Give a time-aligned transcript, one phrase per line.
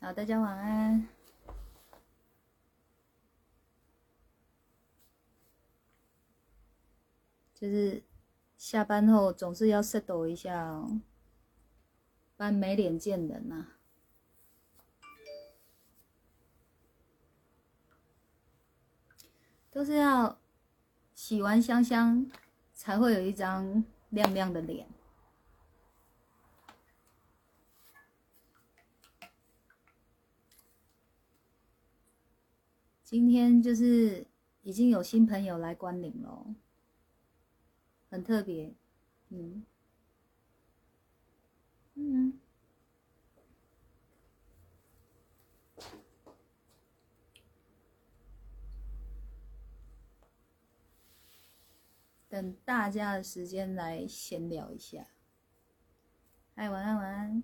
[0.00, 1.08] 好，大家晚安。
[7.52, 8.04] 就是
[8.56, 11.00] 下班后总是要 set 抖一下哦，
[12.36, 13.66] 不然没脸见人呐、
[19.72, 20.38] 都是要
[21.16, 22.30] 洗完香香，
[22.72, 24.88] 才会有一张亮亮的脸。
[33.10, 34.26] 今天就是
[34.60, 36.54] 已经有新朋友来关领了，
[38.10, 38.74] 很特别，
[39.30, 39.64] 嗯，
[41.94, 42.38] 嗯，
[52.28, 55.06] 等大家的时间来闲聊一下。
[56.56, 57.42] 哎，晚安，晚安。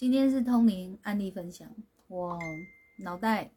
[0.00, 1.68] 今天是通灵案例分享，
[2.08, 2.38] 我
[3.00, 3.50] 脑袋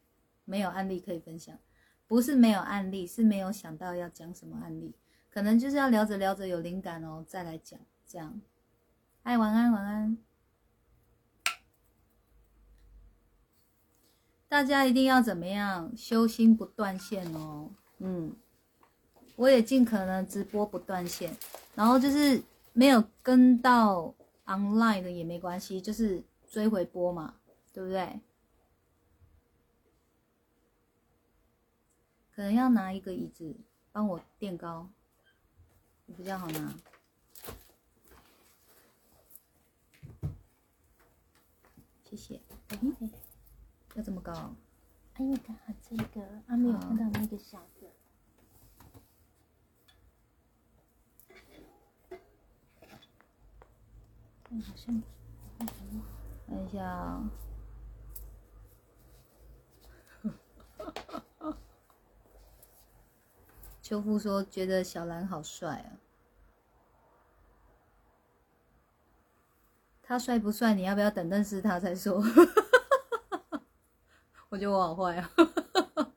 [0.44, 1.58] 没有案例可以分享，
[2.06, 4.94] 不是没有案例，是没有想到要讲什么案例，
[5.30, 8.42] 可能就是要聊着聊着有灵感哦，再来讲这样。
[9.22, 10.18] 哎，晚安，晚安。
[14.46, 15.96] 大家一定要怎么样？
[15.96, 17.70] 修心不断线哦。
[18.00, 18.36] 嗯，
[19.36, 21.34] 我也尽可能直播不断线，
[21.74, 22.42] 然后就是
[22.74, 24.14] 没有跟到
[24.44, 26.22] online 的也没关系，就是
[26.54, 27.40] 追回波嘛，
[27.72, 28.20] 对不对？
[32.32, 33.56] 可能要拿一个椅子
[33.90, 34.88] 帮我垫高，
[36.16, 36.72] 比较好拿。
[42.04, 42.40] 谢谢。
[42.68, 42.78] 哎，
[43.94, 44.32] 要这么高？
[44.32, 44.56] 啊
[45.18, 47.90] 因为刚好这个啊没有看到那个小的，
[54.50, 55.02] 嗯，好像
[56.46, 57.30] 看一下啊、
[63.82, 65.98] 秋夫说觉得小兰好帅啊。
[70.02, 70.74] 他帅不帅？
[70.74, 72.22] 你要不要等认识他再说？
[74.50, 75.30] 我觉得我好坏啊！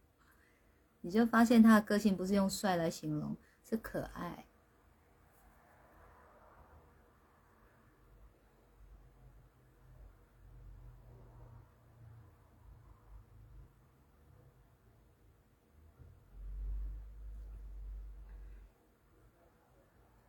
[1.01, 4.47] 你就发现他的个性不是用帅来形容，是可爱。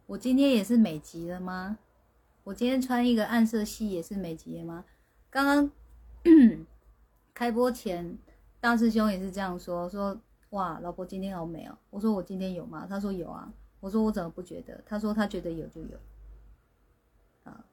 [0.09, 1.79] 我今天也是美极了吗？
[2.43, 4.87] 我今天穿一个暗色系也是美极了吗？
[5.29, 5.71] 刚刚
[7.35, 8.17] 开播前，
[8.59, 10.19] 大师兄也是这样说，说
[10.51, 11.77] 哇，老婆今天好美哦。
[11.91, 12.87] 我说我今天有吗？
[12.89, 13.53] 他说有啊。
[13.81, 14.83] 我说我怎么不觉得？
[14.87, 15.99] 他说他觉得有就有。
[17.45, 17.67] 啊，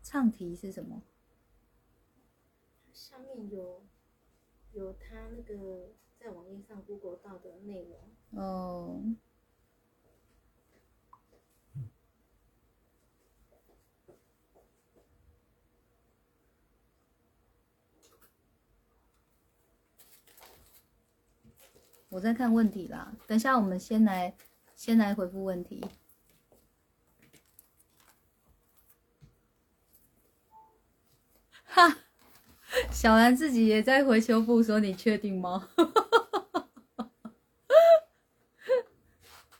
[0.00, 1.02] 唱题是什么？
[2.92, 3.82] 上面有
[4.74, 5.88] 有他那个
[6.22, 7.98] 在网页上 Google 到的内容，
[8.42, 9.02] 哦，
[22.10, 24.36] 我在看问题啦，等一下我们先来
[24.76, 25.82] 先来回复问题。
[31.64, 31.96] 哈，
[32.92, 35.68] 小兰自己也在回修复，说你确定吗？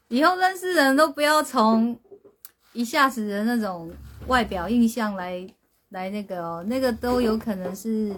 [0.08, 1.98] 以后认识人都不要从
[2.72, 3.92] 一下子的那种
[4.26, 5.46] 外表印象来
[5.90, 8.12] 来那个哦，那个都有可能是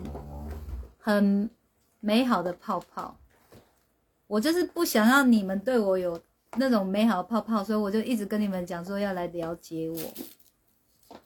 [0.98, 1.50] 很
[2.00, 3.16] 美好的泡泡。
[4.26, 6.18] 我就是不想让你们对我有
[6.56, 11.18] 那种美好的泡泡，所以我就一直跟你们讲说要来了解我，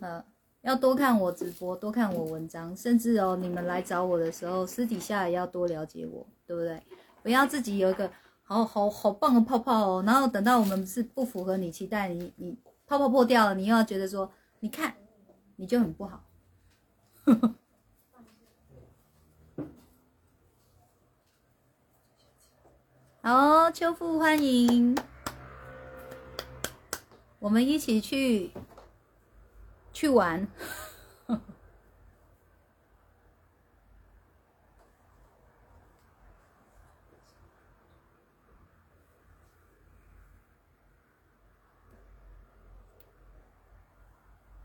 [0.00, 0.24] 呃，
[0.62, 6.82] 要多看我直播，多看我文章，甚至哦，你们来找我的时候，私底下也要多了解我，对不对？
[7.22, 8.10] 不要自己有一个
[8.42, 14.30] 好好好棒的泡泡哦，然后等到我们是不符合你期待，你你泡泡破掉了，你又要觉得说，
[14.60, 14.94] 你看
[15.56, 16.24] 你就很不好。
[23.22, 24.96] 好，秋富欢迎，
[27.38, 28.50] 我们一起去
[30.00, 30.48] 去玩。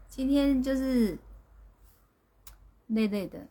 [0.08, 1.18] 今天就是
[2.88, 3.46] 累累的，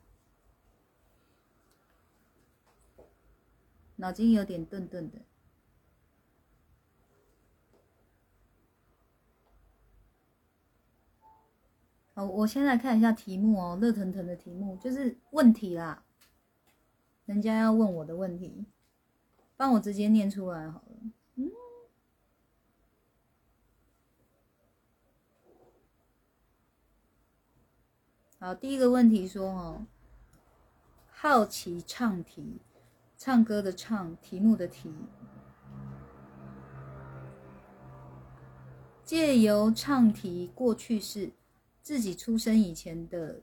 [3.96, 5.18] 脑筋有点钝钝的。
[12.16, 16.04] 好，我先来看一下题目哦，热腾腾的题目就是问题啦，
[17.26, 18.66] 人家要问我的问题，
[19.56, 20.96] 帮我直接念出来好了。
[21.34, 21.50] 嗯，
[28.38, 29.86] 好，第一个问题说哦，
[31.10, 32.60] 好奇唱题，
[33.18, 34.94] 唱歌的唱，题目的题，
[39.04, 41.32] 借由唱题过去式。
[41.84, 43.42] 自己出生以前的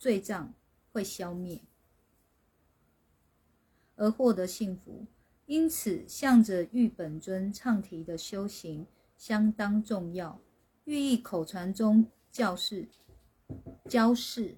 [0.00, 0.52] 罪障
[0.90, 1.60] 会消灭，
[3.94, 5.06] 而获得幸福。
[5.46, 8.84] 因此，向着玉本尊唱题的修行
[9.16, 10.40] 相当重要。
[10.86, 12.88] 寓意口传中教示
[13.88, 14.56] 教示，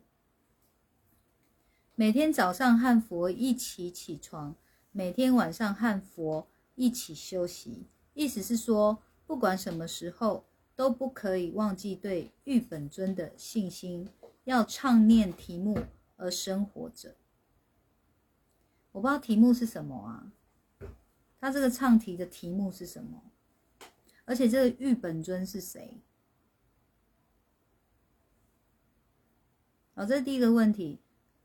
[1.95, 4.57] 每天早上和佛一起起床，
[4.93, 7.85] 每天晚上和佛一起休息。
[8.15, 10.48] 意思是说，不管什么时候。
[10.79, 14.09] 都不可以忘记对玉本尊的信心，
[14.45, 15.77] 要唱念题目
[16.15, 17.17] 而生活着。
[18.93, 20.33] 我不知道题目是什么啊？
[21.41, 23.21] 他这个唱题的题目是什么？
[24.25, 26.01] 而且这个玉本尊是谁？
[29.97, 31.01] 好，这是第一个问题。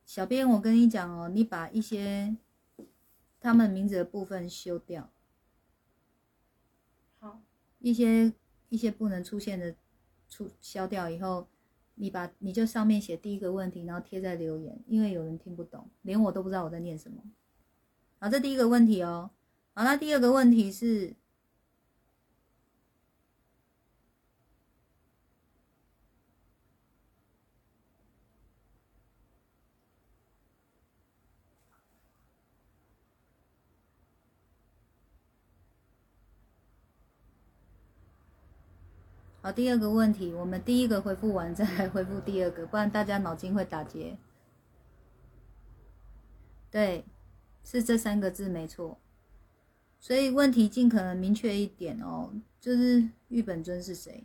[0.06, 2.38] 小编，我跟你讲哦，你把一些
[3.39, 5.09] 他们名字的部分修掉。
[7.18, 7.41] 好，
[7.80, 8.31] 一些。
[8.74, 9.75] 一些不能出现的，
[10.28, 11.48] 出消掉以后，
[11.94, 17.22] 你把你就上面写第一个问题，然后贴在留言，因为有人听不懂，连我都不知道我在念什么。
[18.18, 19.30] 好，这第一个问题哦。
[19.75, 21.16] 好，那第二个问题是。
[39.44, 44.18] 好，第二个问题，我们第一个回复完再回复第二个，不然大家脑筋会打结。
[46.72, 47.04] 对，
[47.62, 48.98] 是这三个字没错。
[50.00, 54.24] 所以问题尽可能明确一点哦，就是玉本尊是谁？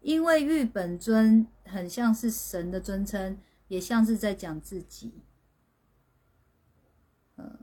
[0.00, 3.36] 因为玉本尊很像是神的尊称，
[3.66, 5.24] 也像是在讲自己。
[7.34, 7.58] 嗯。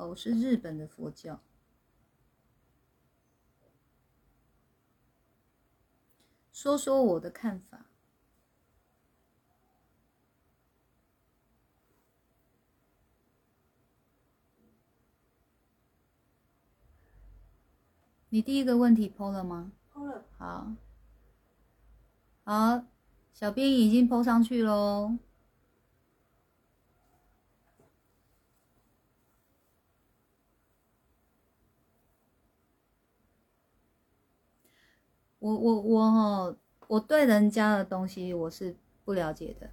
[0.00, 1.38] 哦，是日本的佛教。
[6.50, 7.84] 说说我的看法。
[18.30, 19.70] 你第一个问题剖了吗？
[19.92, 20.24] 剖了。
[20.38, 20.72] 好，
[22.44, 22.84] 好，
[23.34, 25.18] 小编已经剖上去喽。
[35.40, 36.56] 我我我哈，
[36.86, 39.68] 我对人家的东西我是不了解的，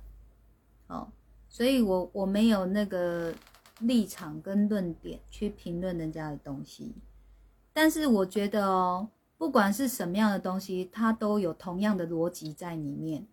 [0.88, 1.08] 哦，
[1.48, 3.34] 所以我我没有那个
[3.82, 6.96] 立场跟论点去评论人家的东西，
[7.74, 13.28] 但是我觉得哦，不管是什么样的东西，它都有同样的逻辑在里面。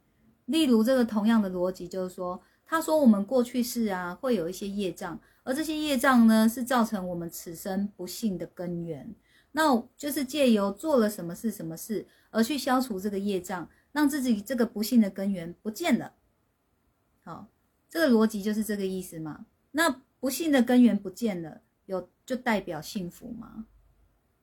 [0.47, 9.15] 例如这个同样的逻辑就是说，他说我们过去世啊会有一些业障，而这些业障呢是造成我们此生不幸的根源。
[9.57, 16.15] 那就是借由做了什么事、什么事，而去消除这个业障，让自己这个不幸的根源不见了。
[17.23, 17.47] 好，
[17.89, 19.47] 这个逻辑就是这个意思嘛？
[19.71, 23.67] 那不幸的根源不见了，有就代表幸福吗？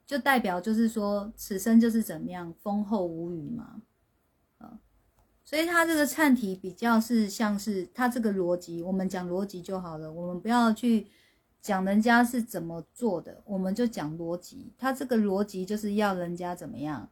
[0.05, 3.81] 就代表就是说此生就是怎么样丰厚无余吗？
[4.59, 4.79] 啊，
[5.43, 11.07] 所以他这个忏题比较是像是他这个逻辑，我们讲逻辑就好了，我们不要去。
[11.61, 14.73] 讲人家是怎么做的，我们就讲逻辑。
[14.77, 17.07] 他这个逻辑就是要人家怎么样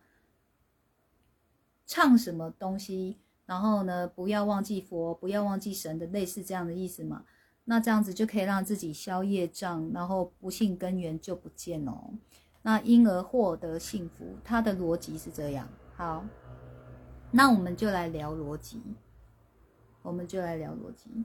[1.86, 7.26] 唱什么东西，然后呢，不要忘记佛，不要忘记神的，类似这样的意思嘛。
[7.66, 12.16] 那这样子就可以让自己消业障，然后不幸根源就不见哦。
[12.64, 15.70] 那因而获得幸福，他的逻辑是这样。
[15.96, 16.26] 好，
[17.30, 18.82] 那我们就来聊逻辑，
[20.02, 21.24] 我们就来聊逻辑。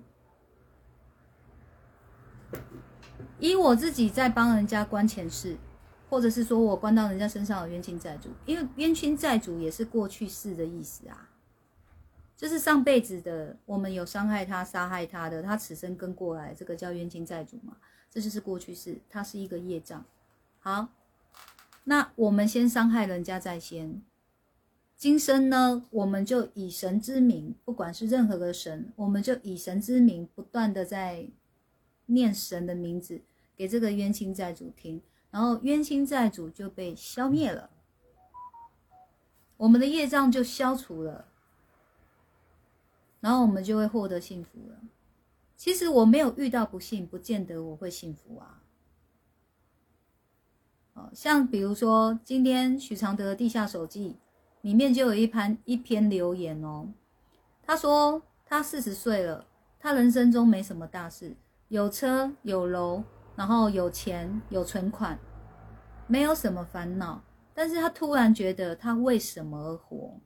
[3.38, 5.56] 以我自己在帮人家关前世，
[6.08, 11.30] 或者是说我关到人家身上的冤亲债主，因为冤亲债主也是过去式的意思啊，
[12.36, 17.76] 就是上辈子的我们有伤害他、杀害他的，他此生跟过来，这个叫冤亲债主嘛，
[18.10, 20.04] 这就是过去式，它是一个业障。
[20.60, 20.88] 好，
[21.84, 24.02] 那我们先伤害人家在先，
[24.96, 31.28] 今生呢，我们就以神之名，不管是任何的神，我们就以神之名不断的在。
[32.06, 33.20] 念神的名字
[33.56, 37.70] 给这个冤亲债主听，然后冤亲债主就被消灭了，
[39.56, 41.28] 我们的业障就消除了，
[43.20, 44.80] 然后我们就会获得幸福了。
[45.56, 48.62] 其实我没有遇到不幸，不见得我会幸福啊。
[50.94, 54.10] 哦，像比如说今天许常德的《地下手记》
[54.60, 56.88] 里面就有一篇一篇留言哦，
[57.62, 59.46] 他说他四十岁了，
[59.78, 61.34] 他人生中没什么大事，
[61.68, 63.04] 有车有楼。
[63.36, 65.18] 然后有钱有存款，
[66.06, 70.20] 没有什么烦恼，但是他突然觉得他为什么而活？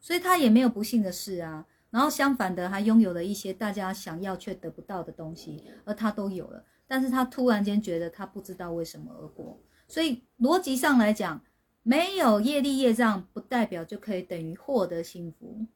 [0.00, 1.64] 所以他也没有不幸的事啊。
[1.90, 6.64] 然后相反的，他拥有了一些大家想要却得不到的东西，而他都有了。
[6.88, 9.56] 但是他突然间觉得他不知道为什么而活。
[9.86, 11.40] 所以逻辑上来讲，
[11.84, 15.66] 没有业力业障，不代表就可以等于获得幸福。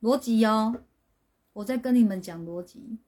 [0.00, 0.82] 逻辑哦，
[1.52, 2.98] 我在跟你们讲逻辑。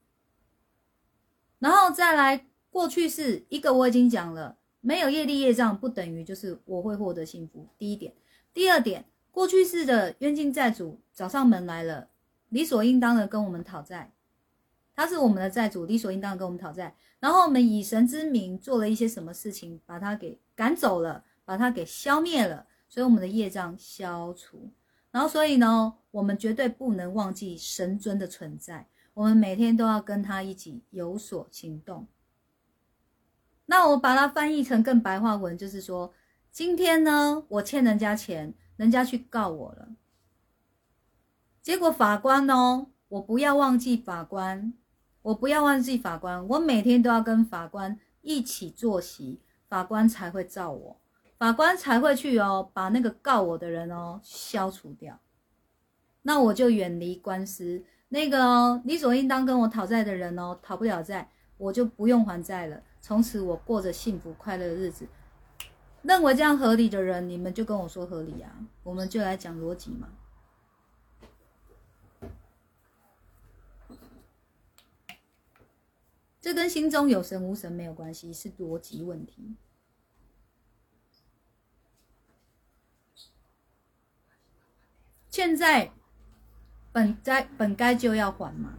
[1.59, 7.69] 然后再来，过去式一个我已经讲了，没有业力业障不等于就是我会获得幸福。
[7.79, 8.13] 第一点，
[8.53, 12.09] 第二点，过去式的冤亲债主找上门来了，
[12.49, 14.13] 理所应当的跟我们讨债，
[14.95, 16.97] 他是我们的债主，理所应当跟我们讨债。
[17.21, 24.69] 然后我们以神之名做了一些什么事情，把他给赶走了，把他给消灭了，所以我们的业障消除。
[25.13, 28.89] 然后所以呢，我们绝对不能忘记神尊的存在。
[29.15, 32.07] 我们每天都要跟他一起有所行动。
[33.67, 36.15] 那我把它翻译成更白话文，就是说，
[36.51, 39.91] 今天呢，我欠人家钱，人家去告我了。
[41.61, 44.73] 结果法官呢，我不要忘记法官，
[45.21, 51.01] 我不要忘记法官，我每天都要跟法官一起坐席，法官才会照我，
[51.43, 55.19] 法官才会去哦，把那个告我的人哦消除掉。
[56.23, 57.83] 那我就远离官司。
[58.11, 62.81] 那个哦理所应当跟我讨债的人哦，讨不了债，我就不用还债了。
[63.01, 65.05] 从此我过着幸福快乐的日子。
[66.03, 68.49] 认为这样合理的人，你们就跟我说合理啊。
[68.85, 70.11] 我们就来讲逻辑嘛。
[76.41, 79.57] 这跟心中有神无神没有关系，是逻辑问题。
[85.33, 85.91] 现在。
[86.95, 88.75] 本该本该就要还嘛，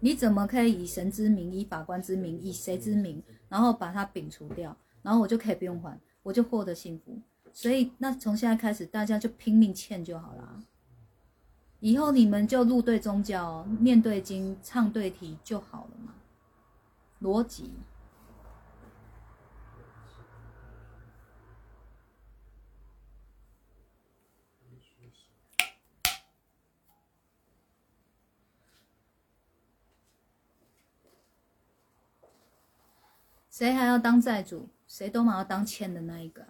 [0.00, 7.20] 你怎么可以以神之名、以法官之名、以谁之名，然后把它摒除掉，然后我就可以不用还，我就获得幸福。
[7.52, 10.60] 所以那从现在开始，大家就拼命欠就好了。
[11.80, 16.14] 以后你们就入对宗教，念对经，唱对题就好了嘛，
[17.20, 17.70] 逻辑。
[33.62, 34.68] 谁还要当债主？
[34.88, 36.48] 谁都嘛要当欠的那一个。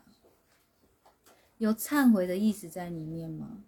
[1.59, 3.63] 有忏悔的意思在里面吗？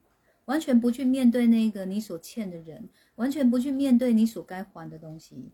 [0.47, 5.51] 完全不去面对那个你所欠的人，完全不去面对你所该还的东西，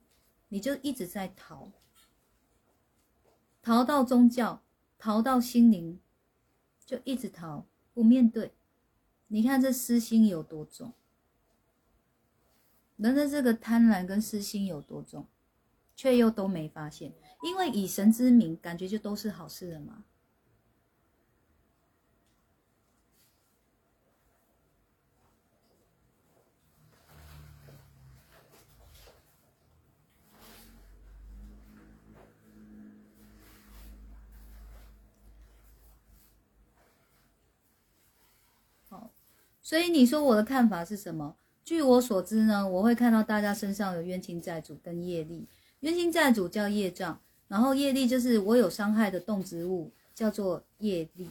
[0.50, 1.72] 你就一直在逃，
[3.60, 4.62] 逃到宗教，
[4.96, 5.98] 逃到心灵，
[6.86, 8.52] 就一直逃，不面对。
[9.26, 10.92] 你看这私心有多重？
[12.94, 15.26] 人的这个贪婪跟私心有多重？
[15.96, 20.04] 却又都没发现，因为以神之名，感觉就都是好事了嘛。
[38.88, 39.10] 好，
[39.62, 41.36] 所以你说我的看法是什么？
[41.64, 45.48] 据我所知呢，我会看到大家身上有冤亲债主跟业力。
[45.80, 47.20] 冤亲债主叫业障，
[47.50, 51.28] 然后业力就是我有伤害的动植物，叫做业力。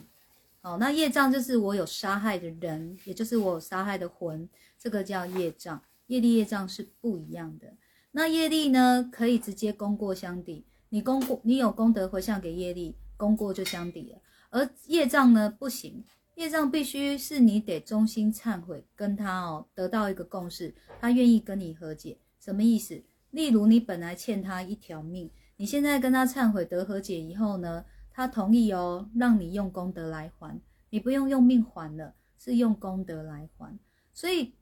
[0.60, 4.46] 哦，那业障就是我有杀害的人，也就是我杀害的魂，
[4.78, 5.80] 这个叫业障。
[6.08, 7.72] 业力业障是不一样的。
[8.10, 14.18] 那业力呢，可以直接功过相抵，你功过你有功德回向给业力，功过就相抵了。
[14.50, 16.04] 而业障呢，不行。
[16.34, 23.02] 业障必须是你得衷心忏悔，跟他哦得到一个共识，他愿意跟你和解，什么意思？
[23.30, 33.78] 例如你本来欠他一条命，你现在跟他忏悔得和解以后呢，他同意哦，让你用功德来还，你不用用命还了，是用功德来还。
[34.14, 34.54] 所以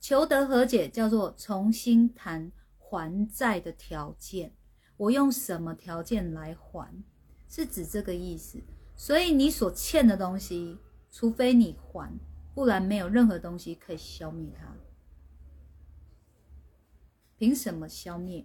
[0.00, 4.50] 求得和解叫做重新谈还债的条件，
[4.96, 6.90] 我用什么条件来还，
[7.50, 8.58] 是指这个意思。
[8.96, 10.78] 所以你所欠的东西。
[11.08, 12.12] 除非你还，
[12.54, 14.74] 不然没有任何东西可以消灭它。
[17.38, 18.44] 凭什么消灭？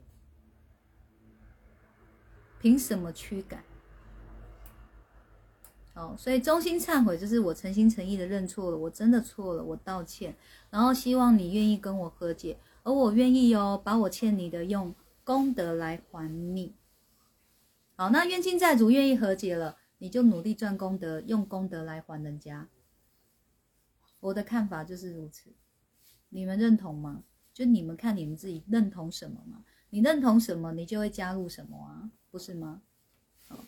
[2.62, 3.64] 凭什么驱赶？
[5.96, 10.36] 哦，所以衷心忏悔就是我诚心诚意的认错了，我真的错了，我道歉，
[10.70, 16.76] 然后希望你愿意跟我和解，而我愿意哦，把我欠你的用功德来还你。
[17.96, 22.70] 好，那冤亲债主愿意和解了，你就努力赚功德，用功德来还人家。
[24.20, 25.52] 我的看法就是如此，
[26.30, 27.24] 你们认同吗？
[27.52, 29.64] 就你们看你们自己认同什么吗？
[29.90, 32.82] 你认同什么，你就会加入什么啊，不是吗？
[33.50, 33.60] 好，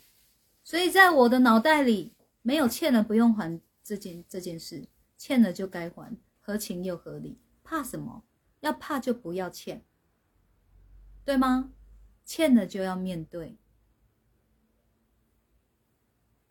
[0.63, 8.23] 所以在我的脑袋里，没有欠了不用还这件这件事，欠了就该还，合情又合理，怕什么？
[8.61, 9.83] 要怕就不要欠，
[11.25, 11.73] 对吗？
[12.23, 13.57] 欠了就要面对，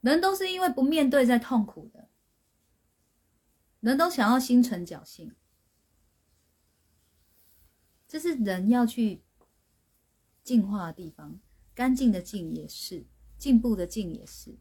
[0.02, 2.10] 人都是因为不面对在痛苦的，
[3.80, 5.34] 人都想要心存侥幸，
[8.06, 9.22] 这是人要去。
[10.44, 11.38] 进化的地方，
[11.74, 13.04] 干净的净也是，
[13.38, 14.56] 进步的进也是。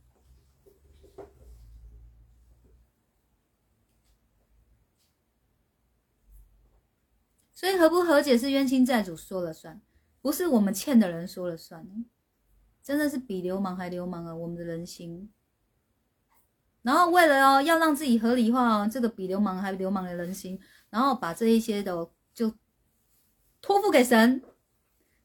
[7.53, 9.80] 所以和不和解是冤亲债主说了算，
[10.20, 11.86] 不是我们欠的人说了算。
[12.82, 14.34] 真的是比流氓还流氓啊！
[14.34, 15.32] 我们的人心。
[16.82, 22.51] 然后为了哦，要让自己合理化这个比流氓还流氓的人心，然后把这一些的就
[23.62, 24.41] 托付给神。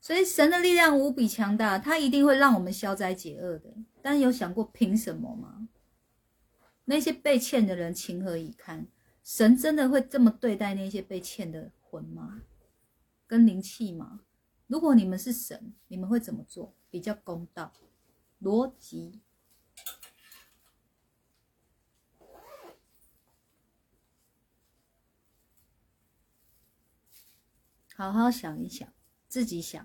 [0.07, 3.75] 所以神的力量无比强大，他一定会让我们消灾解厄的。
[4.01, 5.69] 但有想过凭什么吗？
[6.85, 8.87] 那些被欠的人情何以堪？
[9.25, 12.43] 神真的会这么对待那些被欠的魂吗？
[13.27, 14.21] 跟灵气吗？
[14.69, 16.73] 如果你们是神，你们会怎么做？
[16.89, 17.73] 比较公道、
[18.41, 19.21] 逻辑，
[27.97, 28.89] 好好想一想，
[29.27, 29.85] 自己想。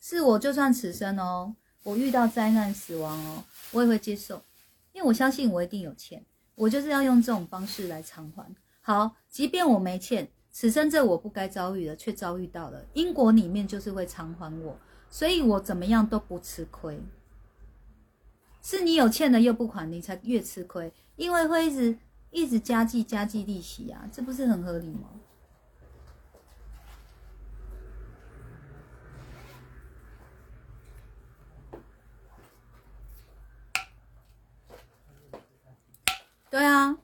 [0.00, 4.44] 是我就算此生哦，我遇到灾难死亡哦，我也会接受，
[4.92, 6.22] 因为我相信我一定有欠，
[6.54, 8.54] 我就是要用这种方式来偿还。
[8.82, 17.00] 好，即便我没欠，此生这我不该遭遇的却遭遇到了，因果里面就是会偿还我，所以我怎么样都不吃亏。
[18.60, 21.96] 是你有欠的又不还，你才越吃亏，因为会一直。
[22.34, 25.08] 一直加计加计利息啊，这不是很合理吗？
[36.50, 36.98] 对啊，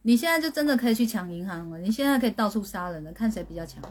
[0.00, 3.82] 你现在就真的可以去抢银行了，你现在可以到处杀人了，看谁比较强。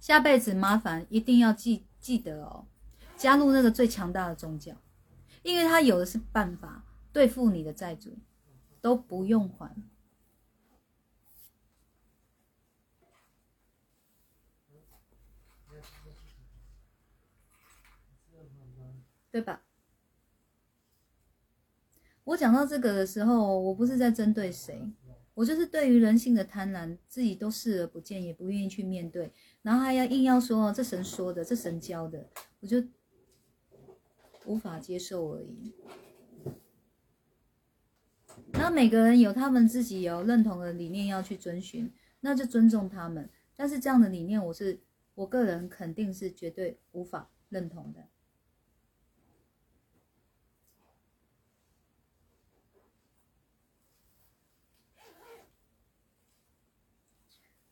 [0.00, 2.64] 下辈子麻烦一定要记记得哦，
[3.18, 4.74] 加入那个最强大的宗教，
[5.42, 8.16] 因为他有的是办法对付你的债主。
[8.80, 9.74] 都不用还，
[19.30, 19.62] 对吧？
[22.24, 24.90] 我讲到这个的时候，我不是在针对谁，
[25.34, 32.28] 我就是对于人性的贪婪，自己都视而不见，也不愿意去面对，然后还要硬要说这神说的，这神教的，
[32.60, 32.82] 我就
[34.44, 35.72] 无法接受而已。
[38.52, 43.28] 那每个人有他们自己有认同的理念要去遵循，那就尊重他们。
[43.56, 44.80] 但是这样的理念，我是
[45.14, 48.08] 我个人肯定是绝对无法认同的。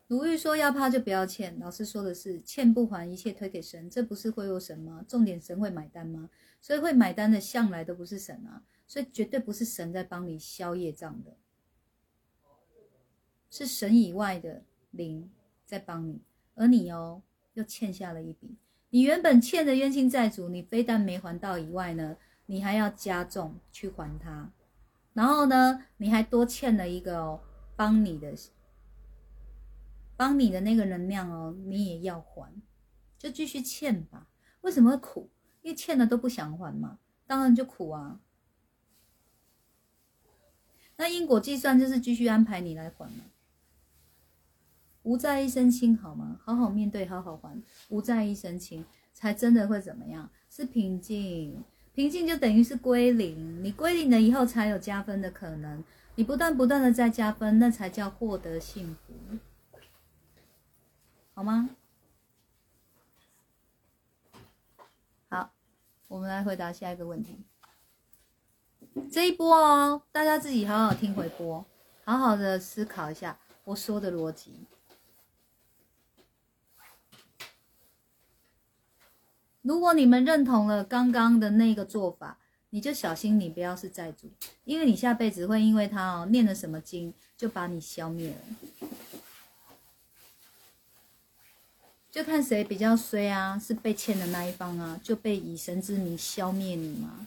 [0.08, 5.04] 鲁豫说要怕就不要欠，老师说的是欠不还一切推给神，这不是贿赂神吗？
[5.08, 6.30] 重点神会买单吗？
[6.60, 8.62] 所以会买单的向来都不是神啊。
[8.86, 11.36] 所以绝对不是神在帮你消业障的，
[13.50, 15.30] 是神以外的灵
[15.64, 16.20] 在帮你，
[16.54, 17.22] 而你哦
[17.54, 18.56] 又欠下了一笔，
[18.90, 24.52] 你原本欠的冤亲债主，你非但没还到以外呢，你还要加重去还他，
[25.14, 27.40] 然后呢，你还多欠了一个哦
[27.74, 28.34] 帮你的，
[30.16, 32.54] 帮你的那个能量哦，你也要还，
[33.18, 34.28] 就继续欠吧。
[34.60, 35.28] 为什么苦？
[35.62, 38.20] 因为欠了都不想还嘛，当然就苦啊。
[40.96, 43.24] 那因果计算就是继续安排你来还了，
[45.02, 46.40] 无债一身轻，好吗？
[46.42, 50.30] 好好面对，好好还，无债一身轻，才真的会怎么样？
[50.48, 59.14] 是平静，平静就等于是归零，你归零了以后才有加分的可能，你不断不断的在加分，那才叫获得幸福，
[61.34, 61.68] 好吗？
[65.28, 65.52] 好，
[66.08, 67.38] 我们来回答下一个问题。
[69.10, 71.64] 这一波哦大家自己好好听回播
[72.04, 74.52] 好好的思考一下我说的逻辑。
[79.60, 82.38] 如果你们认同了刚刚的那个做法
[82.70, 84.30] 你就小心你不要是债主
[84.64, 88.90] 因为你下辈子会因为他哦念了什么经就把你消灭了。
[92.10, 97.26] 就看谁比较衰啊是被欠的那一方啊就被以神之名消灭你嘛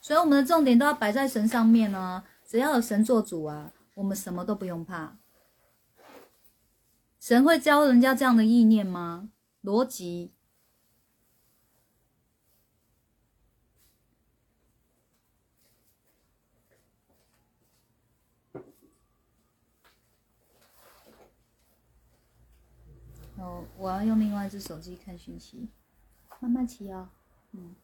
[0.00, 5.16] 所以我们的重点都要摆在神上面啊，只要有神做主啊，我们什么都不用怕。
[7.18, 9.30] 神会教人家这样的意念吗？
[9.62, 10.32] 逻辑。
[23.36, 25.68] 哦，我要用另外一只手机看讯息，
[26.40, 27.08] 慢慢骑哦。
[27.52, 27.74] 嗯，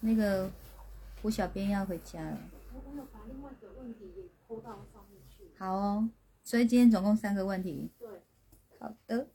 [0.00, 0.50] 那个
[1.22, 2.38] 胡小编要回家了。
[2.72, 5.50] 我我有把另外一个问题也抛到上面去。
[5.58, 6.08] 好哦，
[6.44, 7.90] 所以今天总共三个问题。
[7.98, 8.08] 对，
[8.78, 9.28] 好的。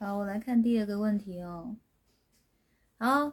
[0.00, 1.76] 好，我来看第二个问题哦。
[2.98, 3.32] 好，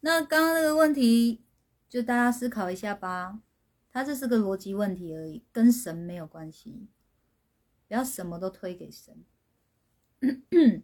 [0.00, 1.42] 那刚刚那个问题
[1.90, 3.42] 就大家思考一下吧。
[3.90, 6.88] 它这是个逻辑问题而已，跟神没有关系。
[7.86, 9.24] 不要什么都推给神。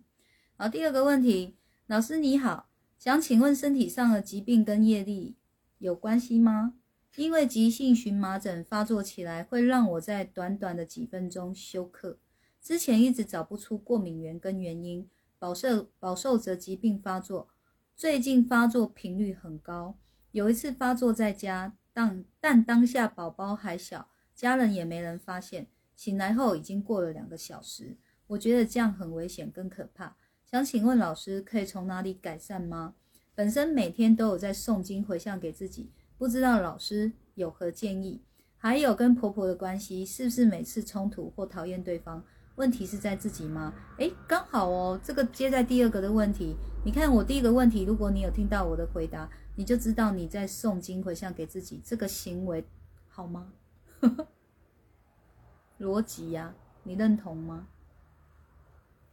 [0.59, 2.69] 好，第二个问题，老师你好，
[2.99, 5.37] 想请问身体上的疾病跟业力
[5.79, 6.75] 有关系吗？
[7.17, 12.19] 因为急性荨麻疹发作起来，会让我在短短的几分钟休克。
[12.61, 15.09] 之前一直找不出过敏源跟原因。
[15.43, 17.49] 饱受饱受着疾病发作，
[17.97, 19.99] 最近发作频率很高。
[20.31, 25.67] 有一次发作在家，但但当下宝宝还小，家人也没人发现。
[25.97, 27.97] 醒来后已经过了两个小时，
[28.29, 30.17] 我觉得这样很危险跟可怕。
[30.49, 32.95] 想请问老师，可以从哪里改善吗？
[33.35, 38.23] 本身每天都有在诵经回向给自己，不知道老师有何建议？
[38.57, 42.25] 还有跟婆婆的关系，是不是每次冲突或讨厌对方？
[42.57, 43.73] 问题是在自己吗？
[43.99, 46.57] 诶，刚好哦，这个接在第二个的问题。
[46.85, 52.65] 你看我第一个问题，如果你有听到我的回答，你就知道你在诵经回向给自己这个行为
[53.09, 53.53] 好吗？
[55.79, 57.69] 逻辑呀，你认同吗？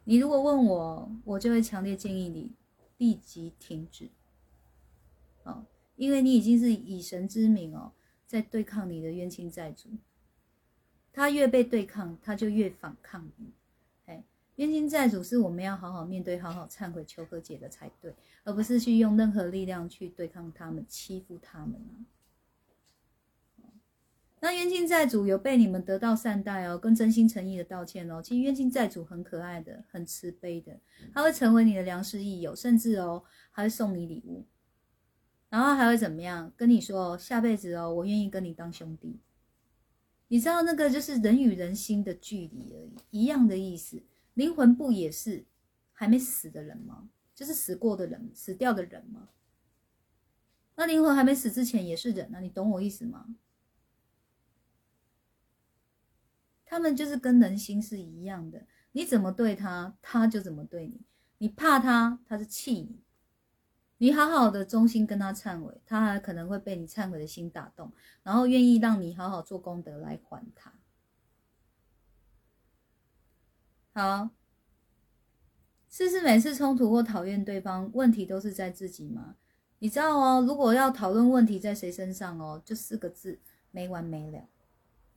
[0.04, 2.52] 你如果问我，我就会强烈建议你
[2.98, 4.10] 立即停止。
[5.44, 7.94] 哦，因为你已经是以神之名哦，
[8.28, 9.90] 在对抗你的冤亲债主。
[11.12, 13.52] 他越被对抗，他就越反抗你。
[14.06, 14.24] 哎，
[14.56, 22.08] 冤亲债主是我们要好好面对、好好忏悔、求和解的才对，而不是去用任何力量去对抗他们、欺负他们啊。
[24.42, 28.22] 那冤亲债主有被你们得到善待哦，跟真心诚意的道歉哦。
[28.22, 30.80] 其实冤亲债主很可爱的，很慈悲的，
[31.14, 34.46] 他会成为你的良师益友，甚至哦还会送你礼物，
[35.50, 36.54] 然后还会怎么样？
[36.56, 39.20] 跟你说下辈子哦，我愿意跟你当兄弟。
[40.30, 44.02] 你知道那个就是人与人心的距离而已，一样的意思。
[44.36, 45.46] 灵魂不也是
[45.92, 47.10] 还没死的人吗？
[47.36, 49.30] 就是死过的人，死掉的人吗？
[50.76, 53.36] 那灵魂还没死之前也是人啊，你懂我意思吗？
[56.64, 61.02] 他们就是跟人心是一样的，你怎么对他，他就怎么对你。
[61.40, 63.02] 你怕他，他是气你。
[64.00, 67.92] 你好好的衷心跟他忏悔，他还可能会被你忏悔的心打动，
[68.24, 70.74] 然后愿意让你好好做功德来还他。
[73.94, 74.30] 好，
[75.90, 79.36] 是不是每次冲突或讨厌对方，问题都是在自己吗？
[79.80, 83.40] 你知道哦，如果要讨论问题在谁身上哦，就四个字，
[83.72, 84.48] 没完没了。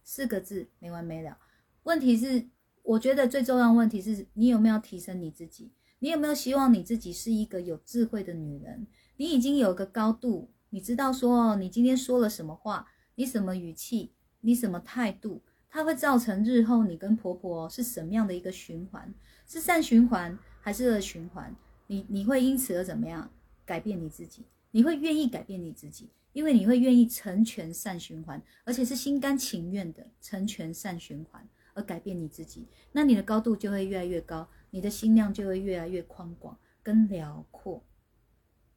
[0.02, 1.38] 四个字，没完没了。
[1.84, 2.48] 问题是，
[2.82, 5.70] 我觉得最重要问题是你有没有提升你自己。
[6.02, 8.88] 你有没有希望你自己是一个有智慧的女人？
[9.18, 14.10] 你已经有个高度，你知道说你今天说了什么话，你什么语气，
[14.40, 19.14] 你什么态度，它会造成日后你跟婆婆是什么样的一个循环？
[19.46, 21.54] 是善循环还是恶循环？
[21.86, 23.30] 你你会因此而怎么样
[23.64, 24.42] 改变你自己？
[24.72, 34.48] 你会愿意改变你自己，因为你会愿意成全善循环，而且是心甘情愿的成全善循环而改变你自己，那你的高度就会越来越高。
[34.74, 37.84] 你的心量就会越来越宽广跟辽阔。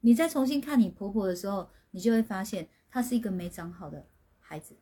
[0.02, 4.06] 你再重新看你婆婆的时候，你就会发现她是一个没长好的
[4.40, 4.76] 孩子。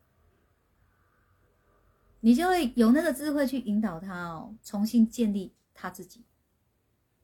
[2.19, 6.25] 你就会有那个智慧去引导她哦，重新建立她自己。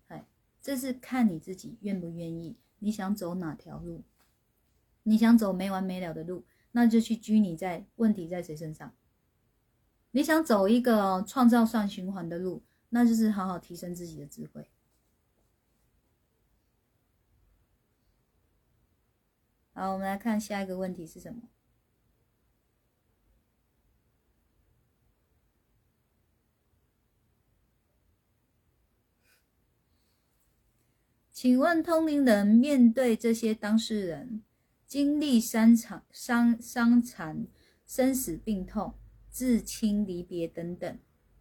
[0.08, 0.26] 哎，
[0.62, 2.58] 这是看你自己愿不愿意。
[2.80, 4.04] 你想走哪条路？
[5.04, 8.94] 你想走没完没了的路，那就去拘泥在问题在谁身上。
[10.12, 14.70] 你想走一个创造善循环的路，那就是好好提升自己的智慧。
[19.74, 21.44] 好，我们来看下一个问题是什么？
[31.32, 34.44] 请问通灵人面对这些当事人
[34.86, 37.48] 经历伤残、伤伤残、
[37.86, 38.96] 生死病痛、
[39.32, 41.00] 至亲离别等等，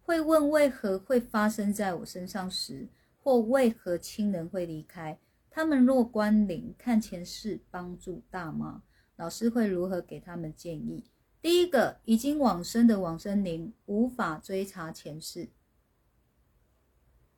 [0.09, 2.87] 会问为何会发生在我身上时，
[3.21, 5.19] 或为何亲人会离开？
[5.51, 8.81] 他们若关灵看前世帮助大吗？
[9.17, 11.03] 老师会如何给他们建议？
[11.43, 15.49] 第一个，已经往生的往生灵无法追查前世。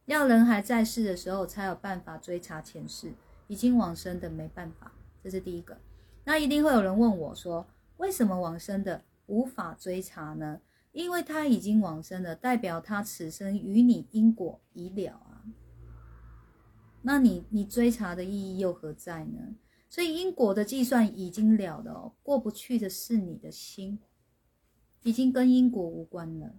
[0.06, 3.12] 要人还在世的时候才有办法追查前世，
[3.50, 5.78] 已经往生的没办法，这是第一个。
[6.24, 10.62] 那一定会有人问我说，为什么往生的无法追查呢？
[10.92, 15.44] 因为他已经往生了，代表他此生与你因果已了啊。
[17.02, 19.56] 那你你追查的意义又何在呢？
[19.90, 24.00] 所以因果的计算已经了了哦，过不去的是你的心，
[25.04, 26.56] 已经跟因果无关了，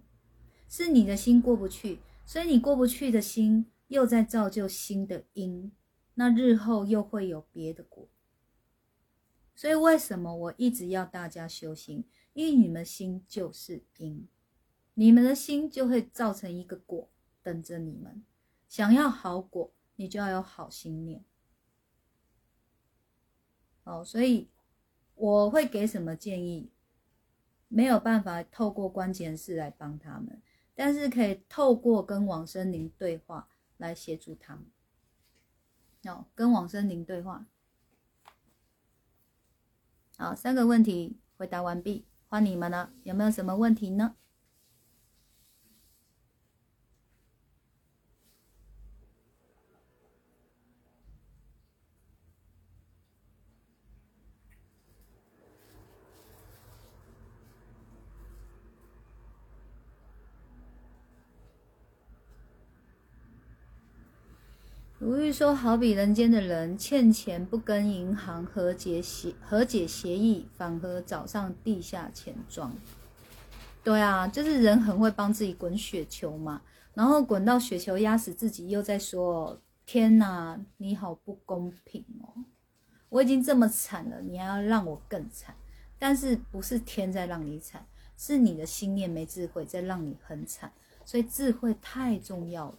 [0.67, 1.99] 是你的心过不去。
[2.25, 5.71] 所以你过不去的心，又在造就新的因，
[6.13, 8.07] 那日后又会有别的果。
[9.55, 12.03] 所以为什么我一直要大家修行？
[12.33, 14.27] 因为你们心就是因，
[14.95, 17.09] 你们的心就会造成一个果，
[17.41, 18.23] 等着你们。
[18.67, 21.23] 想要好果，你就要有好心念。
[23.83, 24.49] 哦，所以
[25.15, 26.71] 我会给什么建议？
[27.67, 30.41] 没有办法透过关键事来帮他们。
[30.75, 34.65] 但是可以透过跟往生灵对话来协助他们。
[36.05, 37.45] 哦，跟往生灵对话。
[40.17, 44.15] 好，三个问题回答完毕，换你们了，有没有什么问题呢？
[65.13, 72.75] 如玉说：“好比人间的人欠钱不跟银行和解协和解协议，反而找上地下钱庄。
[73.83, 76.63] 对啊，就是人很会帮自己滚雪球嘛，
[76.95, 82.33] 然后滚到雪球压死自己，又在说：天哪，你好不公平哦！
[83.09, 85.53] 我已经这么惨了，你还要让我更惨？
[85.99, 87.85] 但是不是天在让你惨，
[88.17, 90.71] 是你的心念没智慧在让你很惨。
[91.05, 92.77] 所以智慧太重要了。”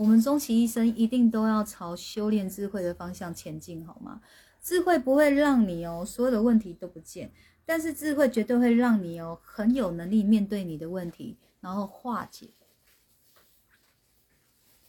[0.00, 4.22] 我们终其一生一定都要朝修炼智慧的方向前进，好吗？
[4.62, 7.30] 智慧不会让你哦所有的问题都不见，
[7.66, 12.48] 但是智慧绝对会让你哦很有能力面对你的问题，然后化解。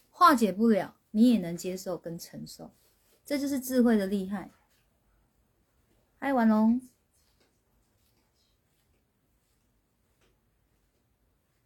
[0.10, 2.71] 化解不了，你也能接受跟承受，
[3.26, 4.50] 这就是智慧的厉害。
[6.19, 6.80] 嗨，婉龙。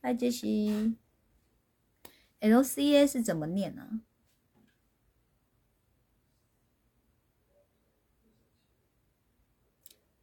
[0.02, 0.96] 嗨，杰西。
[2.48, 4.02] L C A 是怎么念呢？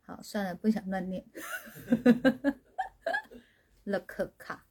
[0.02, 1.24] 好，算了，不想乱念。
[3.82, 4.64] 乐可卡，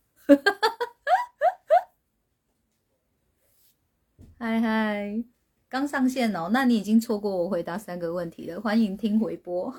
[4.37, 5.25] 嗨嗨，
[5.67, 9.69] 刚上线哦，那你已经错过我回答三个问题了，欢迎听回播。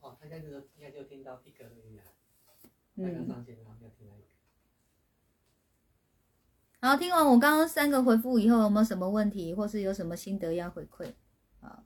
[0.00, 2.04] 哦，他应该应该就听到一个而已啊，
[2.96, 3.56] 他刚上线。
[3.64, 3.67] 然
[6.80, 11.12] 好听完我刚刚三个回复以后，有没有什么问题，或是有什么心得要回馈？
[11.60, 11.82] 啊，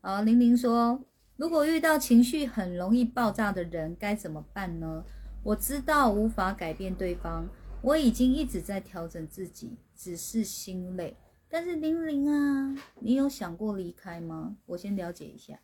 [0.00, 1.04] 好，玲玲说，
[1.36, 5.04] 如果遇到情绪很容易爆炸的人，该怎么办呢？
[5.42, 7.46] 我知道无法改变对方，
[7.82, 11.14] 我已经一直在调整自己，只是心累。
[11.46, 14.56] 但是玲玲啊，你有想过离开吗？
[14.64, 15.60] 我先了解一下，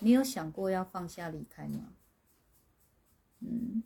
[0.00, 1.92] 你有想过要放下离开吗？
[3.38, 3.84] 嗯。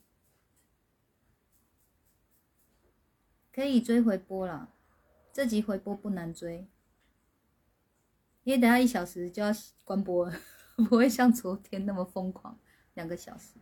[3.55, 4.75] 可以追回播了，
[5.33, 6.67] 这集回播不难追，
[8.43, 9.51] 因为等下一小时就要
[9.85, 10.37] 关播了，
[10.75, 12.59] 不会像昨天那么疯狂，
[12.95, 13.55] 两个小时。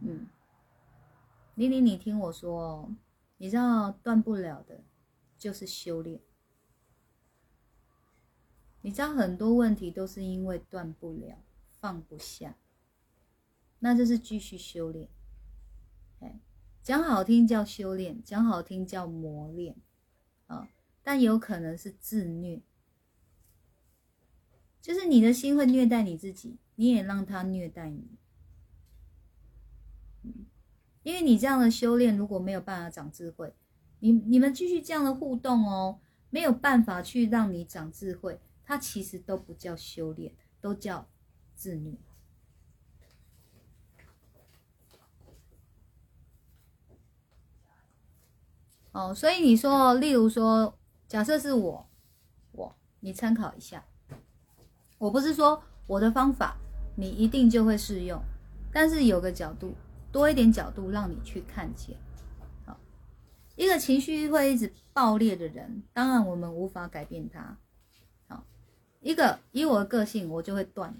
[0.00, 0.26] 嗯，
[1.54, 2.96] 玲玲，你听我说哦，
[3.36, 4.80] 你知道断不了的，
[5.36, 6.18] 就是修炼。
[8.80, 11.36] 你知道很多问题都是因为断不了，
[11.78, 12.56] 放不下，
[13.80, 15.10] 那就是继续修炼。
[16.90, 19.76] 讲好听叫修炼，讲好听叫磨练，
[20.48, 20.68] 啊，
[21.04, 22.62] 但有可能是自虐，
[24.82, 28.18] 就是你的心会虐待你自己，你也让他虐待你。
[31.04, 33.54] 因为你这样的修炼如果没有办法长智慧，
[34.00, 41.08] 你你们继续这样的互动哦，没有办法去让你长智慧，它其实都不叫修炼，都叫
[41.54, 41.96] 自虐。
[48.92, 50.76] 哦，所以你说，例如说，
[51.06, 51.88] 假设是我，
[52.52, 53.84] 我，你参考一下。
[54.98, 56.56] 我不是说我的方法
[56.96, 58.20] 你一定就会适用，
[58.72, 59.74] 但是有个角度，
[60.10, 61.96] 多一点角度让你去看见。
[62.66, 62.76] 好，
[63.56, 67.56] 一个情绪会一直爆裂的人，当然我们无法改变他。
[68.28, 68.44] 好，
[69.00, 70.92] 一个以我的个性，我就会断。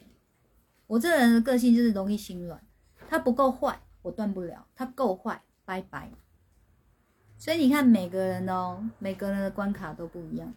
[0.87, 2.65] 我这个人的个性就是容易心软，
[3.09, 6.11] 他不够坏，我断不了；他够坏，拜拜。
[7.41, 10.53] 所以你看，每个人哦，每个人的关卡都不一样。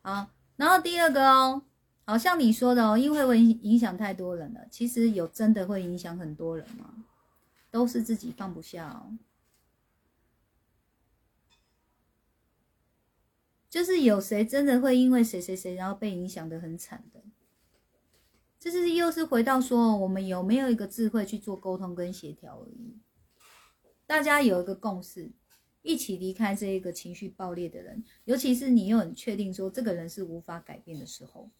[0.00, 1.62] 好，然后第二个哦，
[2.06, 4.66] 好像你说的哦，因为会影影响太多人了。
[4.70, 7.04] 其实有真的会影响很多人吗？
[7.70, 9.18] 都是自己放不下哦。
[13.68, 17.20] 就是有谁真的会因为谁谁谁，然后被影响的很惨的？
[18.58, 22.96] 这是又是回到说，我们有没有一个智慧去做沟通跟协调而已。
[24.06, 25.32] 大家有一个共识，
[25.82, 31.50] 一起离开这一个情绪爆裂的人，尤其是你又很确定说这个人是无法改变的时候，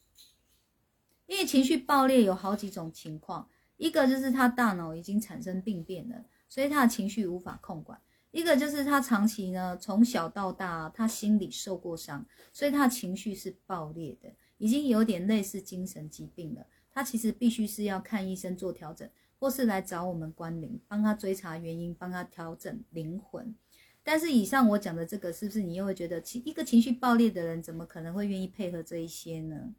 [1.25, 19.09] 因为情绪爆裂有好几种情况，一个就是他大脑已经产生病变了，所以他的情绪无法控管；一个就是他长期呢从小到大他心里受过伤，所以他的情绪是爆裂的，已经有点类似精神疾病了，他其实必须是要看医生做调整。
[19.39, 23.55] 或是来找我们关灵，帮他追查原因，帮他调整灵魂。
[24.03, 29.73] 但是以上我讲的这个，是不是你又会觉得，情一个情绪爆裂的人，怎么可能会愿意配合这一些呢？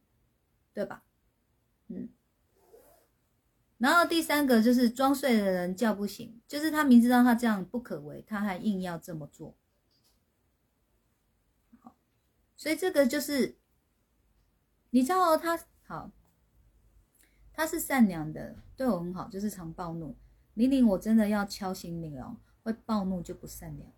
[0.74, 1.04] 对吧？
[1.88, 2.08] 嗯。
[3.78, 9.54] 然后第三个就是装睡的人叫不醒，就是他明知道他这样不可为，他还硬要这么做。
[12.56, 13.56] 所以这个就是，
[14.90, 16.10] 你知道他好。
[17.56, 20.14] 他是善良的，对我很好，就是常暴怒。
[20.54, 23.90] 玲玲，我真的要敲醒你哦，会暴怒就不善良。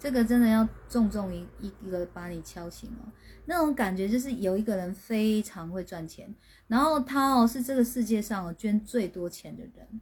[0.00, 3.12] 这个真的要重重一一一个把你敲醒哦。
[3.46, 6.34] 那种感觉就是有一个人非常会赚钱，
[6.66, 10.00] 然后他哦是这个世界上捐最多钱的人，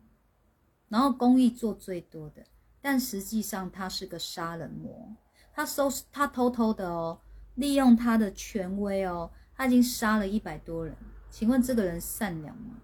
[0.89, 2.43] 然后公益做最多的，
[2.81, 5.15] 但实际上他是个杀人魔。
[5.53, 7.21] 他收他偷偷的哦，
[7.57, 9.31] 利用他的权威哦。
[9.55, 10.97] 他已经杀了一百多人，
[11.31, 12.77] 请问这个人善良吗？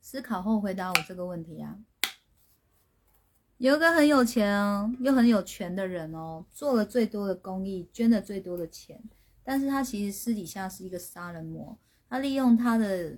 [0.00, 1.78] 思考后回答我这个问题啊。
[3.58, 9.02] 有一个很有钱又很有权的人哦，做了最多的公益，捐了最多的钱。
[9.48, 11.78] 但是他其实私底下是一个杀人魔，
[12.08, 13.16] 他利用他的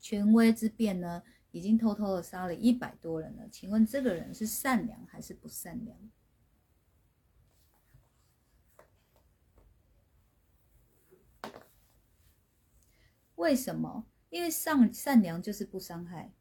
[0.00, 3.48] 权威之便呢，已经偷偷的杀了一百多人了。
[3.48, 5.96] 请问这个人是善良还是不善良？
[13.36, 14.06] 为什么？
[14.28, 16.32] 因为善善良就是不伤害。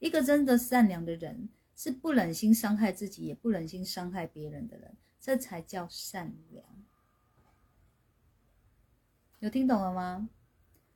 [0.00, 6.66] 一个真的善良的人，是不忍心伤害自己，也不忍心伤害别人的人，这才叫善良。
[9.42, 10.28] 有听懂了吗？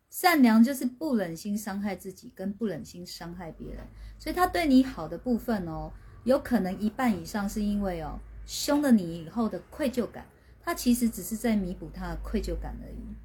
[0.08, 3.84] 善良就是不忍心伤害自己，跟不忍心伤害别人。
[4.20, 10.24] 所以他对你好的部分哦，有可能一半以上是因为哦凶了你以后的愧疚感，
[10.60, 13.16] 他其实只是在弥补他的愧疚感而已。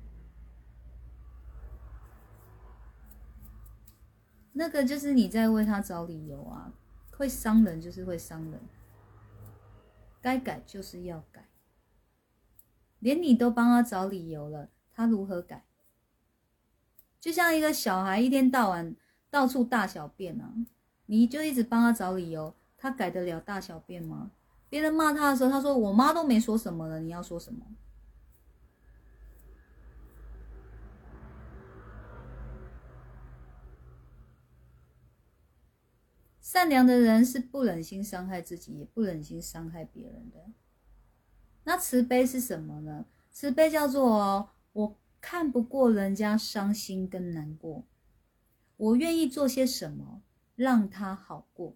[4.54, 6.74] 那个就是你在为他找理由啊，
[7.12, 8.60] 会伤人就是会伤人，
[10.20, 11.48] 该改就是要改，
[12.98, 14.72] 连你都帮他找理由了。
[14.94, 15.66] 他如何改？
[17.20, 18.96] 就像一个小孩一天到晚
[19.30, 20.54] 到处大小便啊，
[21.06, 24.32] 你就一直帮他找理由，他改得了大小便吗？
[24.70, 27.64] 别人骂他的时候，他说：“我妈都没说什么了，你要说什么？”
[36.42, 40.48] 善良的人是不忍心伤害自己，也不忍心伤害别人的。
[41.66, 43.06] 那慈悲是什么呢？
[43.30, 44.50] 慈悲叫做。
[44.74, 47.86] 我看不过人家伤心跟难过，
[48.78, 50.24] 我愿意做些什么
[50.56, 51.76] 让他好过，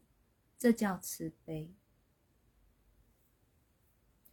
[0.58, 1.74] 这叫慈悲。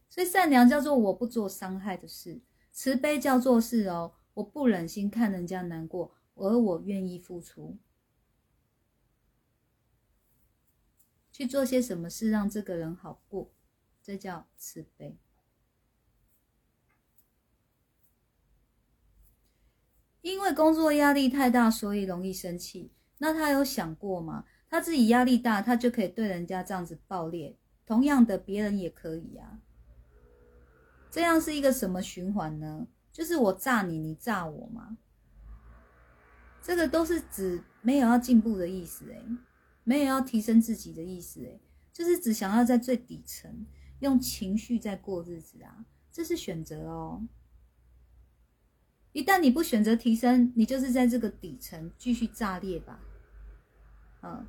[0.09, 2.41] 所以善良叫做我不做伤害的事，
[2.71, 7.79] 慈悲叫做是哦，我不忍心看人家难过，而我愿意付出，
[11.33, 13.51] 去做些什么事让这个人好过，
[14.03, 15.19] 这叫慈悲。
[20.23, 22.91] 因为工作压力太大，所以容易生气。
[23.19, 24.45] 那他有想过吗？
[24.69, 27.57] 他自己压力大，他就可以对人家这样子爆裂。
[27.85, 29.61] 同样的，别人也可以啊。
[31.11, 32.87] 这样是一个什么循环呢？
[33.13, 34.97] 就是我炸你，你炸我吗？
[36.63, 39.23] 这个都是指没有要进步的意思，诶，
[39.85, 41.61] 没有要提升自己的意思，诶，
[41.93, 43.67] 就是只想要在最底层
[43.99, 45.85] 用情绪在过日子啊。
[46.11, 47.27] 这是选择哦。
[49.13, 52.99] 一旦你不选择提升，你就是在这个底层继续炸裂吧。
[54.23, 54.47] 嗯，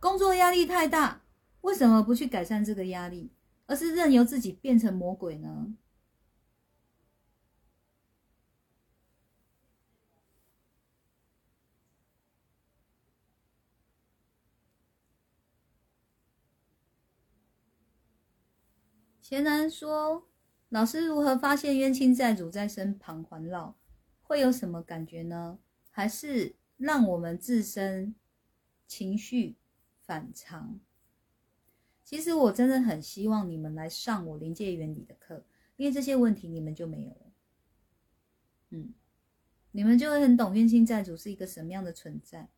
[0.00, 1.22] 工作压力太大，
[1.60, 3.30] 为什么不去改善这个压力，
[3.66, 5.74] 而是任由自己变成魔鬼呢？
[19.20, 20.28] 钱南说
[20.68, 23.74] ：“老师如何发现冤亲债主在身旁环绕？”
[24.22, 25.58] 会有什么感觉呢？
[25.90, 28.14] 还是让我们自身
[28.86, 29.56] 情绪
[30.00, 30.80] 反常？
[32.04, 35.44] 其实我真的很希望你们来上我临界原理的课，
[35.76, 37.32] 因为这些问题你们就没有了。
[38.70, 38.94] 嗯，
[39.70, 42.48] 你们就会很懂冤亲债主是一个什么样的存在，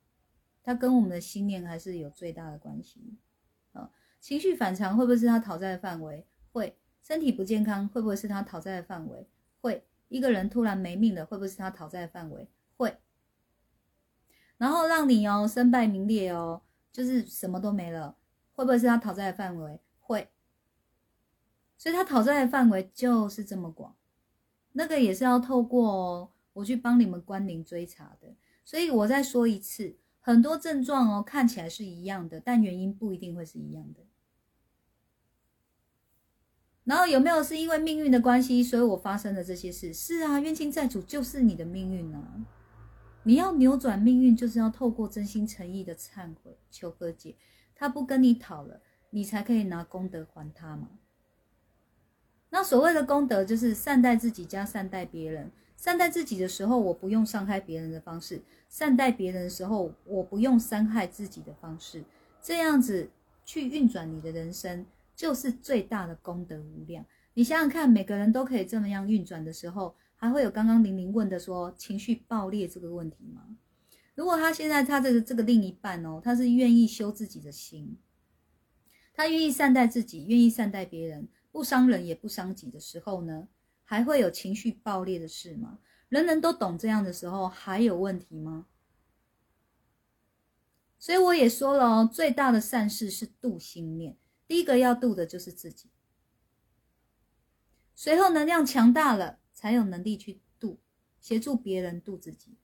[0.63, 3.17] 它跟我们的信念还是有最大的关系。
[3.73, 3.91] 啊，
[4.21, 6.27] 情绪反常会不会是他讨债的范围？
[6.53, 6.77] 会。
[7.03, 9.29] 身体不健康会不会是他讨债的范围？
[9.61, 9.87] 会。
[10.15, 12.49] 一个人突然没命了，会不会是他讨债的范围？
[12.77, 12.99] 会，
[14.59, 16.63] 然后让你哦身败名裂哦，
[16.93, 18.17] 就是什么都没了，
[18.53, 19.81] 会不会是他讨债的范围？
[19.99, 20.31] 会，
[21.77, 23.97] 所以他讨债的范围就是这么广，
[24.75, 28.37] 那个也是要透过哦我去帮你们关联追查的。
[28.65, 34.01] 所以我再说一次，很多症状哦看起来是一样的，但原因不一定会是一样的。
[36.85, 39.93] 然后有没有是因为命运的关系，所以我发生了这些事？
[39.95, 42.45] 是啊，冤亲债主就是你的命运啊！
[43.23, 47.37] 你要扭转命运，就是要透过真心诚意的忏悔、求和解。
[47.75, 50.91] 他不跟你讨了，你才可以拿功德还他嘛。
[52.51, 55.51] 那所谓的功德，就是善待自己加善待别人。
[55.79, 62.05] 善待自己的时候，我不用伤害别人的方式；善待别人的时候，我不用伤害自己的方式。
[62.43, 63.09] 这样子
[63.45, 64.85] 去运转你的人生。
[65.15, 67.05] 就是最大的功德无量。
[67.35, 73.57] 你想想看，每个人都可以这么样运转的时候，还会有刚刚玲玲问的说情绪爆裂这个问题吗？
[74.15, 77.99] 如果他现在他这个这个另一半哦，他是愿意修自己的心，
[79.13, 83.49] 他愿意善待自己，愿意善待别人，不伤人也不伤己的时候呢，
[83.85, 85.81] 还会有情绪爆裂的事吗？
[86.09, 88.67] 人人都懂这样的时候，还有问题吗？
[91.01, 94.17] 所以我也说了哦，最大的善事是度心念。
[94.55, 95.91] 第一个要度的就是自己，
[97.97, 100.79] 随后能量强大了，才有能力去度，
[101.21, 102.57] 协助别人度自己。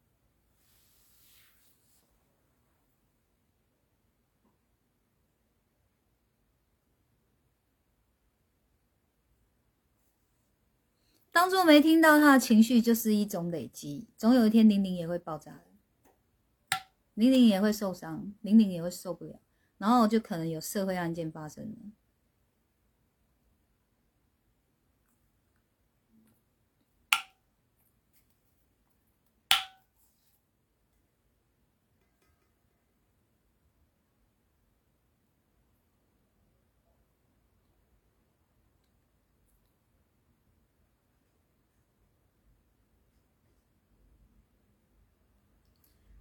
[11.33, 15.65] 当做没听到他的情绪，就是一种累积，总有一天玲玲也会爆炸的，
[17.15, 19.41] 玲玲也会受伤，玲玲也会受不了。
[19.81, 21.77] 然后就可能有社会案件发生了。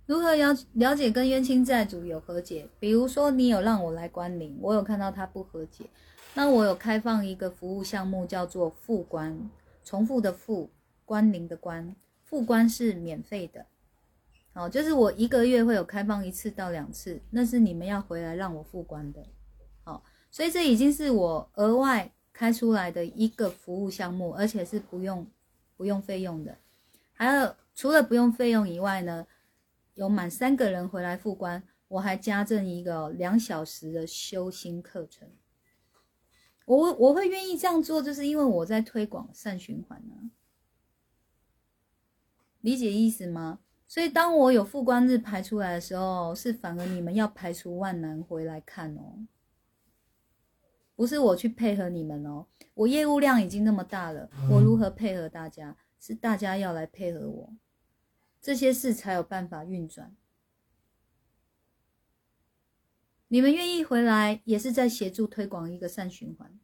[0.10, 2.68] 如何了了解跟冤亲债主有和解？
[2.80, 5.86] 比如说，你有让我来关灵，我有看到他不和解，
[6.34, 9.52] 那我有开放一个服务项目，叫做复关，
[9.84, 10.72] 重复的复，
[11.06, 13.68] 关灵的关，复关是免费的，
[14.52, 19.24] 好，就是我一个月会有开放一次到两次，那是你们要回来让我复关的，
[19.84, 25.28] 好，所以这已经是我额外开出来的一个服务项目，而且是不用
[25.78, 26.58] 不用费用的，
[27.14, 29.28] 还有除了不用费用以外呢？
[30.00, 35.30] 有满三个人回来复关，我还加赠一个两小时的修心课程。
[36.66, 40.32] 我我会愿意这样做，就是因为我在推广善循环呢。
[42.62, 43.60] 理解意思吗？
[43.90, 49.28] 所以当我有复关日排出来的时候，是反而你们要排除万难回来看哦，
[50.96, 52.46] 不是我去配合你们哦。
[52.74, 55.76] 我业务量已经那么大了，我如何配合大家？
[56.00, 57.54] 是大家要来配合我，
[58.42, 60.16] 这些事才有办法运转。
[63.28, 66.60] 你们愿意回来，也是在协助推广一个善循环。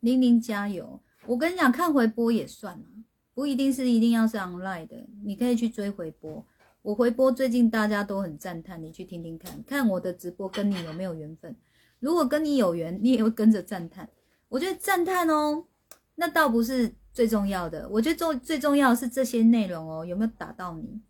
[0.00, 1.02] 玲玲加油！
[1.26, 2.86] 我跟你讲，看回播也算啊，
[3.34, 6.46] 不一定是一定要是 online 的，你可以去追回播。
[6.82, 11.56] 我回播最近大家都很赞叹，你去听听看看我的直播跟你有没有缘分。
[11.98, 14.08] 如果跟你有缘，你也会跟着赞叹。
[14.48, 15.66] 我觉得赞叹哦，
[16.14, 17.88] 那倒不是最重要的。
[17.88, 21.00] 我觉得重最重要的是这些内容哦，有没有打到你，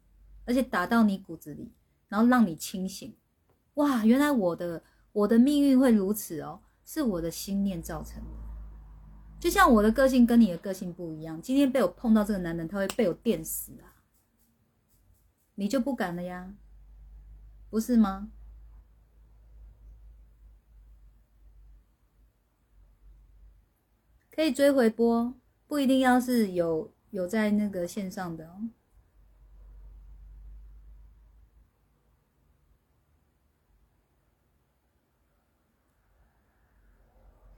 [0.45, 1.73] 而且打到你骨子里，
[2.09, 3.17] 然后让你清醒。
[3.75, 4.83] 哇，原来我的
[5.13, 8.31] 我的命运会如此哦，是我的心念造成的。
[9.39, 14.03] 就像我的个性跟你的个性不一样，今天被我碰到这个男人，他会被我电死啊！
[15.55, 16.55] 你就不敢了呀，
[17.71, 18.33] 不是吗？
[24.39, 25.35] 可以追回播，
[25.67, 28.69] 不一定要是有有在那个线上的哦。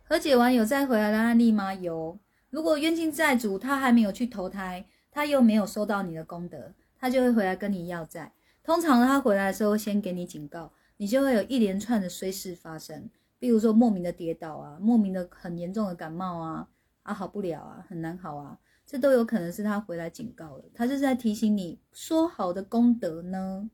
[0.05, 1.74] 和解完有再回来的案例吗？
[1.74, 2.18] 有。
[2.49, 8.33] 如果冤亲债主他还没有去投胎，他又没有收到你的功德，他就会回来跟你要债。
[8.62, 13.11] 通常他回来的时候先给你警告，你就会有一连串的衰事发生，
[13.41, 16.68] 比如说莫名的跌倒啊，莫名的很严重的感冒啊，
[17.03, 23.68] 啊好不了啊，很难好啊，这都有可能是他回来警告了，他是在提醒你，说好的功德呢，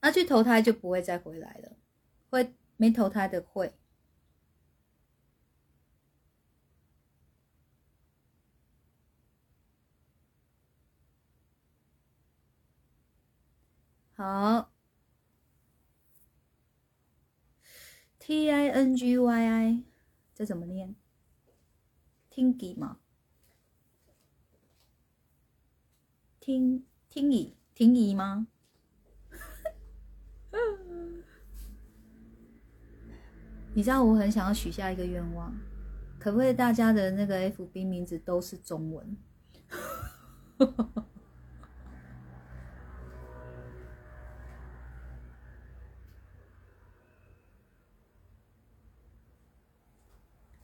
[0.00, 1.76] 那去投胎就不会再回来了，
[2.28, 2.54] 会。
[2.78, 3.72] 没投胎的会，
[14.14, 14.70] 好
[18.26, 19.84] ，T I N G Y I，
[20.34, 20.96] 这怎么念？
[22.28, 22.98] 听吉吗？
[26.40, 28.48] 听听乙听乙吗？
[33.74, 35.56] 你知道我很想要许下一个愿望，
[36.18, 39.16] 可不可以大家的那个 FB 名字都是中文？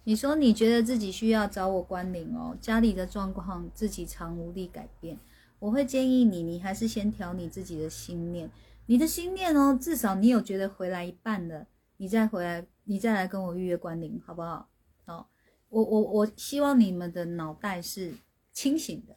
[0.04, 5.18] 你说你觉得自己需要找我关灵哦，家里的状况自己常无力改变，
[5.58, 8.50] 我会建议你，你还是先调你自己的心念，
[8.86, 12.66] 你的心念哦，至少你有觉得回来一半了，你再回来。
[12.84, 14.68] 你再来跟我预约关灵，好不好？
[15.04, 15.24] 哦，
[15.68, 18.12] 我我我希望你们的脑袋是
[18.52, 19.14] 清醒的，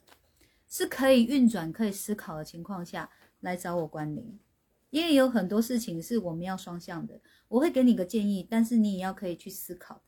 [0.70, 3.10] 是可以运转、可以思考的情况下
[3.40, 4.38] 来找我关灵，
[4.92, 7.20] 因为有很多事情是我们要双向的。
[7.48, 10.00] 我会给你个建议，但是你也要可以去思考。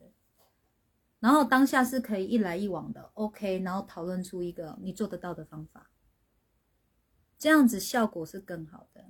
[1.20, 5.90] 然后当下是可以一来一往的，OK，然后讨论出一个你做得到的方法，
[7.38, 9.06] 这样子效果是更好的。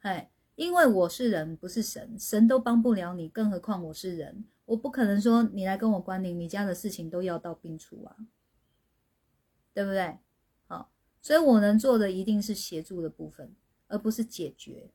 [0.00, 0.30] 哎。
[0.56, 8.16] 因为我是人，不是神，神都帮不了你，更何况我是人，我不可能说你来跟我关灵，你家的事情都要到病除啊，
[9.74, 10.18] 对不对？
[10.66, 10.90] 好，
[11.20, 13.54] 所以我能做的一定是协助的部分，
[13.88, 14.90] 而不是解决。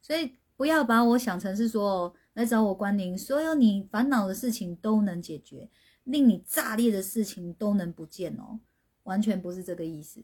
[0.00, 5.70] 所以不要把我想成是说来找我关灵，所有你烦恼的事情都能解决，
[6.04, 8.60] 令你炸裂的事情都能不见哦，
[9.04, 10.22] 完全不是这个意思。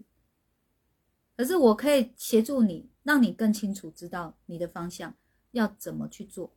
[1.37, 5.17] 可是我可以协助你，让你更清楚知道你的方向
[5.53, 6.53] 要怎么去做，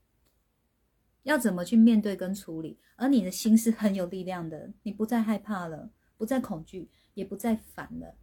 [1.23, 8.15] 要怎么去面对跟处理，而你的心是很有力量的，你不再害怕了，不再恐惧，也不再烦了，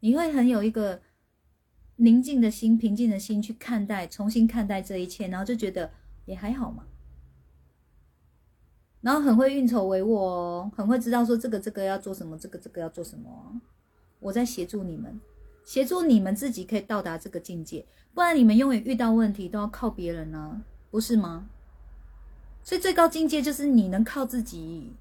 [0.00, 1.02] 你会很有一个
[1.96, 5.92] 宁静的心、平静的心去看待，重新看待这一切，然后就觉得
[6.24, 6.84] 也还好嘛，
[9.00, 13.60] 然后很会运筹帷幄哦，很会知道说这个这个要做什么，这个这个要做什么，
[14.20, 15.20] 我在协助你们。
[15.64, 20.60] 协助你们自己可以到达这个境界，不然你们永远遇到问题都要靠别人呢，
[20.90, 21.48] 不是吗？
[22.64, 24.96] 所以最高境界就是你能靠自己，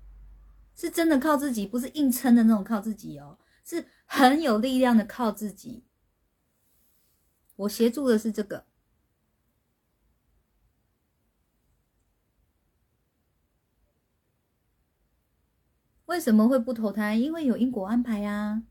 [0.76, 5.84] 是真的靠自己，不是硬撑的那种靠自己哦，是很有力量的靠自己。
[7.55, 8.63] 我协助的是这个，
[16.12, 17.16] 为什么会不投胎？
[17.16, 18.64] 因为有因果安排呀。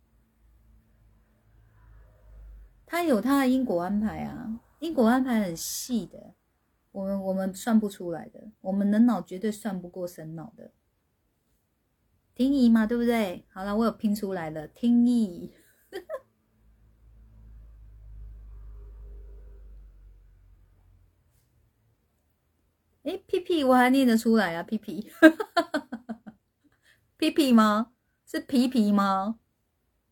[2.84, 6.34] 他有他的因果安排啊，因果安排很细的，
[6.92, 10.72] 我们我们算不出来的，我们人脑绝对算不过神脑的。
[12.34, 13.46] 听意嘛，对不对？
[13.48, 15.54] 好了，我有拼出来了，听意。
[23.04, 25.10] 诶，屁屁我还念得出来啊，屁屁，
[27.20, 27.92] 屁屁吗？
[28.24, 29.38] 是皮皮吗？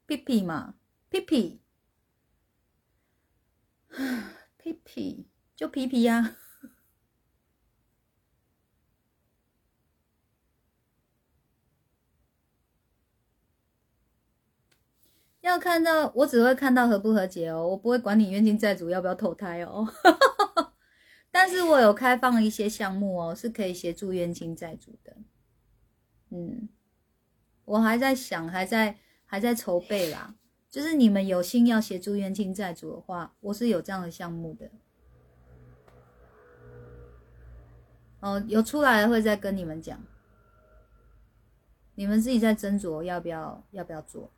[0.04, 0.74] 屁屁嘛，
[1.08, 1.62] 屁屁，
[4.58, 6.36] 屁屁就皮皮呀、
[15.40, 19.88] 要看到我只会看到和不和解哦，我不会管你冤亲债主要不要投胎哦。
[21.32, 25.16] 但是我有开放一些项目哦，是可以协助冤亲债主的。
[26.30, 26.68] 嗯，
[27.68, 28.96] 我还在想，还在
[29.26, 30.34] 还在筹备啦。
[30.70, 34.70] 就是你们有心要协助冤亲债主的话，我是有这样的项目的。
[38.20, 40.02] 哦，有出来了会再跟你们讲，
[41.94, 44.30] 你们自己在斟酌要不要要不要做。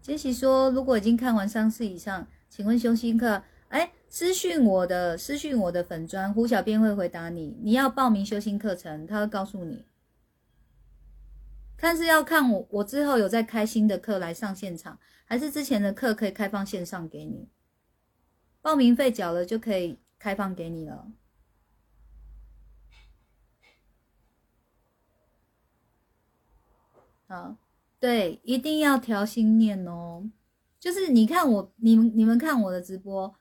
[0.00, 7.56] 杰西说：“如果已经看完三次以上，请问修心课，哎，私讯我的私讯我的粉砖，胡小编会回答你。
[7.62, 9.84] 你要报名修心课程，他会告诉你。
[11.76, 17.48] 看是要看我我之后有在开新的课来上现场，还是之前的课可以开放线上给你？
[18.60, 21.10] 报名费缴了就可以开放给你了。
[27.26, 27.56] 好。”
[28.00, 30.30] 对，一定要调心念哦。
[30.78, 33.34] 就是你看我，你们你们看我的直播，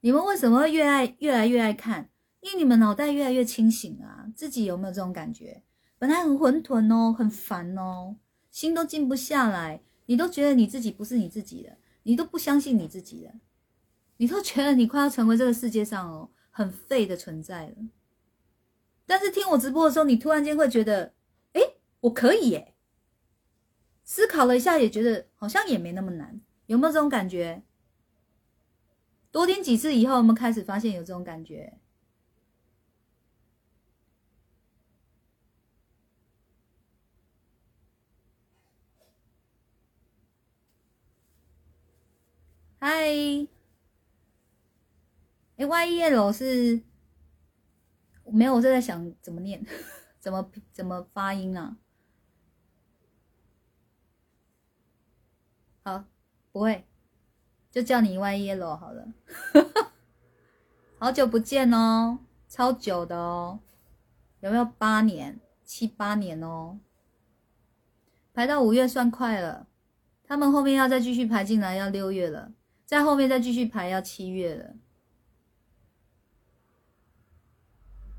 [0.00, 2.08] 你们为什么会越爱越来越爱看？
[2.40, 4.26] 因为你们脑袋越来越清醒啊。
[4.34, 5.62] 自己有没有这种感觉？
[5.98, 8.16] 本来很混沌哦，很烦哦，
[8.50, 13.34] 心都静不下来，你都觉得你自己不是你自己的，你都不相信你自己的，
[14.16, 17.74] 你都觉得你快要成为这个世界上哦很废的存在了。
[19.04, 21.12] 但是听我直播的时候，你突然间会觉得，
[21.52, 21.60] 哎，
[22.00, 22.74] 我可以耶。
[24.04, 27.62] 思考了一下，也觉得好像也没那么难，有没有这种感觉？
[29.32, 31.78] 多听几次以后，我们开始发现有这种感觉。
[42.80, 43.06] 嗨，
[45.56, 46.82] 哎，Y E L 是
[48.24, 49.64] 没有，我正在想怎么念，
[50.18, 51.76] 怎么怎么发音啊？
[55.82, 56.04] 好，
[56.52, 56.86] 不会，
[57.70, 59.06] 就叫你 Y Yellow 好了。
[60.98, 62.18] 好久不见哦，
[62.48, 63.60] 超久的哦，
[64.40, 66.78] 有没有八年、七八年哦？
[68.34, 69.66] 排到五月算快了，
[70.24, 72.52] 他们后面要再继续排进来，要六月了，
[72.84, 74.74] 在后面再继续排要七月了。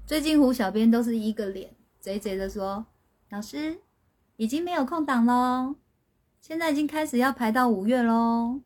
[0.05, 2.85] 最近胡小编都是一个脸贼贼的说
[3.29, 3.79] ：“老师
[4.35, 5.75] 已经没有空档喽。”
[6.41, 8.61] 现在已经开始要排到五月喽，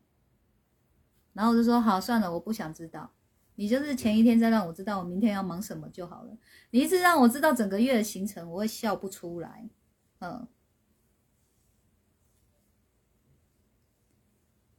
[1.36, 3.12] 然后我就说好算了，我不想知道，
[3.56, 6.34] 你就是前一天再让我知道我明天要忙什么就好了。
[6.70, 9.68] 你一直让我知道整个月的行程，我会笑不出来。
[10.20, 10.48] 嗯，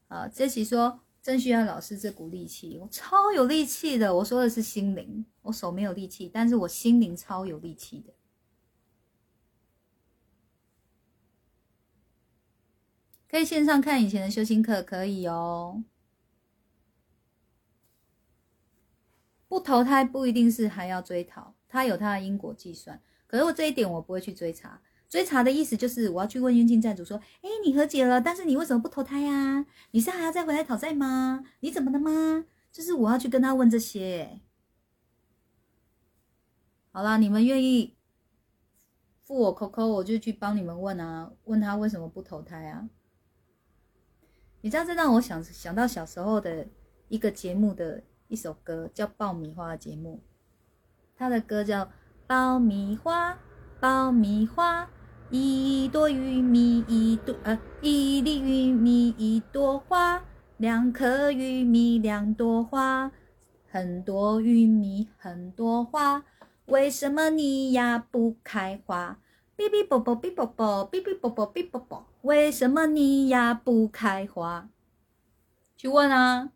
[0.07, 4.15] 好，这期说正需要老师这股力气，我超有力气的。
[4.15, 8.15] 我说的是心灵，我手没有力气，但是我心灵超有力气的。
[13.29, 15.83] 可以线上看以前的修心课，可以哦。
[19.47, 23.01] 不投胎不一定是还要追讨，他有他的因果计算。
[23.25, 29.65] 可是我这一点我不会去追查，追查的意思就是我要去问冤亲债主说：“哎，你和解了，但是你为什么不投胎呀？
[29.91, 31.43] 你是还要再回来讨债吗？
[31.61, 34.41] 你怎么的吗？”就是我要去跟他问这些。
[36.91, 37.95] 好啦，你们愿意
[39.23, 42.89] 付我扣扣，我就去帮你们问啊，问他为什么不投胎啊？
[44.61, 46.67] 你知道这让我想想到小时候的
[47.07, 50.19] 一个节目的一首歌，叫《爆米花》的节目。
[51.15, 51.86] 他的歌叫
[52.28, 53.38] 《爆米花，
[53.80, 54.89] 爆米花，
[55.30, 60.23] 一朵玉米一朵呃，一粒玉米一朵花，
[60.57, 63.11] 两颗玉米两朵花，
[63.69, 66.23] 很多玉米很多花，
[66.65, 69.19] 为什么你呀不开花？
[69.57, 72.05] 哔哔啵啵哔啵啵，哔哔啵啵哔啵啵。
[72.21, 74.69] 为什么你呀不开花？
[75.75, 76.51] 去问啊，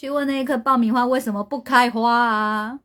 [0.00, 2.80] 去问那一颗爆米花为什么不开花啊？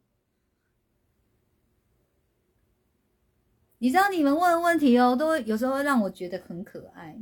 [3.78, 7.18] 你知道你们问的问题哦，都有时候会让我觉得很可爱，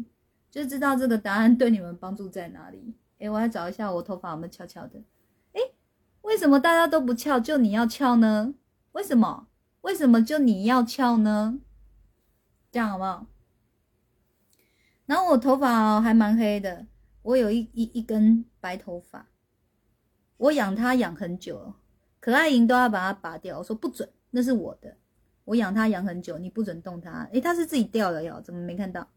[0.49, 2.95] 就知道这个答案对你们帮助在哪里。
[3.19, 4.99] 诶，我来找一下我头发有没有翘翘的。
[5.51, 5.61] 诶，
[6.23, 8.55] 为什么大家都不翘，就你要翘呢？
[8.93, 9.47] 为什么？
[9.81, 11.59] 为什么就你要翘呢？
[12.71, 13.27] 这样好不好？
[15.05, 16.87] 然后我头发还蛮黑的，
[17.21, 19.27] 我有一一一根白头发，
[20.43, 21.73] 我养它养很久，
[22.19, 23.59] 可爱银都要把它拔掉。
[23.59, 24.97] 我说不准，那是我的，
[25.45, 27.23] 我养它养很久，你不准动它。
[27.31, 29.07] 诶，它是自己掉了哟，怎么没看到？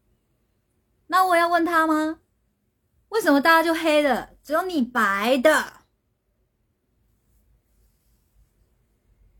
[1.07, 2.21] 那我要问他吗？
[3.09, 5.51] 为什么大家就黑的，只有你白的？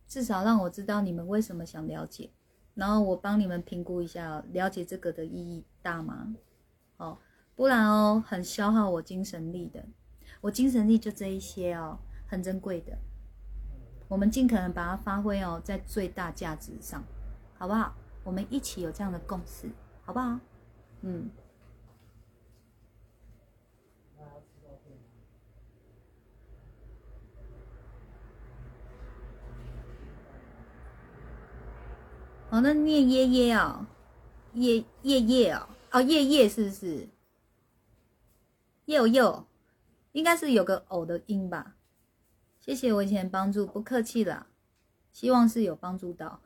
[0.10, 2.32] 至少让我知道你们为什么想了解，
[2.74, 6.36] 然后我帮你们评估一下，了解这个的意义大吗？
[6.98, 7.18] 哦，
[7.56, 9.86] 不然哦，很消耗我精神力的。
[10.42, 12.98] 我精神力就这一些哦，很珍贵的。
[14.08, 17.04] 我们尽可能把它发挥哦，在最大价值上，
[17.58, 17.96] 好不好？
[18.24, 19.70] 我们一起有这样的共识，
[20.06, 20.40] 好不好？
[21.02, 21.30] 嗯。
[32.50, 33.86] 哦，那念耶耶哦，
[34.54, 37.10] 耶耶耶哦，哦耶耶是不是？
[38.86, 39.47] 又又，
[40.18, 41.76] 应该是有个偶的音吧？
[42.60, 44.48] 谢谢我以前帮助，不客气啦，
[45.14, 46.42] 希望是有帮助到。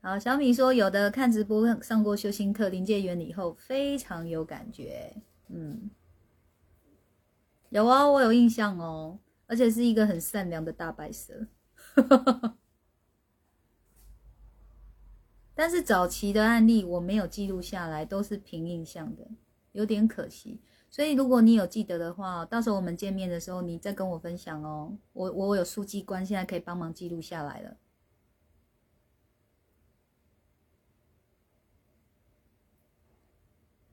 [0.00, 5.14] 好，小米说有的看直播上过修心课临界原理后非常有感觉，
[5.48, 5.90] 嗯，
[7.68, 11.46] 有啊，我有印象哦，而且是一个很善良的大白蛇。
[15.54, 19.28] 但是早期的案例我没有记录下来，都是凭印象的，
[19.72, 20.60] 有点可惜。
[20.90, 24.96] 所以如果你有记得的话，到时候我们见面的时候，你再跟我分享哦。
[25.12, 27.76] 我我有书记官，现在可以帮忙记录下来了。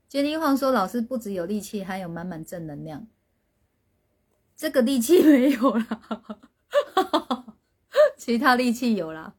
[0.07, 3.07] 杰尼晃说：“老师不只有力气，还有满满正能量。
[4.55, 6.39] 这个力气没有了。”
[8.17, 9.36] 其他力气有啦。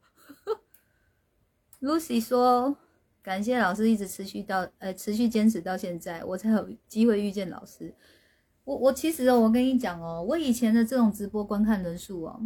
[1.81, 2.77] Lucy 说
[3.27, 7.93] ：“感谢老师一直持续到呃持续坚持到现在，我才有机会遇见老师。
[8.63, 12.39] 我我其实，我跟你讲哦，我以前的这种直播观看人数哦，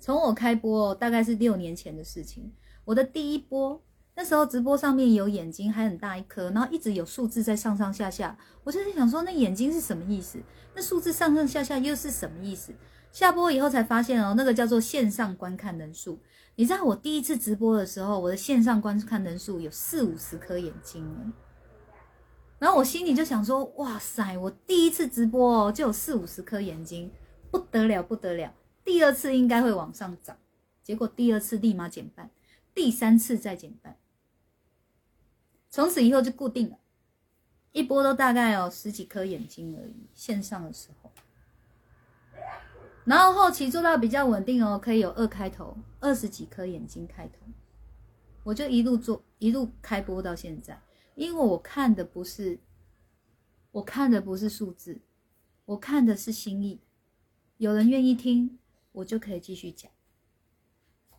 [0.00, 2.50] 从我开播哦大概是六年前的事情。
[2.86, 3.78] 我的第一波
[4.14, 8.38] 那时候直播上面有眼睛，还很大一颗，然后一直有数字在上上下下。
[8.62, 10.38] 我就在想说，那眼睛是什么意思？
[10.74, 12.72] 那数字上上下下又是什么意思？”
[13.12, 16.18] 下播以后才发现哦，那个叫做线上观看人数。
[16.56, 21.32] 你知道我第一次直播的时候，我的线上观看人数有四五十颗眼睛
[22.60, 27.10] 然后我心里就想说：哇塞，我第一次直播哦，就有四五十颗眼睛，
[27.50, 28.54] 不得了不得了。
[28.84, 30.38] 第二次应该会往上涨，
[30.82, 32.30] 结果第二次立马减半，
[32.72, 33.96] 第三次再减半，
[35.68, 36.78] 从此以后就固定了，
[37.72, 40.06] 一波都大概有十几颗眼睛而已。
[40.14, 41.03] 线上的时候。
[43.04, 47.38] 然后后期做到比较稳定哦，可以有二开头，二十几颗眼睛开头，
[48.42, 50.80] 我就一路做，一路开播到现在。
[51.14, 52.58] 因为我看的不是，
[53.72, 55.00] 我看的不是数字，
[55.66, 56.80] 我看的是心意。
[57.58, 58.58] 有人愿意听，
[58.92, 59.90] 我就可以继续讲。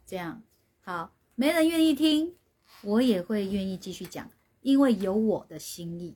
[0.05, 0.41] 这样
[0.81, 2.35] 好，没人愿意听，
[2.81, 4.31] 我也会愿意继续讲，
[4.61, 6.15] 因为有我的心意，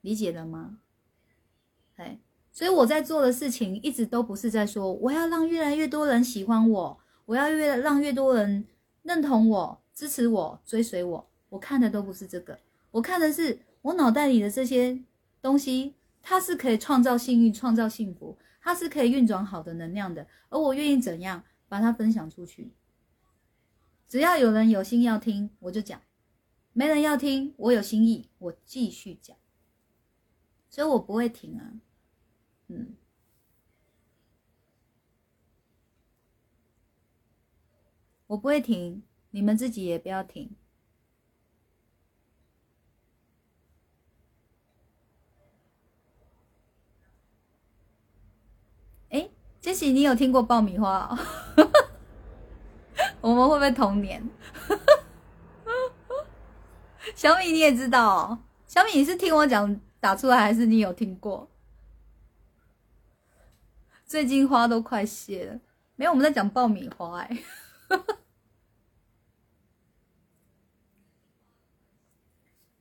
[0.00, 0.78] 理解了吗？
[1.96, 2.20] 哎。
[2.60, 8.66] 所以我在做的事情一直都不是在说我要让越来越多人喜欢我，我要越让越多人
[9.02, 11.30] 认同我、支持我、追随我。
[11.48, 12.58] 我看的都不是这个，
[12.90, 15.02] 我看的是我脑袋里的这些
[15.40, 20.26] 东西，它是可以创造幸运、创造幸福，它是可以运转好的能量的。
[20.50, 22.74] 而我愿意怎样把它分享出去？
[24.06, 26.00] 只要有人有心要听，我就讲；
[26.74, 29.34] 没人要听，我有心意，我继续讲。
[30.68, 31.80] 所以我不会停啊。
[32.72, 32.94] 嗯，
[38.28, 39.02] 我不会停，
[39.32, 40.54] 你们自己也不要停。
[49.08, 49.28] 哎，
[49.60, 51.18] 杰西，你有听过爆米花？
[53.20, 54.22] 我们会不会童年？
[57.16, 58.38] 小米，你也知道？
[58.68, 61.49] 小米，你是听我讲打出来，还是你有听过？
[64.10, 65.60] 最近花都快谢了，
[65.94, 67.44] 没有我们在讲爆米花哎。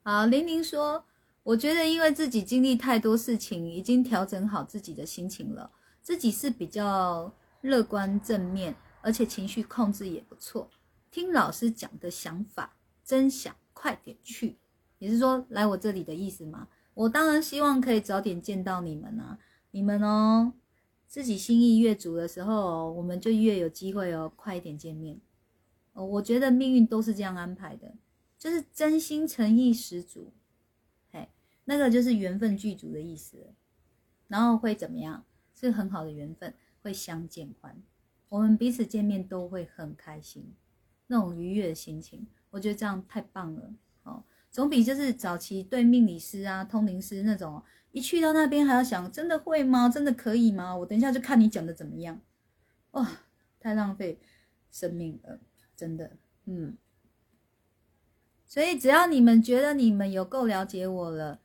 [0.02, 1.06] 好，玲玲说，
[1.44, 5.70] 我觉得因为自己经历太多事情，已经调整好自己的心情了，
[6.02, 10.72] 自己是比较乐观正面，而且情绪控制也不错。
[11.12, 12.76] 听老师讲的想法，
[13.06, 14.58] 真想快点去。
[14.98, 16.70] 你是说来我这里的意思吗？
[16.96, 19.38] 我当然希望可以早点见到你们啊，
[19.70, 20.54] 你们哦。
[21.10, 25.20] 自己心意越足的时候，我们就越有机会哦，快一点见面。
[25.94, 27.96] 哦，我觉得命运都是这样安排的，
[28.38, 30.32] 就是真心诚意十足，
[31.12, 31.28] 嘿，
[31.66, 33.38] 那个就是缘分具足的意思。
[34.28, 35.26] 然后会怎么样？
[35.56, 36.54] 是很好的缘分，
[36.84, 37.76] 会相见欢。
[38.30, 40.54] 我们彼此见面都会很开心，
[41.08, 44.24] 那种愉悦的心情，我觉得这样太棒了哦。
[44.52, 49.90] 总比就是早期对命理师啊、通灵师那种，一去到那边还要想，真的会吗？
[49.90, 50.76] 真的可以吗？
[50.78, 52.20] 我等一下就看你讲的怎么样。
[52.92, 53.08] 哇，
[53.60, 54.20] 太浪费
[54.72, 55.40] 生命了，
[55.76, 56.12] 真的，
[56.46, 56.78] 嗯。
[58.46, 61.40] 所以只要你们觉得你们有够了解我了，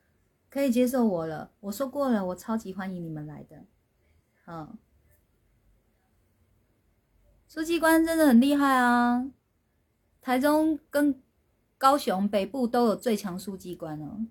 [0.48, 3.64] 可以接受我了，我说过了，我超级欢迎你们来的。
[4.46, 4.78] 嗯，
[7.46, 9.30] 书记官真的很厉害啊！
[10.22, 11.20] 台中跟
[11.76, 14.26] 高雄北部都有最强书记官哦。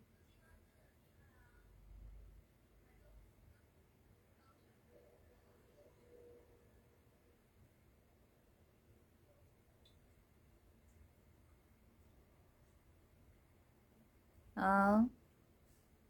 [14.64, 15.06] 好。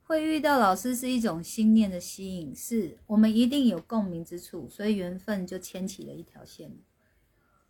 [0.05, 6.71] 会遇到老师是一种心念的吸引，是我们一定有共鸣之处，所以缘分就牵起了一条线。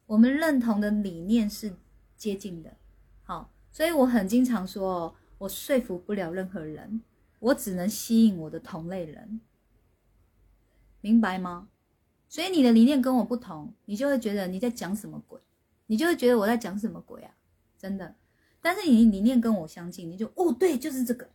[0.07, 1.77] 我们认同的理念是
[2.17, 2.75] 接近的，
[3.23, 7.01] 好，所以我很经常说，我说服不了任何人，
[7.39, 9.39] 我只能吸引我的同类人，
[10.99, 11.69] 明白吗？
[12.27, 15.39] 所以你的理念跟我不同，你就会觉得你在讲什么鬼，
[15.85, 17.35] 你就会觉得我在讲什么鬼啊，
[17.77, 18.15] 真的。
[18.63, 21.29] 但是你理念跟我相近，你就哦，对，就是这个。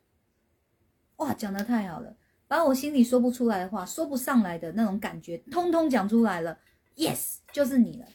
[1.16, 2.16] 哇，讲的太好了，
[2.46, 6.58] 把我心里说不出来的话，说不上来的那种感觉，通通讲出来了。
[6.96, 8.06] Yes，就是你了，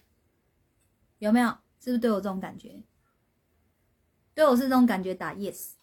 [1.19, 1.49] 有没有？
[1.79, 2.81] 是不是对我这种感觉？
[4.33, 5.73] 对我是这种感觉，打 Yes。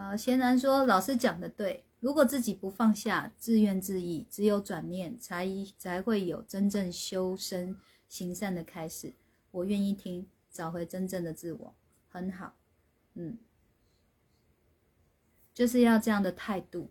[0.00, 5.46] 啊，贤然说：“老师讲的对，如果自己不放下，自怨自艾，只有转念，才
[5.76, 7.76] 才会有真正修身
[8.08, 9.12] 行善的开始。
[9.50, 11.74] 我愿意听，找回真正的自我，
[12.08, 12.54] 很好。
[13.12, 13.36] 嗯，
[15.52, 16.90] 就是要这样的态度，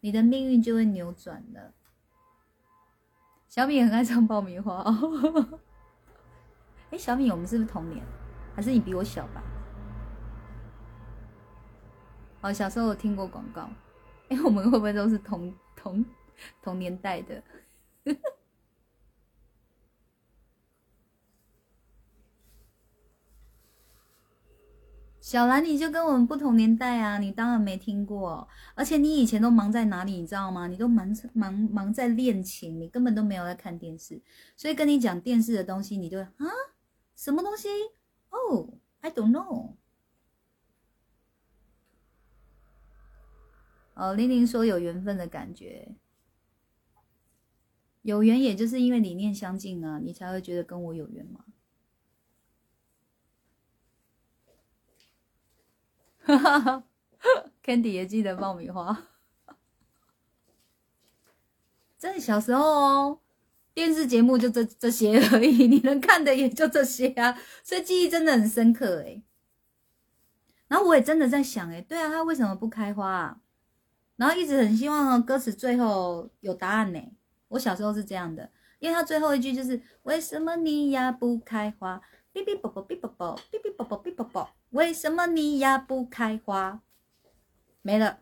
[0.00, 1.74] 你的命运就会扭转了。”
[3.46, 5.60] 小米很爱唱爆米花哦。
[6.90, 8.02] 哎，小米，我们是不是同年？
[8.54, 9.42] 还是你比我小吧？
[12.46, 13.68] 哦，小时候我听过广告，
[14.28, 16.04] 哎，我们会不会都是同同
[16.62, 17.42] 同年代的？
[25.20, 30.68] 小兰，你就跟我们不同年代啊，你当然没听过，而且你以前都忙在哪里，你知道吗？
[30.68, 34.22] 你都忙忙忙在练琴，你根本都没有在看电视，
[34.56, 36.30] 所以跟你讲电视的东西，你就啊，
[37.16, 37.66] 什么东西？
[38.30, 38.68] 哦
[39.00, 39.72] ，I don't know。
[43.96, 45.96] 哦，玲玲说有缘分的感觉，
[48.02, 51.46] 有缘也就是因为理念相近啊，你才会觉得跟我有缘嘛。
[56.18, 56.84] 哈哈哈
[57.64, 59.08] ，Candy 也记得爆米花，
[61.98, 63.20] 真的小时候哦，
[63.72, 69.22] 电视节目就这这些而已， 你能看的也就这些啊，所以记忆真的很深刻哎。
[70.68, 73.40] 然后我也真的在想哎，对啊，它为什么不开花啊？
[74.16, 77.00] 然后一直很希望歌词最后有答案呢。
[77.48, 82.00] 我小时候是这样的，因为他最后一句就是为什么你呀不开花？
[82.34, 86.82] 哔哔啵啵哔啵啵，哔哔啵啵哔啵啵，为什么你呀不开花？
[87.80, 88.18] 没了。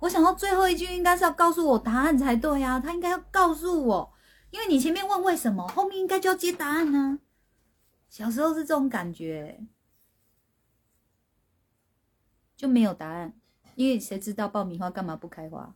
[0.00, 4.12] 我想到最后一句应该是要告诉我答案才对呀，他应该要告诉我，
[4.50, 7.20] 因为你前面问为什么，后面应该就要接答案呢。
[8.08, 9.66] 小时候是这种感觉，
[12.56, 13.39] 就没有答案。
[13.80, 15.74] 因为谁知道爆米花干嘛不开花？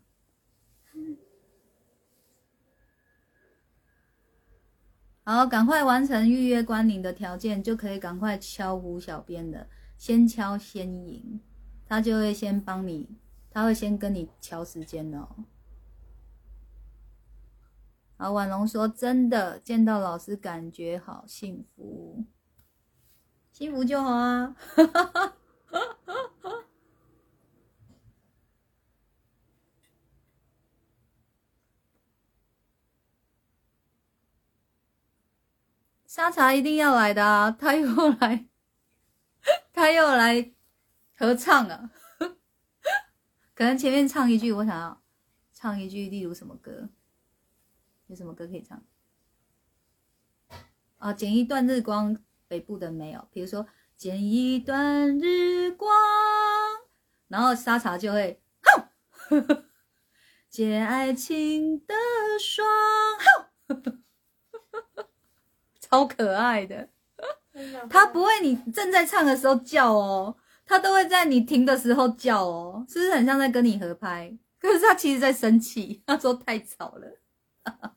[5.22, 11.40] 好，赶快完成预约关领的条件，就可以赶快敲胡小编的，先敲先赢，
[11.86, 13.08] 他就会先帮你，
[13.48, 15.26] 他会先跟你敲时间哦。
[18.18, 22.22] 好，婉龙说真的见到老师感觉好幸福，
[23.50, 24.54] 幸福就好啊。
[36.14, 37.50] 沙茶一定要来的啊！
[37.58, 37.88] 他又
[38.20, 38.46] 来，
[39.74, 40.52] 他又来
[41.16, 41.90] 合唱啊！
[43.52, 45.02] 可能前面唱一句，我想要
[45.52, 46.88] 唱一句，例如什么歌？
[48.06, 48.80] 有什么歌可以唱？
[50.98, 53.26] 啊，剪一段日光，北部的没有。
[53.32, 55.92] 比如说，剪一段日光，
[57.26, 58.40] 然后沙茶就会，
[59.10, 59.64] 哼，
[60.48, 61.92] 剪爱情的
[62.38, 62.64] 霜，
[65.94, 66.88] 超可爱的。
[67.88, 70.36] 他不会，你正在唱的时候叫哦，
[70.66, 74.36] 他都会在你停的时候叫哦，是不是很像在跟你合拍？
[74.58, 77.20] 可是他其实在生气，他说太吵了。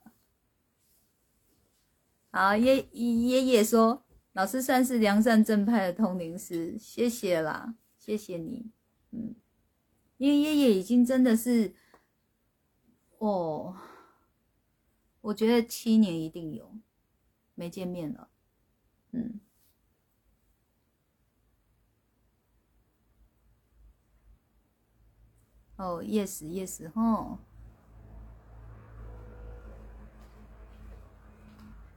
[2.30, 8.70] 好，爷爷爷说，老师算是良善正派的通灵师，谢谢啦，谢谢你。
[9.10, 9.34] 嗯，
[10.18, 11.74] 因为爷爷已经真的是，
[13.18, 13.76] 哦，
[15.22, 16.72] 我觉得七年一定有
[17.58, 18.30] 没见面了，
[19.14, 19.40] 嗯。
[25.78, 27.40] 哦，yes，yes，吼！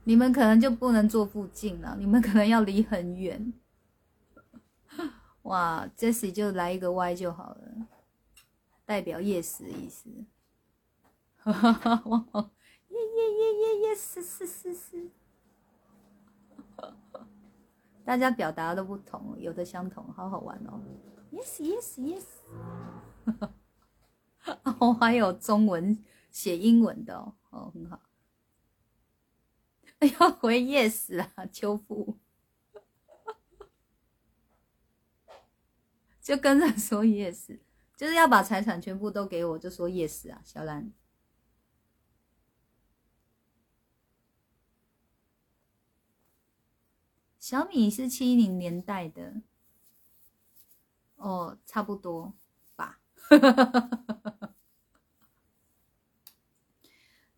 [0.04, 3.52] 你们可能就不能坐附近了，你们可能要离很远。
[5.42, 7.86] 哇，Jesse 就来一个 Y 就好了，
[8.86, 10.08] 代表 yes 的意思。
[11.36, 12.02] 哈哈哈！
[12.06, 12.50] 哇，
[12.88, 15.10] 耶耶耶耶耶，是是是是。
[18.10, 20.82] 大家表达都不同，有的相同，好好玩哦。
[21.30, 22.24] Yes，yes，yes。
[24.80, 28.00] 哦，还有中文写英文的哦，哦，很好。
[30.00, 32.18] 要回 yes 啊，秋富，
[36.20, 37.60] 就跟着说 yes，
[37.96, 40.92] 就是要把财产全部都给我，就说 yes 啊，小兰。
[47.50, 49.42] 小米是七零年代的，
[51.16, 52.32] 哦，差不多
[52.76, 53.00] 吧。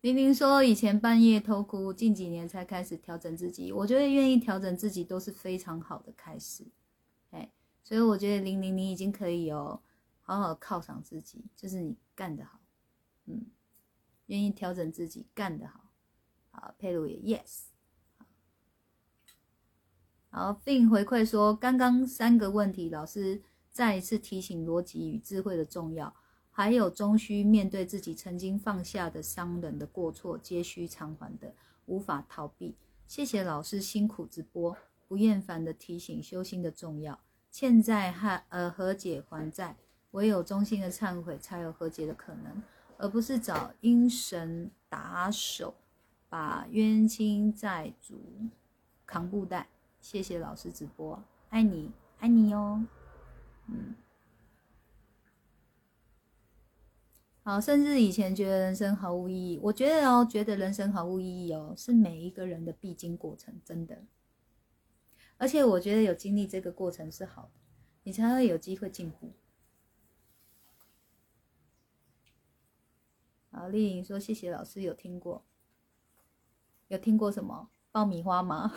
[0.01, 3.71] 玲玲说：“以前半夜偷哭，近几年才开始调整自己。
[3.71, 6.63] 我觉得愿意调整自己都是非常好的开始，
[7.31, 7.51] 哎，
[7.83, 9.81] 所以我觉得玲玲你已经可以哦，
[10.21, 12.59] 好好犒赏自己，就是你干得好，
[13.25, 13.47] 嗯，
[14.27, 15.89] 愿意调整自己，干得好，
[16.51, 17.63] 好，佩鲁也 yes，
[20.35, 26.11] 好，Fin 回馈说，刚刚三个问题，老师再一次提醒逻辑与智慧的重要。”
[26.49, 31.53] 还有终须面对自己曾经放下的伤人的过错，皆需偿还的，
[31.85, 32.75] 无法逃避。
[33.07, 34.75] 谢谢老师辛苦直播，
[35.07, 37.19] 不厌烦的提醒修心的重要。
[37.51, 39.77] 欠债和呃和解还债，
[40.11, 42.63] 唯有衷心的忏悔，才有和解的可能，
[42.97, 45.75] 而不是找阴神打手，
[46.27, 48.19] 把冤亲债主
[49.05, 49.67] 扛布袋。
[50.03, 51.89] 谢谢老师直播，爱你
[52.19, 52.83] 爱你哟，
[53.67, 53.95] 嗯。
[57.41, 64.03] 好，甚至以前觉得人生毫无意义，我觉得哦，觉得人生毫无意义哦，是每一个人的必经过程，真的。
[65.37, 67.61] 而且我觉得有经历这个过程是好的，
[68.03, 69.31] 你才会有机会进步。
[73.51, 75.45] 好，丽颖说谢谢老师，有听过，
[76.89, 78.73] 有听过什么爆米花吗？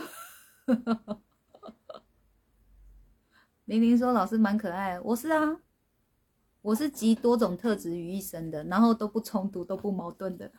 [3.67, 5.61] 玲玲说老师蛮可爱，我是啊。
[6.63, 10.53] 我是集多种特质于一身的，然后都不冲突、都不矛盾的。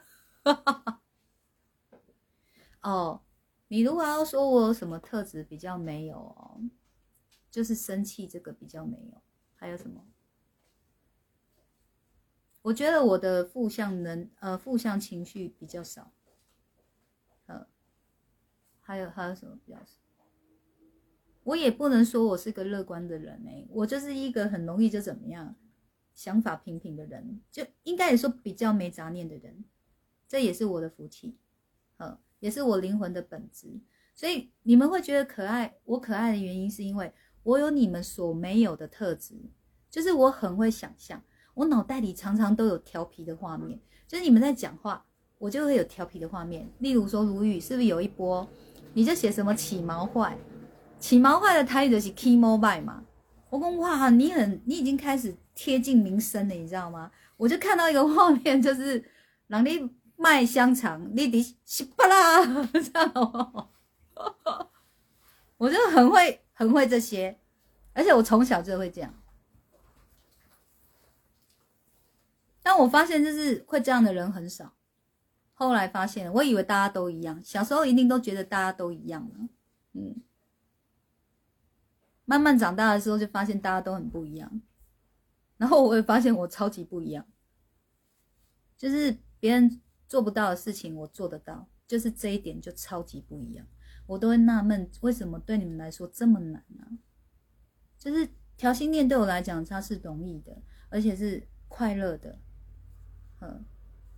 [2.82, 3.22] 哦，
[3.68, 6.62] 你如果要说我有什么特质比较没有哦，
[7.51, 9.22] 就是生气这个比较没有。
[9.55, 10.05] 还有什么？
[12.62, 16.14] 我觉得我的负向能呃负向情绪比较少。
[18.88, 19.77] 还有还有什么比较？
[21.43, 25.53] 我也不能说我是个乐观的人哎，我就是一个很容易就怎么样。
[26.15, 29.65] 想法平平的人，就应该也说比较没杂念的人，
[30.27, 31.38] 这也是我的福气，
[31.97, 33.67] 嗯，也是我灵魂的本质。
[34.15, 37.13] 所以你们会觉得可爱，我可爱的原因是因为
[37.43, 39.35] 我有你们所没有的特质，
[39.91, 41.21] 就是我很会想象，
[41.53, 45.05] 我脑袋里常常都有调皮的画面，就是你们在讲话，
[45.38, 46.67] 我就会有调皮的画面。
[46.79, 48.49] 例如说如语是不是有一波，
[48.98, 50.36] 你就写什么起毛坏，
[50.98, 53.04] 起毛坏的台语就是 key mobile 嘛。
[53.52, 57.12] 我讲哇，你很，你已经开始贴近民生了，你知道吗？
[57.38, 59.08] 我就看到一个画面，就是
[59.45, 62.43] 让你卖香肠，你得稀巴啦，
[62.74, 63.70] 这样。
[65.58, 67.39] 我就很会，很会这些，
[67.93, 69.14] 而且我从小就会这样。
[72.64, 74.74] 但我发现，就是会这样的人很少。
[75.60, 79.49] 后来发现，我以为大家都一样，小时候一定都觉得大家都一样呢。
[79.93, 80.22] 嗯。
[82.26, 84.62] 慢慢长大的时候，就发现大家都很不一样，
[85.58, 87.26] 然后我也发现我超级不一样，
[88.78, 93.66] 就是别人做不到的事情我做得到，就是这一点就超级不一样。
[94.05, 96.99] 我都会纳闷，为什么对你们来说这么难呢？
[97.97, 102.39] 就是调心念对我来讲，它是容易的，而且是快乐的，
[103.39, 103.66] 嗯，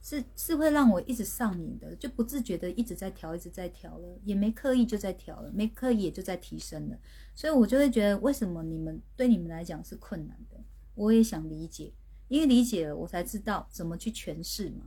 [0.02, 6.98] 是是会让我一直上瘾的，就不自觉的一直在调，一直在调了，也没刻意就在调了，没刻意也就在提升了，
[7.36, 10.58] 所以我就会觉得为什么你们对你们来讲是困难的，
[10.96, 11.94] 我也想理解，
[12.30, 14.86] 因为理解了，我才知道怎么去诠释嘛，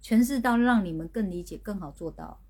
[0.00, 2.40] 诠释到让你们更理解，更好做到。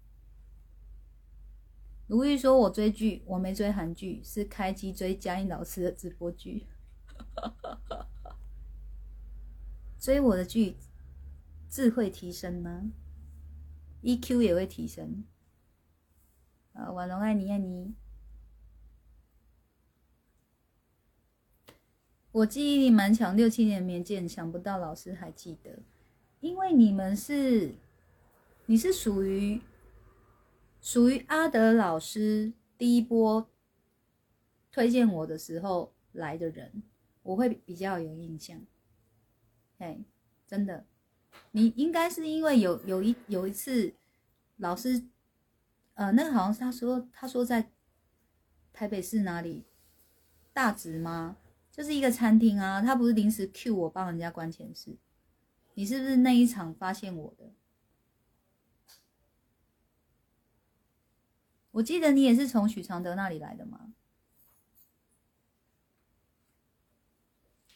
[2.07, 6.67] 如玉说：“我追剧，我没追韩剧，是开机追嘉音老师的直播剧，
[9.99, 10.77] 追我的剧。”
[11.73, 12.91] 智慧提升呢
[14.03, 15.25] ，EQ 也会提升。
[16.75, 17.95] 啊，婉容爱你爱你。
[22.31, 25.79] 我记忆力蛮强，六七年没见，想不到老师还记得。
[26.41, 27.75] 因为你们是，
[28.67, 29.63] 你是属于
[30.83, 33.49] 属于阿德老师第一波
[34.71, 36.83] 推荐我的时候来的人，
[37.23, 38.61] 我会比较有印象。
[39.79, 39.99] 哎，
[40.47, 40.85] 真的。
[41.53, 43.95] 你应该是因为有有一有一次，
[44.57, 45.07] 老师，
[45.95, 47.71] 呃，那好像是他说他说在
[48.73, 49.65] 台北市哪里
[50.53, 51.37] 大直吗？
[51.71, 54.97] 就是一个餐厅啊，他不是临时 Q 我帮人家关前事，
[55.75, 57.53] 你是不是那一场发现我的？
[61.73, 63.95] 我记得你也是从许常德那里来的吗？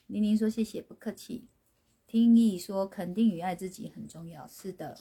[0.06, 1.48] 玲玲说谢谢，不客气。
[2.16, 4.48] 听意说，肯定与爱自己很重要。
[4.48, 5.00] 是的，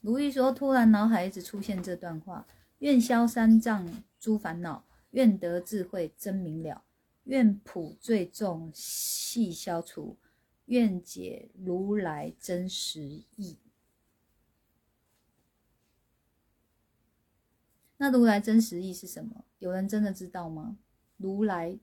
[0.00, 2.46] 如意说，突然脑海一直出现这段话：
[2.78, 6.84] 愿消三障诸烦恼，愿得智慧真明了，
[7.24, 10.16] 愿普最重细消除，
[10.64, 13.02] 愿解如来真实
[13.36, 13.58] 意。
[17.98, 19.44] 那如来真实意是什么？
[19.58, 20.78] 有人真的知道吗？
[21.18, 21.78] 如来。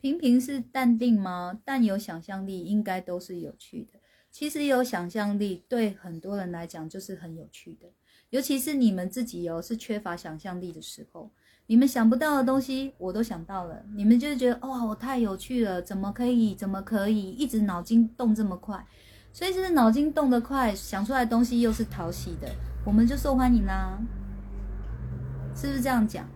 [0.00, 1.60] 平平是淡定吗？
[1.64, 3.98] 但有想象力，应该都是有趣的。
[4.30, 7.86] 其实有想象力对很多人来讲就是很有趣的，
[8.30, 11.30] 尤其是你们自己哦是缺乏想象力的时候，
[11.66, 16.54] 你们想不到的东西我都想到了，你们就觉得哇，我太有趣了，怎么可以？
[16.54, 17.32] 怎么可以？
[17.32, 18.82] 一直脑筋动这么快，
[19.32, 22.48] 所以就是脑筋动得快，想出来的东西又是讨喜的，
[22.86, 23.98] 我们就受欢迎啦，
[25.54, 26.26] 是不是这样讲？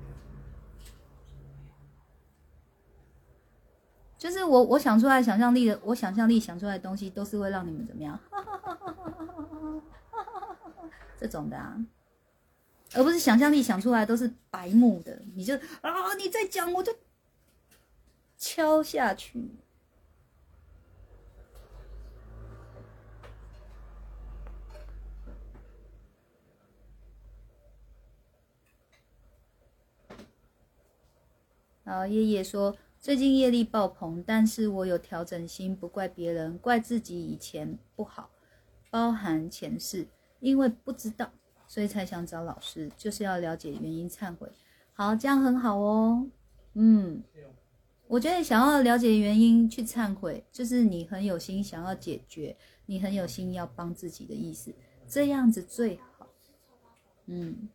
[4.16, 8.18] 就是我我想出来想象力的，我想象力想出来的东西都是会让你们怎么样？
[11.20, 11.76] 这种的啊，
[12.94, 16.94] 而不是想象力想出来都是白目的，你就啊你在讲我就
[18.38, 19.50] 敲下去。
[31.84, 32.74] 然后爷爷说。
[33.04, 38.30] 最近业力爆棚，但是我有调整心，不怪别人，怪自己以前不好，
[38.88, 40.08] 包含前世，
[40.40, 41.30] 因为不知道，
[41.68, 44.50] 所以才想找老师，就是要了解原因，忏悔。
[44.94, 46.26] 好，这样很好哦。
[46.72, 47.22] 嗯，
[48.06, 52.56] 我觉得想要了解原因去忏悔，就是你很有心想要解决，
[52.86, 54.74] 你很有心要帮自己的意思，
[55.06, 56.26] 这样子最好。
[57.26, 57.68] 嗯，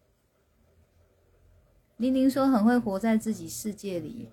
[1.97, 4.27] 玲玲说很会活在自己世界里。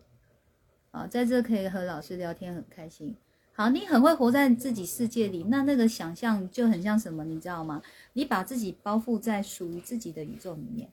[0.96, 3.14] 啊，在这可以和老师聊天，很开心。
[3.52, 7.82] 好，你很会活在自己世界里，那那个想象就很像什么，你知道吗？
[8.14, 10.88] 你把自己包覆在属于自己的宇宙里面，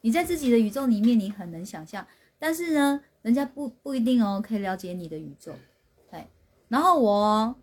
[0.00, 2.06] 你在自己的宇宙里面，你很能想象。
[2.38, 5.52] 但是呢，人家不不一定哦，可以了解你的宇宙。
[6.10, 6.26] 对，
[6.68, 7.54] 然后我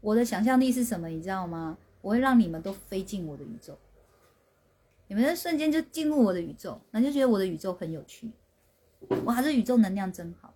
[0.00, 1.76] 我的想象力是什么，你知道吗？
[2.00, 3.76] 我会让你们都飞进我的宇宙，
[5.08, 8.30] 你们的瞬间就进入我的宇宙，那就觉得我的宇宙很有趣。
[9.24, 10.47] 哇，这宇宙能量真好。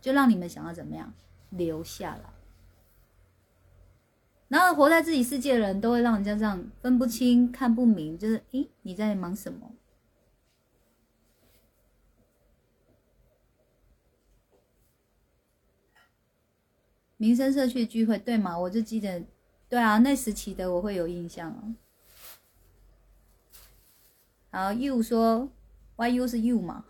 [0.00, 1.12] 就让你们想要怎么样
[1.50, 2.30] 留下来，
[4.48, 9.72] 然后活在自己世界的人都会让人家这样分不清、看不明，就是诶，你在忙什么？
[17.16, 18.58] 民生社区聚会对吗？
[18.58, 19.24] 我就记得，
[19.68, 21.74] 对啊，那时期的我会有印象啊。
[24.50, 25.48] 好，you 说
[25.96, 26.84] ，y u 是 you 吗？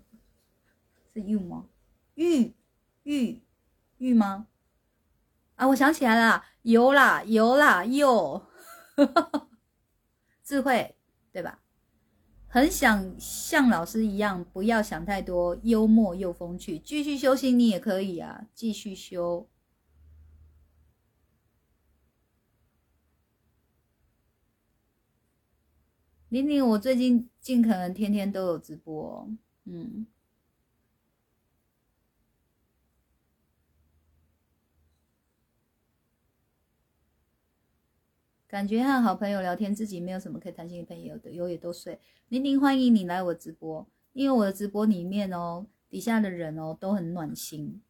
[1.14, 1.66] 是 you 吗？
[2.16, 2.54] 玉
[3.04, 3.40] 玉
[3.96, 4.48] 玉吗？
[5.54, 8.46] 啊，我想起来了，有啦有啦有，
[10.44, 10.96] 智慧
[11.32, 11.62] 对吧？
[12.48, 19.48] 很想像老师一样，不要想太多，幽默又风趣，继续修行你也可以啊，继续修。
[26.28, 29.28] 玲玲，我最近尽可能天天都有直播。
[29.64, 30.06] 嗯，
[38.56, 42.00] 感觉和好朋友聊天，自己没有什么可以谈心的朋友的，有也都睡。
[42.30, 47.82] 玲玲，欢迎你来我直播，因为我的直播里面哦，底下的人哦都很暖心，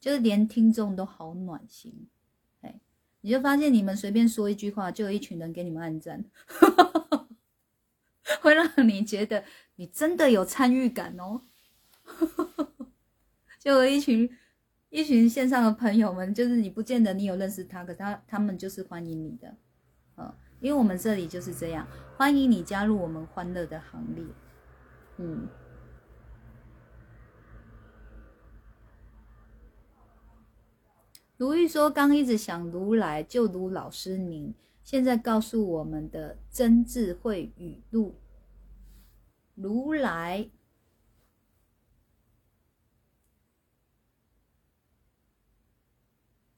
[0.00, 2.08] 就是连听众都好暖心。
[2.62, 2.80] 哎，
[3.20, 6.24] 你就发现你们随便说一句话，就有一群人给你们按赞，
[8.40, 9.44] 会让你觉得
[9.76, 11.42] 你真的有参与感哦。
[13.60, 14.34] 就有一群
[14.92, 19.56] 一群线上的朋友们，就是你不见得你有认识他，可他他们就是欢迎你的，
[20.18, 21.88] 嗯，因为我们这里就是这样，
[22.18, 24.22] 欢迎你加入我们欢乐的行列，
[25.16, 25.48] 嗯。
[31.38, 34.54] 如玉说：“刚一直想如来，就如老师您
[34.84, 38.14] 现在告诉我们的真智慧语录。
[39.54, 40.50] 如来，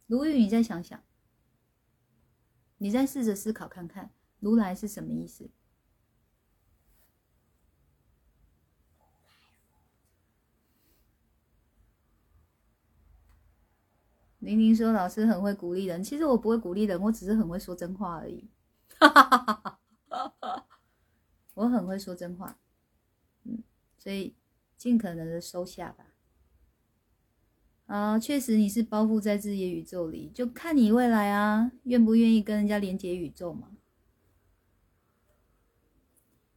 [0.07, 1.03] 如玉，你再想想，
[2.79, 4.11] 你再试着思考看看，
[4.41, 5.51] 如来是什么意思？
[14.41, 18.47] 玲玲说：“老师很会鼓励人，其实我不会鼓励人，我只是很会说真话而已。
[18.99, 19.81] 哈哈
[20.41, 20.67] 哈
[21.55, 22.59] 我很会说真话，
[23.45, 23.63] 嗯，
[23.97, 24.37] 所以
[24.77, 26.14] 尽可能的收下吧。
[27.87, 33.69] 啊，确实你是包覆在自己的宇宙里，就看你未来啊，愿不愿意跟人家连接宇宙嘛。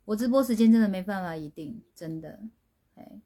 [0.06, 2.40] 我直播时间真的没办法一定，真的，
[2.96, 3.22] 哎，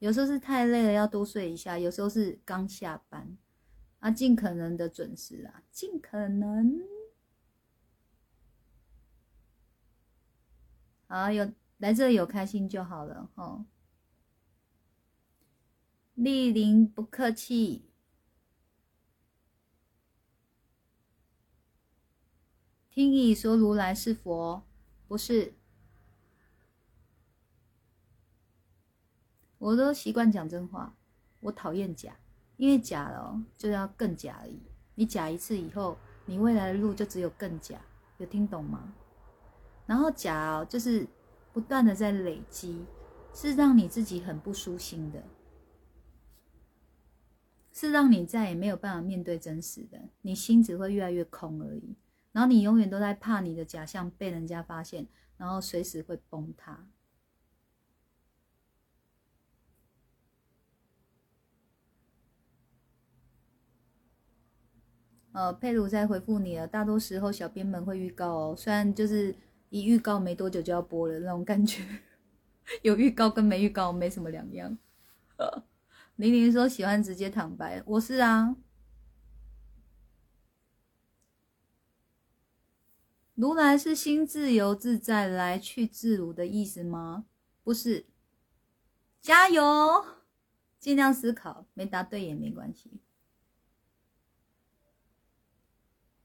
[0.00, 3.36] 有时候是太累了要多睡一下，有时候是刚下班。”
[4.00, 6.80] 啊，尽可能的准时啊，尽可能。
[11.08, 13.64] 好，有来这有开心就好了哈。
[16.18, 17.84] 莅临不客气。
[22.90, 24.64] 听你说如来是佛，
[25.06, 25.54] 不是。
[29.58, 30.96] 我都习惯讲真话，
[31.38, 32.16] 我讨厌假。
[32.56, 34.60] 因为假了，就要更假而已。
[34.96, 35.96] 你假一次以后，
[36.26, 37.80] 你未来的路就只有更假。
[38.16, 38.92] 有听懂吗？
[39.86, 41.06] 然后假哦，就是
[41.52, 42.84] 不断的在累积，
[43.32, 45.22] 是让你自己很不舒心的，
[47.80, 51.94] 是让你再也没有办法面对真实的，你心只会越来越空而已。
[52.32, 55.06] 然后你永远都在怕你的假象被人家发现，
[55.36, 56.88] 然后随时会崩塌。
[65.30, 66.66] 呃，佩鲁在回复你了。
[66.66, 69.32] 大多时候，小编们会预告哦，虽然就是
[69.70, 71.84] 一预告没多久就要播了那种感觉，
[72.82, 74.76] 有预告跟没预告没什么两样。
[76.18, 78.56] 玲玲说喜欢直接坦白，我是啊。
[83.34, 87.26] 如来是心自由自在来去自如的意思吗？
[87.62, 88.08] 不是，
[89.20, 90.04] 加油，
[90.80, 93.00] 尽量思考，没答对也没关系。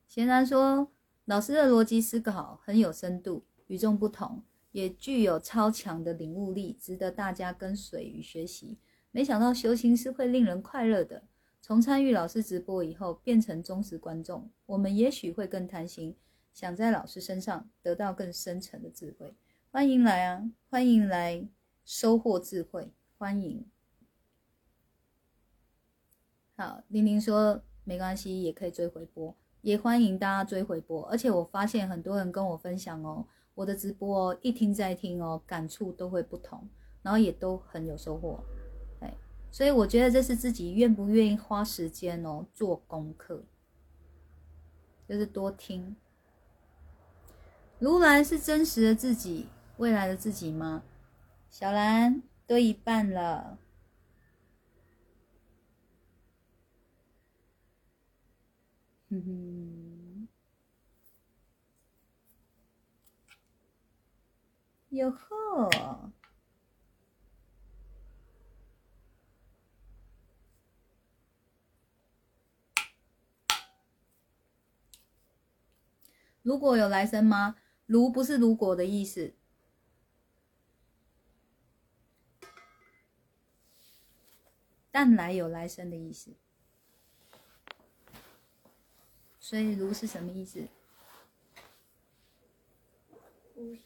[0.08, 0.92] 贤然说
[1.26, 8.80] ：“老师的逻辑思考很有深度，与众不同，也具有超强的领悟力，值得大家跟随与学习。
[9.16, 11.22] 没想到修行是会令人快乐的。
[11.62, 16.18] 从参与老师直播以后，变成忠实观众，我们也许会更贪心，
[16.52, 19.36] 想在老师身上得到更深层的智慧。
[19.70, 21.48] 欢迎来啊，欢迎来
[21.86, 23.64] 收获智慧，欢迎。
[26.58, 36.68] 好，玲玲说没关系，也可以追回播。”也欢迎大家追回播，而且我发现很多人跟我分享哦，我的直播哦，一听再听哦，感触都会不同，
[37.04, 38.44] 然后也都很有收获，
[39.54, 43.44] 所以我觉得这是自己愿不愿意花时间哦做功课，
[45.08, 45.96] 就是多听。
[47.78, 49.48] 如来是真实的自己，
[49.78, 50.84] 未来的自己吗？
[51.52, 53.60] 小兰多一半了。
[59.10, 60.28] 嗯，
[64.90, 66.13] 哟呵！
[76.44, 77.56] 如果有来生吗？
[77.86, 79.34] 如不是如果的意思，
[84.92, 86.32] 但来有来生的意思。
[89.40, 90.66] 所以“如”是什么意思？
[93.56, 93.82] 乌小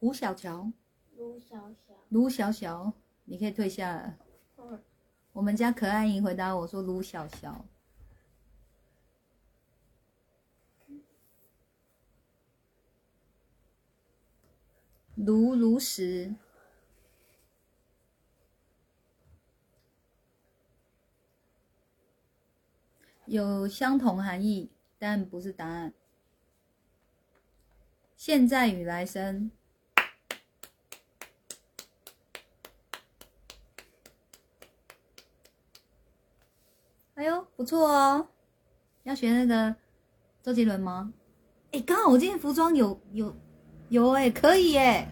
[0.00, 0.70] 胡小乔，
[1.16, 2.92] 卢小小，卢小小，
[3.24, 4.18] 你可以退下了。
[4.58, 4.82] 嗯，
[5.32, 7.64] 我们家可爱姨回答我说卢小小。
[15.26, 16.32] 如如实，
[23.26, 25.92] 有相同含义，但不是答案。
[28.16, 29.50] 现在与来生，
[37.14, 38.28] 哎呦，不错哦！
[39.02, 39.74] 要学那个
[40.42, 41.12] 周杰伦吗？
[41.72, 43.36] 哎，刚好我今天服装有有
[43.88, 45.08] 有哎、可以哎，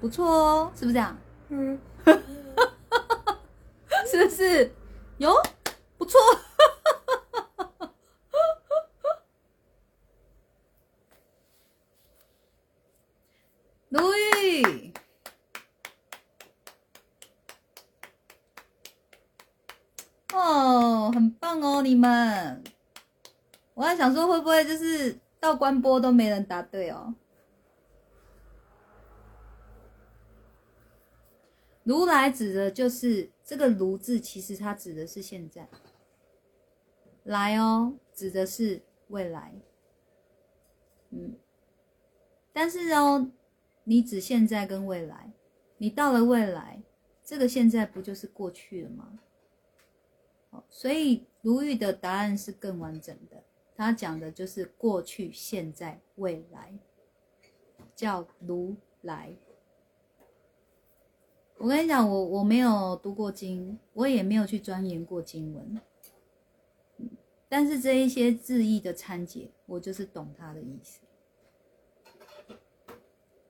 [0.00, 1.16] 不错哦，是不是这样？
[1.48, 1.78] 嗯，
[4.06, 4.70] 是不是？
[5.16, 5.32] 有，
[5.96, 6.20] 不错。
[13.88, 14.12] 卢
[14.42, 14.92] 玉，
[20.34, 22.62] 哦，很棒哦，你们。
[23.72, 27.14] 我还想说，会不会就是到关播都没人答对哦？
[31.84, 35.68] 如来指的就是这个“如”字，其实它指的是现在。
[37.22, 39.54] 来哦，指的是未来。
[41.10, 41.36] 嗯，
[42.52, 43.30] 但是哦，
[43.84, 45.32] 你指现在跟未来，
[45.78, 46.82] 你到了未来，
[47.22, 49.20] 这个现在不就是过去了吗？
[50.50, 53.44] 哦，所以如玉的答案是更完整的，
[53.76, 56.72] 他讲的就是过去、现在、未来，
[57.94, 59.36] 叫如来。
[61.58, 65.80] 我跟你讲，我我没有读过经，我也没有去钻研过经文，
[67.48, 71.00] 但是这一些字义的参解，我就是懂他的意思。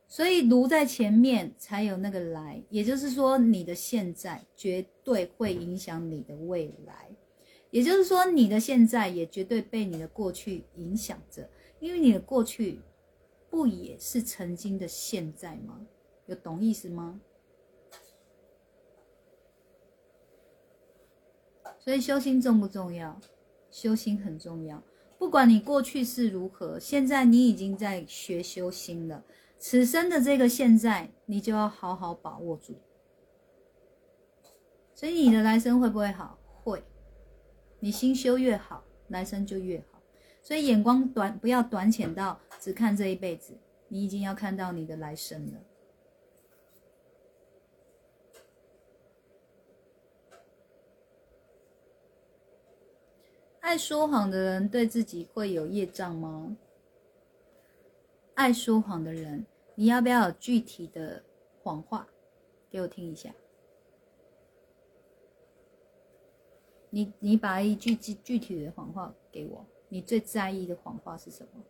[0.06, 7.10] 所以如在前面才有那个来，也就是说，你的现在绝对会影响你的未来，
[7.76, 11.46] 也就是说，你的现在也绝对被你的过去影响着，
[11.78, 12.80] 因为你的过去
[13.50, 15.86] 不也是曾经的现在吗？
[16.24, 17.20] 有懂意思吗？
[21.78, 23.20] 所以修心重不重要？
[23.70, 24.82] 修心很重要。
[25.18, 29.22] 不管你过去是如何，现在你已经在学修心了。
[29.58, 32.74] 此生的这个现在，你就要好好把握住。
[34.94, 36.38] 所以你的来生会不会好？
[37.80, 40.00] 你心修越好，来生就越好。
[40.42, 43.56] 所以眼光短，不要短浅到只看这一辈子，
[43.88, 45.60] 你已经要看到你的来生了。
[53.60, 56.56] 爱说谎的人对自己会有业障吗？
[58.34, 59.44] 爱说谎的人，
[59.74, 61.24] 你要不要有具体的
[61.62, 62.06] 谎话
[62.70, 63.34] 给我听一下？
[66.90, 71.62] 你你把一句具具体的谎话给我，你最在意的谎话是什么？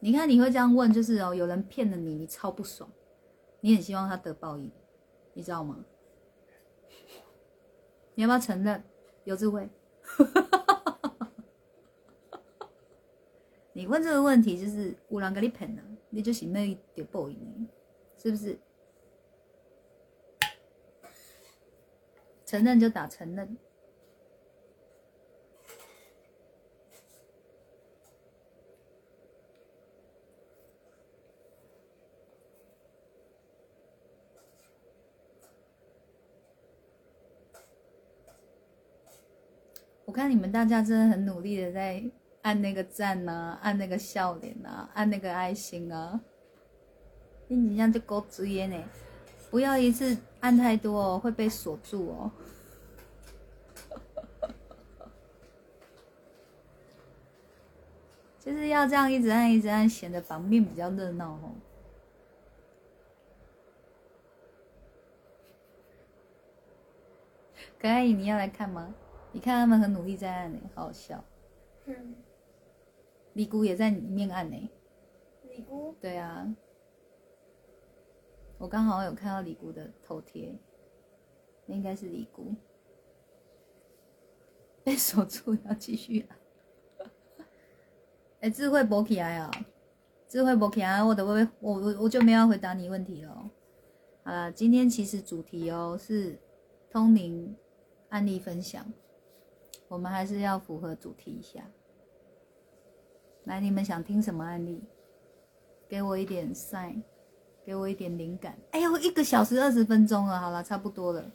[0.00, 2.90] 你看你会这样问，就是哦，有人骗了你，你超不爽，
[3.60, 4.70] 你很希望他得报应，
[5.32, 5.84] 你知道吗？
[8.14, 8.84] 你要不要承认？
[9.24, 9.68] 有智慧。
[13.72, 17.68] 你问这个问题，就是有人给你骗了，你就是没有报应，
[18.16, 18.56] 是不是？
[22.44, 23.56] 承认就打承认。
[40.14, 42.02] 看你们大家真的很努力的在
[42.42, 46.20] 按那个赞呐、按那个笑脸呐、按那个爱心啊，
[47.48, 48.82] 你这样就够追耶呢！
[49.50, 52.30] 不要一次按太多哦，会被锁住哦。
[58.40, 61.52] 就是要这样一直按一直按，显得版面比较热闹哦。
[67.80, 68.94] 可爱姨，你要来看吗？
[69.34, 71.22] 你看他们很努力在按呢，好好笑。
[71.86, 72.14] 嗯，
[73.32, 74.70] 李姑也在里面按呢。
[75.50, 76.54] 李姑，对啊，
[78.58, 80.56] 我刚好有看到李姑的头贴，
[81.66, 82.54] 那应该是李姑。
[84.84, 86.38] 被锁住要继续按。
[88.42, 89.50] 哎、智慧博起来啊！
[90.28, 93.50] 智慧博起来，我的微微，我我我就没有要回答你问题了哦。
[94.22, 96.38] 好了，今天其实主题哦是
[96.88, 97.56] 通灵
[98.10, 98.86] 案例分享，
[99.94, 101.64] 我们还是要符合主题一下。
[103.44, 104.82] 来，你们想听什么案例？
[105.88, 107.00] 给我一点 sign，
[107.64, 108.58] 给我一点灵感。
[108.72, 111.30] 哎呦，一个小时二十分钟了，好了，差不多了。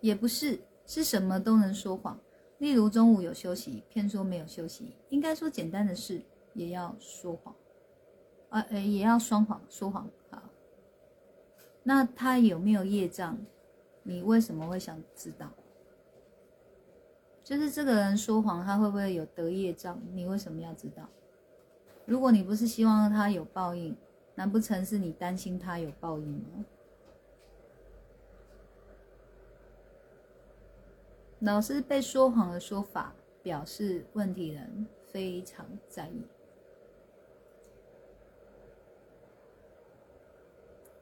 [0.00, 2.18] 也不是，是什么都能说谎。
[2.58, 4.96] 例如中午有休息，偏说没有休息。
[5.10, 6.20] 应该说简单的事
[6.54, 7.54] 也要说谎，
[8.48, 10.10] 啊，呃，也要双谎，说谎。
[10.28, 10.42] 好，
[11.84, 13.38] 那他有没有业障？
[14.06, 15.50] 你为什么会想知道？
[17.42, 20.00] 就是这个人说谎，他会不会有得业障？
[20.14, 21.08] 你为什么要知道？
[22.04, 23.96] 如果你不是希望他有报应，
[24.36, 26.64] 难不成是你担心他有报应吗？
[31.40, 33.12] 老师被说谎的说法，
[33.42, 36.22] 表示问题人非常在意。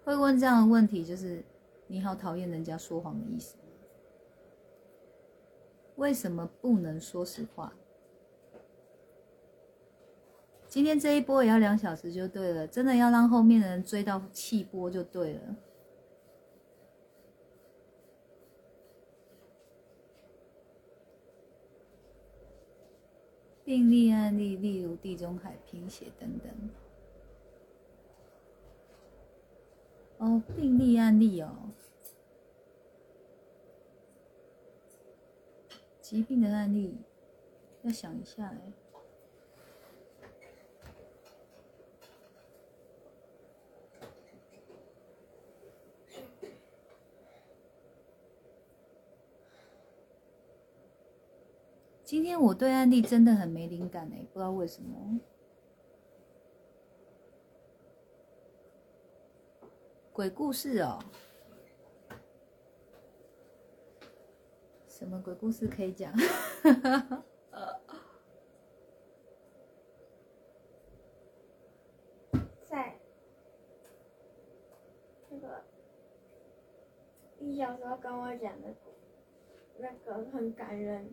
[0.04, 1.42] 会问这样的问题，就是
[1.86, 3.56] 你好讨厌人家说谎的意思。
[5.96, 7.72] 为什么不能说实话？
[10.66, 15.56] 今天这一波也要两小时就对了，真的要让后面的人追到气波就对了。
[23.64, 26.50] 病例案例，例如地中海贫血等等。
[30.24, 31.54] 哦，病例案例哦。
[36.00, 36.96] 疾病的案例，
[37.82, 38.72] 要想一下哎。
[52.02, 55.20] 今天我对案例真的很没灵感哎，不知道为什么。
[60.14, 61.00] 鬼故事哦。
[64.86, 66.12] 什么鬼故事可以讲？
[72.64, 72.94] 在
[75.28, 75.64] 那个
[77.40, 78.72] 你小时候跟我讲的，
[79.78, 81.12] 那个很感人。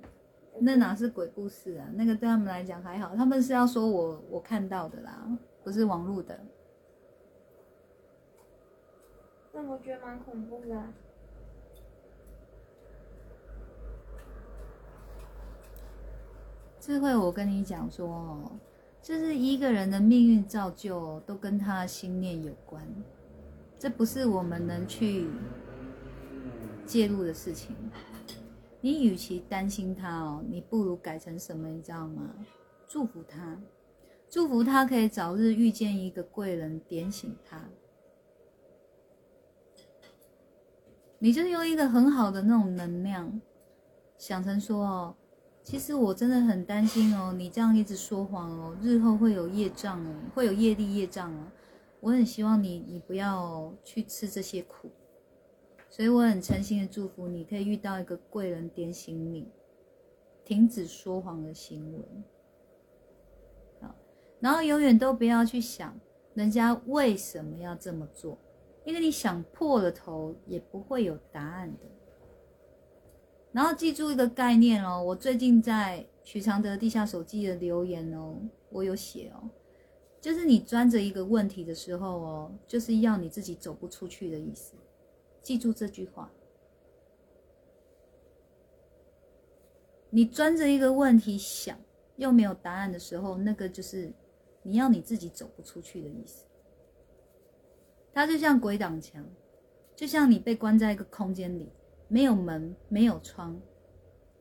[0.60, 1.90] 那哪是鬼故事啊？
[1.96, 5.28] 那个对他们来讲还好，他们是要说我我看到的啦，
[5.64, 6.40] 不是网络的。
[9.54, 10.84] 那我觉得蛮恐怖的。
[16.80, 18.52] 智慧，我跟你讲说哦，
[19.02, 22.84] 就是一个人的命运造就都跟他的心念有关，
[23.78, 25.28] 这不是我们能去
[26.86, 27.76] 介入的事情。
[28.80, 32.34] 你与其担心他哦，你不如改成什么，你知道吗？
[32.88, 33.62] 祝福他，
[34.28, 37.64] 祝福他可以早日遇见一个贵人，点醒他。
[41.24, 43.40] 你就用一个很好的那种能量，
[44.18, 45.16] 想成说哦。
[45.64, 51.46] 其实我真的很担心哦，你这样一直说谎哦，日后会有业障哦，会有业力业障哦。
[52.00, 54.90] 我很希望你，你不要去吃这些苦，
[55.88, 59.48] 所以我很诚心的祝福你，可以遇到一个贵人点醒你，
[60.44, 62.04] 停止说谎的行为。
[63.82, 63.94] 好，
[64.40, 65.94] 然后永远都不要去想
[66.34, 68.36] 人家为什么要这么做，
[68.84, 71.80] 因为你想破了头也不会有答案的。
[73.52, 78.38] 然后记住一个概念哦，我最近在许常德地下手记的留言哦，
[78.70, 79.50] 我有写哦，
[80.22, 84.74] 就是你钻着一个问题的时候哦，就是要你自己走不出去的意思。
[85.42, 86.32] 记住这句话，
[90.10, 91.78] 你钻着一个问题想
[92.16, 94.14] 又没有答案的时候，那个就是
[94.64, 96.46] 你要你自己走不出去的意思。
[98.14, 99.26] 它就像鬼挡墙，
[99.96, 101.72] 就像你被关在一个空间里。
[102.08, 103.58] 没有门，没有窗，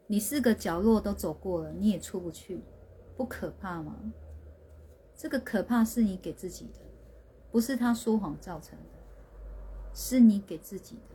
[0.09, 2.61] 你四个角落都走过了，你也出不去，
[3.17, 3.97] 不可怕吗？
[5.15, 6.81] 这个可怕是你给自己的，
[7.53, 8.99] 不是他说谎造成的，
[9.95, 11.15] 是你给自己的。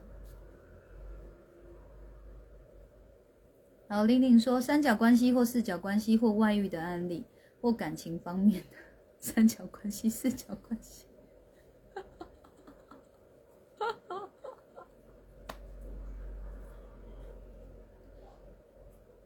[3.90, 7.26] 然后玲玲说，三角关系或四角关系或外遇的案例，
[7.60, 8.78] 或感情方面的
[9.20, 11.06] 三角关系、四角关系。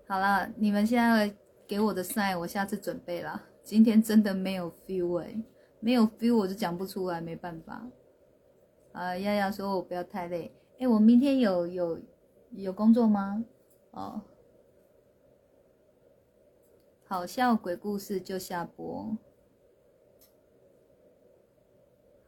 [0.09, 1.31] 好了，你们现在
[1.67, 3.43] 给我的赛我下次准备了。
[3.63, 5.39] 今天真的没有 feel 哎，
[5.79, 7.87] 没有 feel 我就讲不出来，没办法。
[8.91, 10.51] 啊，丫丫说我不要太累。
[10.79, 11.99] 哎，我明天有有
[12.53, 13.45] 有工作吗？
[13.91, 14.19] 哦，
[17.05, 19.15] 好笑鬼故事就下播。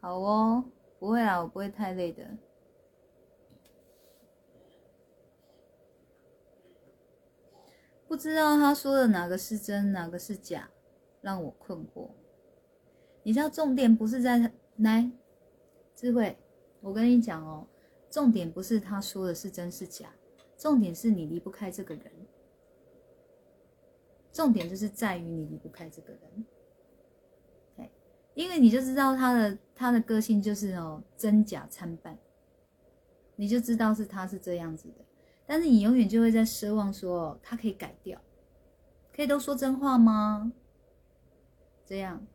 [0.01, 0.63] 好哦，
[0.99, 2.23] 不会啦，我不会太累的。
[8.11, 10.69] 不知道他说的哪个是真，哪个是假，
[11.21, 12.09] 让我困惑。
[13.23, 15.09] 你知道重点不是在来
[15.95, 16.37] 智慧，
[16.81, 17.65] 我跟你讲哦，
[18.09, 20.13] 重点不是他说的是真是假，
[20.57, 22.11] 重点是你离不开这个人。
[24.33, 26.45] 重点就是在于你离不开这个人，
[27.77, 27.89] 对，
[28.33, 32.19] 因为你就知道他的他的个性就是哦真假参半，
[33.37, 35.05] 你就知道是他是这样子的，
[35.51, 38.17] 但是你永远就会在奢望说他可以改掉，
[39.13, 40.53] 可以都说真话吗？
[41.85, 42.25] 这样，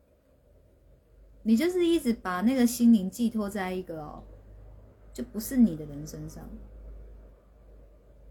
[1.41, 4.23] 你就是一直把那个心灵寄托在一个哦，
[5.11, 6.47] 就不是你的人身上，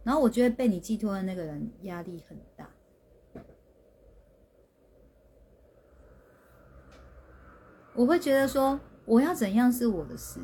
[0.05, 2.71] 然后我觉得被你寄托的那个人压力很大。
[7.93, 10.39] 我会觉得说，我要怎样是我的事，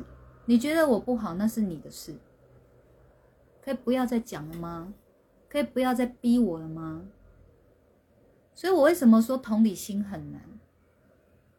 [0.47, 2.13] 你觉得我不好，那是你的事，
[3.63, 4.93] 可以不要再讲了吗？
[5.47, 7.05] 可以不要再逼我了吗？
[8.55, 10.41] 所以我为什么说同理心很难？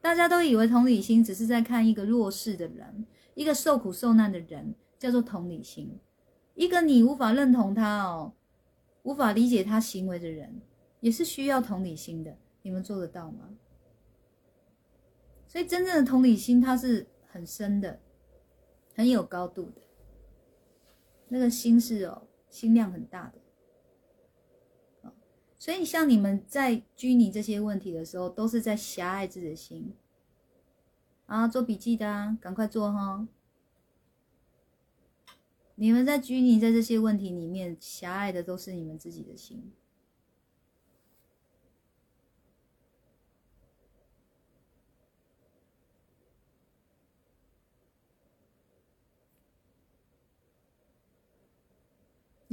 [0.01, 5.99] 大家都以为同理心只是在看一个弱势的人，一个受苦受难的人，叫做同理心。
[6.55, 8.33] 一个你无法认同他哦，
[9.05, 10.61] 无法理解他行为的人，
[11.01, 12.37] 也是需要同理心的。
[12.63, 13.49] 你们做得到吗？
[15.47, 18.01] 所以，真正的同理心，它是很深的，
[18.95, 19.81] 很有高度的。
[21.29, 25.11] 那个心是哦，心量很大的。
[25.59, 29.95] 所以像你们在拘泥这些问题的时候，都是在狭隘自己的心。
[31.27, 33.27] 啊，做笔记的啊，赶快做哈！
[35.77, 39.73] 你们在拘泥在这些问题里面，狭隘的都是你们自己的心。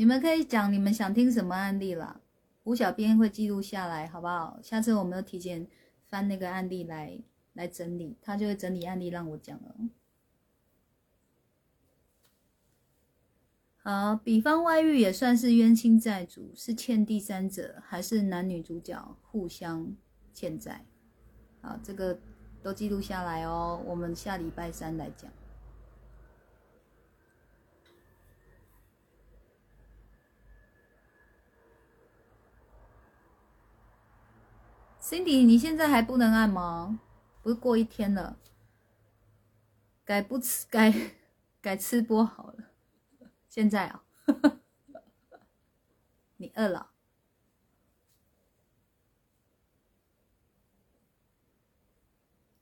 [0.02, 2.22] 你们可以讲你们想听什么案例了，
[2.64, 4.60] 吴小编会记录下来，好不好？
[4.64, 5.68] 下次我们要提前
[6.08, 7.20] 翻那个案例来
[7.54, 9.76] 来整理，他就会整理案例让我讲了。
[13.84, 19.96] 好，比方外遇也算是冤亲债主，是欠第三者，还是男女主角互相
[20.34, 20.84] 欠债？
[21.62, 22.20] 好，这个
[22.64, 25.32] 都记录下来哦，我们下礼拜三来讲。
[35.12, 37.02] Cindy，你现在还不能按吗？
[37.44, 38.38] 不是过一天了，
[40.06, 40.94] 改不吃改
[41.60, 42.70] 改吃播好了。
[43.50, 44.06] 现在啊，
[46.38, 46.92] 你饿了？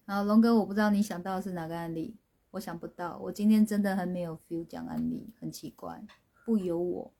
[0.07, 2.15] 好，龙哥，我不知道你想到的是哪个案例，
[2.49, 3.19] 我想不到。
[3.19, 6.03] 我今天真的很没有 feel 讲案例，很奇怪，
[6.43, 7.13] 不由我。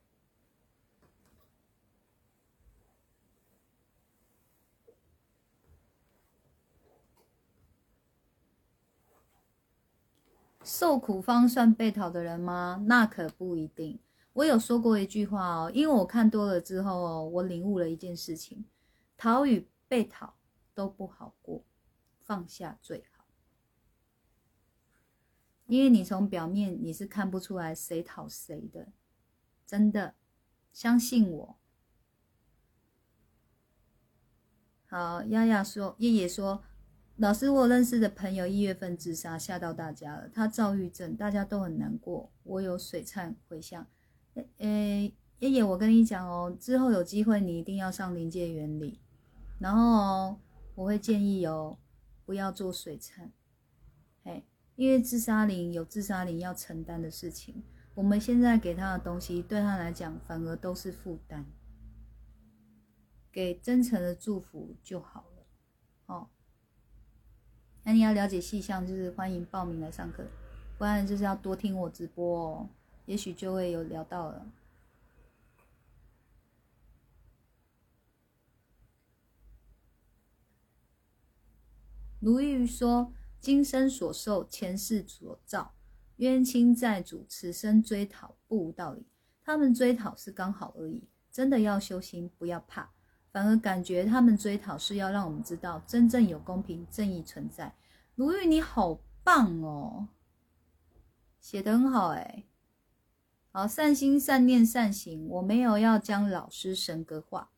[10.70, 12.80] 受苦方算被讨的人吗？
[12.86, 13.98] 那可不一定。
[14.32, 18.64] 我有说过一句话哦，因为我看多了之后哦，我领悟了一件事情：
[19.16, 20.36] 讨与被讨
[20.72, 21.64] 都不好过，
[22.20, 23.24] 放下最好。
[25.66, 28.92] 因为你从表面你是看不出来谁讨谁的，
[29.66, 30.14] 真的，
[30.72, 31.58] 相信我。
[34.86, 36.62] 好，丫丫说，叶叶说。
[37.20, 40.26] 老师，我认识的朋友一月份自杀，吓到大家了。
[40.30, 42.32] 他躁郁症，大家都很难过。
[42.44, 43.86] 我有水忏回向。
[44.56, 49.02] 诶，爷爷，我跟你讲哦，之后有机会你一定要上临界原理。
[49.58, 50.40] 然后哦，
[50.74, 51.76] 我会建议哦，
[52.24, 53.28] 不要做水忏。
[54.24, 57.62] 嘿，因为自杀灵有自杀灵要承担的事情，
[57.96, 61.44] 我们现在给他的东西，对他来讲反而都是负担。
[63.30, 65.26] 给真诚的祝福就好。
[67.90, 70.24] 那你要了解细项，就是欢迎报名来上课，
[70.78, 72.68] 不然就是要多听我直播哦，
[73.04, 74.46] 也许就会有聊到了。
[82.20, 83.12] 卢玉说
[83.42, 85.74] ：“今生所受，前世所造，
[86.18, 89.04] 冤亲债主，此生追讨不无道理。
[89.42, 92.88] 他们追讨是刚好而已，真的要修心，不要怕。”
[93.32, 97.72] 反而感觉他们追讨是要让我们知道真正有公平正义存在。
[98.20, 100.08] 卢玉，你好棒哦，
[101.40, 102.44] 写的很好哎。
[103.50, 107.50] 好，善心、善念、善行，我没有要将老师神格化，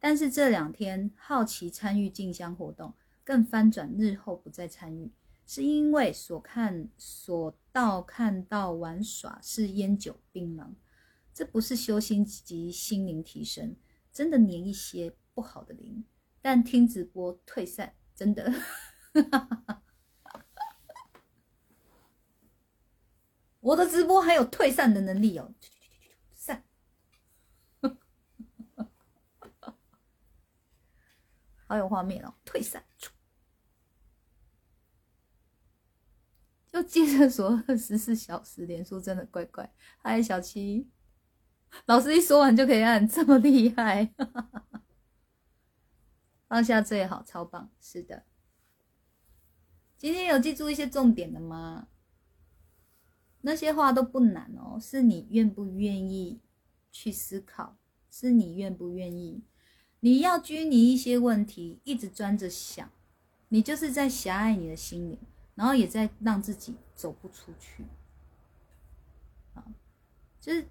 [0.00, 5.12] 但是这两天好奇参与进香活动，更翻转日后不再参与，
[5.46, 10.74] 是因为所看所到看到玩耍是烟酒槟榔，
[11.32, 13.76] 这不是修心及心灵提升。
[14.12, 16.04] 真的粘一些不好的灵，
[16.42, 18.52] 但听直播退散，真的。
[23.60, 25.52] 我的直播还有退散的能力哦，
[26.32, 26.64] 散，
[31.66, 32.82] 好有画面哦，退散，
[36.72, 39.72] 就接着说二十四小时连书真的怪怪。
[39.98, 40.88] 嗨，小七，
[41.86, 44.14] 老师一说完就可以按，这么厉害，
[46.48, 48.24] 放下最好，超棒，是的。
[50.00, 51.88] 今天有记住一些重点的吗？
[53.42, 56.40] 那些话都不难哦，是你愿不愿意
[56.90, 57.76] 去思考，
[58.10, 59.42] 是你愿不愿意。
[60.00, 62.90] 你要拘泥一些问题，一直钻着想，
[63.50, 65.18] 你就是在狭隘你的心灵，
[65.54, 67.84] 然后也在让自己走不出去。
[69.52, 69.62] 啊，
[70.40, 70.66] 就是，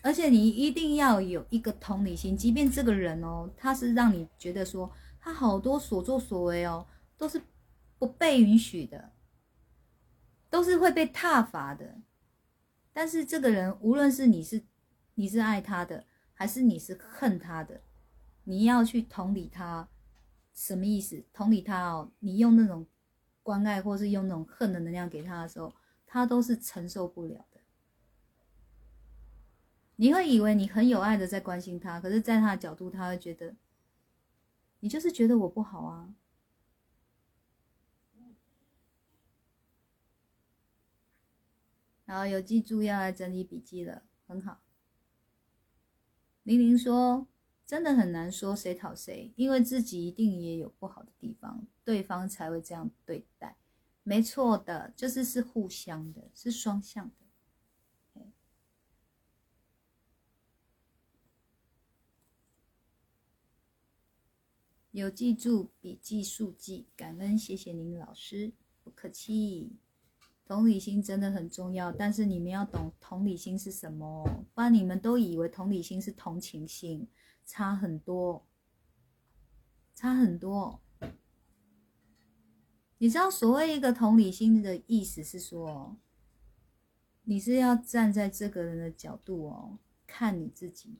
[0.00, 4.90] 而且你一定要有一个同理心，即便这个人哦，他是让你觉得说
[5.20, 6.86] 他好多所作所为哦，
[7.18, 7.42] 都是
[8.00, 9.12] 不被允许的，
[10.48, 12.00] 都是会被挞伐的。
[12.94, 14.64] 但是这个人，无论是你是
[15.16, 17.82] 你是爱他的，还是你是恨他的，
[18.44, 19.86] 你要去同理他，
[20.54, 21.22] 什么意思？
[21.30, 22.86] 同理他哦，你用那种
[23.42, 25.74] 关爱，或是用那种恨的能量给他的时候，
[26.06, 27.60] 他都是承受不了的。
[29.96, 33.54] 你会以为你很有爱的在关心他，可是，在他的角度，他会觉得
[34.80, 36.14] 你就是觉得我不好啊。
[42.10, 44.60] 然后有记住要来整理笔记了，很好。
[46.42, 47.28] 玲玲说
[47.64, 53.56] ：“真的很难说谁讨谁，因为自己一定也有不好的地方，对方才会这样对待。
[54.02, 57.14] 没错的，就是是互相的，是双向的。”
[64.90, 68.50] 有记住笔记速记，感恩谢谢您老师，
[68.82, 69.76] 不客气。
[70.50, 77.06] 同理心真的很重要，但是你们要懂同理心是什么，不然你们都以为同理心是同情心，
[77.46, 78.44] 差很多，
[79.94, 80.80] 差很多。
[82.98, 85.96] 你知道所谓一个同理心的意思是说，
[87.22, 90.98] 你是要站在这个人的角度哦，看你自己，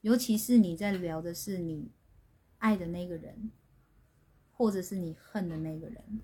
[0.00, 1.92] 尤其是你在聊的是你
[2.58, 3.52] 爱的那个人，
[4.50, 6.22] 或者是你恨的那个人。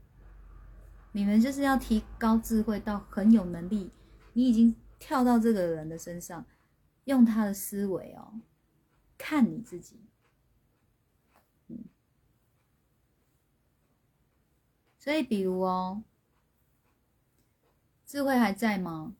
[1.12, 3.90] 你们就是要提高智慧到很有能力，
[4.32, 6.46] 你已经跳到这个人的身上，
[7.04, 8.40] 用他的思维哦，
[9.18, 10.00] 看你自己，
[11.66, 11.84] 嗯，
[14.98, 16.04] 所以比如哦，
[18.06, 19.16] 智慧还在吗？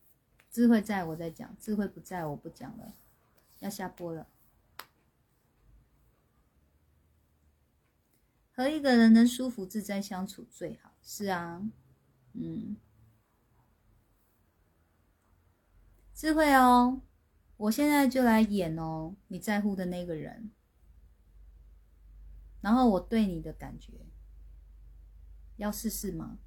[0.50, 2.94] 智慧在我在讲，智慧不在我不讲了，
[3.58, 4.28] 要下播了。
[8.52, 11.62] 和一个人能舒服自在相处最好，是啊。
[12.32, 12.76] 嗯，
[16.14, 17.02] 智慧哦，
[17.56, 20.50] 我现在就来演哦，你在乎的那个人，
[22.60, 24.06] 然后我对你的感觉，
[25.56, 26.38] 要试试吗？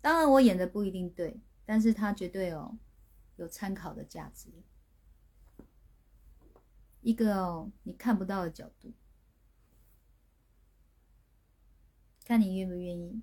[0.00, 2.76] 当然，我演的不一定对，但是他绝对哦，
[3.36, 4.48] 有参考的价值，
[7.00, 8.92] 一个哦你看不到的角度，
[12.24, 13.22] 看你愿不愿意。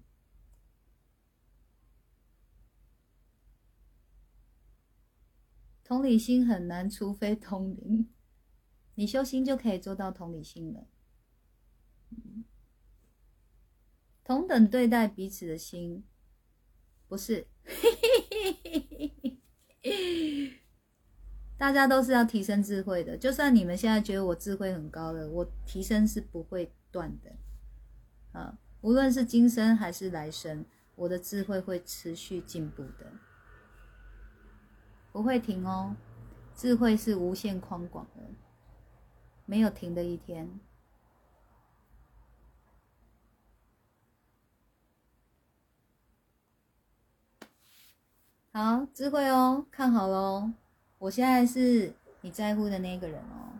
[5.89, 8.07] 同理心很难，除非通灵。
[8.93, 10.85] 你修心就可以做到同理心了。
[14.23, 16.03] 同等对待彼此的心，
[17.07, 17.47] 不是？
[21.57, 23.17] 大家都是要提升智慧的。
[23.17, 27.35] 就算你们现在觉得我智慧很高了，我提升是不会断的。
[28.39, 30.63] 啊，无论是今生还是来生，
[30.95, 33.11] 我的智慧会持续进步的。
[35.11, 35.95] 不会停哦，
[36.55, 38.23] 智慧是无限宽广的，
[39.45, 40.59] 没有停的一天。
[48.51, 50.51] 好，智慧哦，看好喽，
[50.97, 53.59] 我现在是你在乎的那个人哦。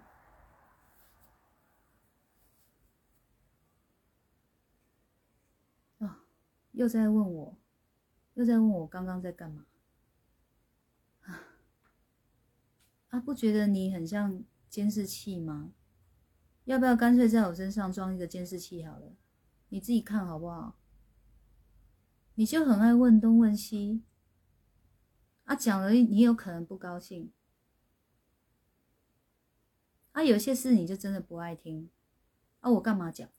[6.05, 6.23] 啊，
[6.71, 7.55] 又在问我，
[8.33, 9.65] 又在问我刚刚在干嘛？
[13.09, 15.73] 啊，不觉得你很像监视器吗？
[16.65, 19.15] 要不要干脆在我身上装一个监视器好了？
[19.69, 20.77] 你自己看好不好？
[22.35, 24.03] 你就很爱问东问西，
[25.43, 27.31] 啊，讲了你有可能不高兴，
[30.13, 31.89] 啊，有些事你就真的不爱听，
[32.61, 33.29] 啊，我干嘛讲？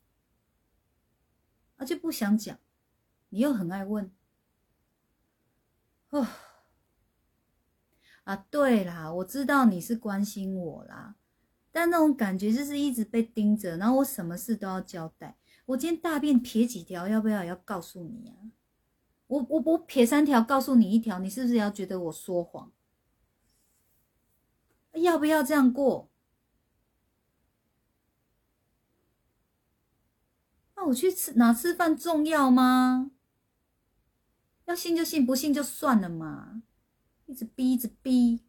[1.76, 2.58] 啊，就不想讲，
[3.30, 4.12] 你又很爱问，
[6.10, 6.26] 哦，
[8.30, 11.16] 啊，对啦，我知道你是关心我啦，
[11.72, 15.36] 但那种感觉就是一直被盯着，然后我什么事都要交代。
[15.66, 18.54] 我今天大便撇几条，要不要也要告诉你啊？
[19.26, 22.70] 我我我撇三条，告诉你一条，你是不是要觉得我说谎？
[24.92, 26.08] 要不要这样过？
[30.76, 33.10] 那我去吃哪吃饭重要吗？
[34.66, 36.62] 要信就信，不信就算了嘛。
[37.30, 38.40] 一直逼，一直逼。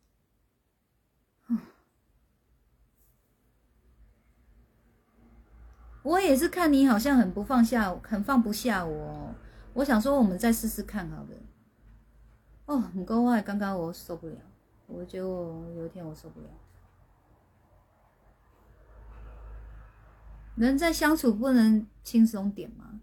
[6.01, 9.35] 我也是看你好像很不放下，很放不下我。
[9.73, 11.29] 我想说，我们再试试看，好了。
[12.65, 14.37] 哦，很够坏，刚刚我受不了，
[14.87, 16.47] 我觉得我有一天我受不了。
[20.55, 22.99] 人在相处不能轻松点吗？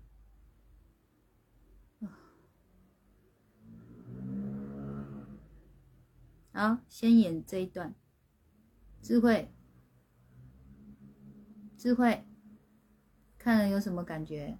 [6.58, 7.94] 好，先演这一段。
[9.00, 9.48] 智慧，
[11.76, 12.26] 智慧。
[13.38, 14.58] 看了有什么感觉？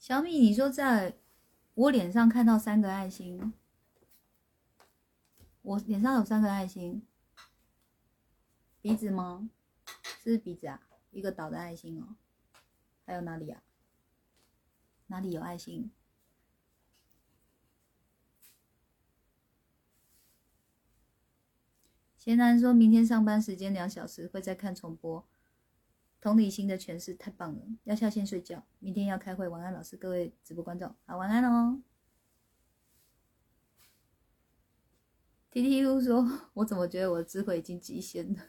[0.00, 1.16] 小米，你说在
[1.74, 3.54] 我脸上看到三个爱心，
[5.62, 7.06] 我脸上有三个爱心，
[8.80, 9.48] 鼻子吗？
[10.24, 10.82] 是鼻子啊，
[11.12, 12.16] 一个倒的爱心哦。
[13.12, 13.62] 还有哪里啊？
[15.08, 15.90] 哪里有爱心？
[22.16, 25.28] 贤男说明天上班时间两小时会再看重播，
[26.22, 27.62] 同理心的诠释太棒了。
[27.84, 29.46] 要下线睡觉，明天要开会。
[29.46, 31.82] 晚安，老师，各位直播观众，好，晚安哦。
[35.50, 38.42] T T U 说， 我怎么觉得我的智慧已经极限了？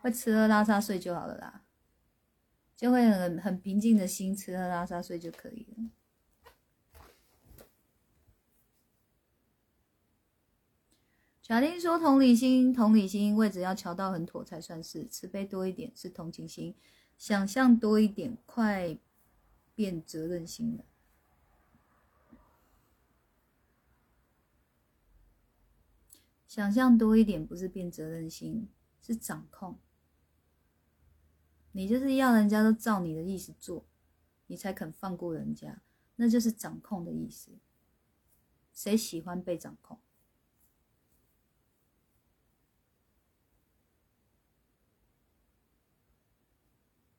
[0.00, 1.62] 会吃喝拉撒睡就好了啦，
[2.76, 5.90] 就会很很平静的心吃喝拉撒睡就可以了。
[11.42, 16.76] 小丁说：“同理心，同理心位置要调到很妥才算是慈悲多一点是同情心，
[17.18, 18.96] 想象多一点快
[19.74, 20.84] 变责任心了。
[26.46, 28.68] 想象多一点不是变责任心，
[29.00, 29.76] 是掌控。
[31.72, 33.86] 你就是要人家都照你的意思做，
[34.46, 35.82] 你才肯放过人家，
[36.16, 37.52] 那就是掌控的意思。
[38.72, 40.00] 谁喜欢被掌控？”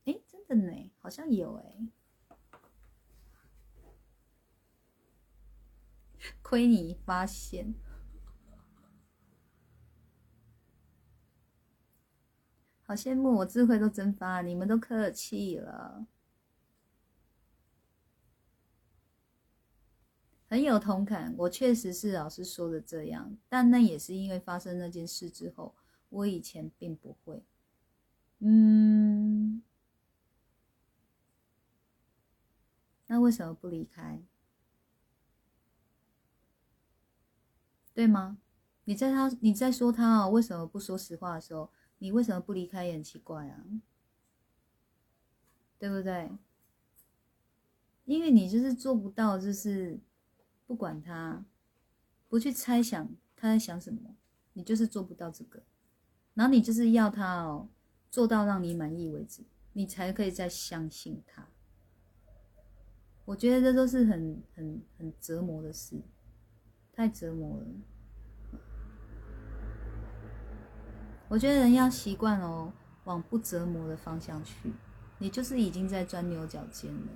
[0.06, 1.88] 哎，真的呢，好像有哎，
[6.42, 7.74] 亏你发现，
[12.92, 16.06] 好羡慕我智慧都蒸发，你们都客气了，
[20.50, 21.34] 很有同感。
[21.38, 25.74] 我确实是老师说的这样，但那也是因为发生那件事之后，
[26.10, 27.42] 我以前并不会，
[28.40, 29.64] 嗯。
[33.08, 34.22] 那为什么不离开？
[37.94, 38.38] 对吗？
[38.84, 43.64] 你在他你在说他哦，为什么不说实话的时候，你为什么不离开也很奇怪啊？
[45.78, 46.32] 对不对？
[48.06, 50.00] 因为你就是做不到，就是
[50.66, 51.46] 不管他，
[52.28, 54.16] 不去猜想他在想什么，
[54.54, 55.62] 你就是做不到这个。
[56.34, 57.70] 然后你就是要他哦，
[58.10, 61.48] 做到让你满意为止，你才可以再相信他。
[63.26, 66.02] 我觉得这都是很很很折磨的事，
[66.92, 67.68] 太折磨了。
[71.32, 72.74] 我觉得人要习惯哦，
[73.06, 74.74] 往不折磨的方向去。
[75.18, 77.08] 你就是已经在钻牛角尖了，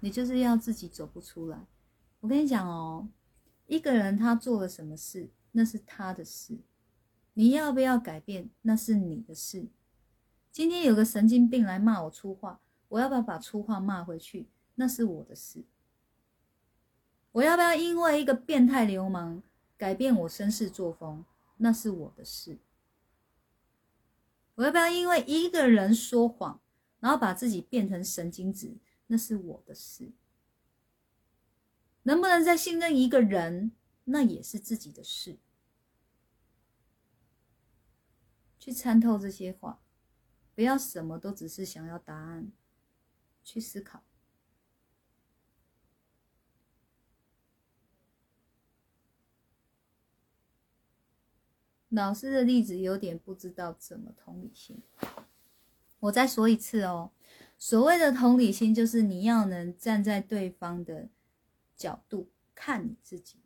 [0.00, 1.66] 你就是要自己走不出来。
[2.20, 3.06] 我跟你讲哦，
[3.66, 6.56] 一个人他做了什么事，那是他的事，
[7.34, 9.66] 你要不要改变，那是你的事。
[10.50, 14.48] 今天有个神经病来骂我粗话，我要不要把粗话骂回去？
[14.76, 15.62] 那是我的事，
[17.32, 19.42] 我要不要因为一个变态流氓
[19.76, 21.22] 改变我绅士作风？
[21.58, 22.56] 那是我的事。
[24.56, 26.60] 我要不要因为一个人说谎，
[27.00, 28.76] 然后把自己变成神经质？
[29.06, 30.12] 那是我的事。
[32.02, 33.72] 能不能再信任一个人？
[34.04, 35.38] 那也是自己的事。
[38.58, 39.80] 去参透这些话，
[40.54, 42.50] 不要什么都只是想要答案。
[43.44, 44.02] 去思考。
[51.96, 54.82] 老师的例子有点不知道怎么同理心。
[55.98, 57.10] 我再说一次哦，
[57.56, 61.08] 所谓的同理心，就是你要能站在对方的
[61.74, 63.40] 角度看你自己，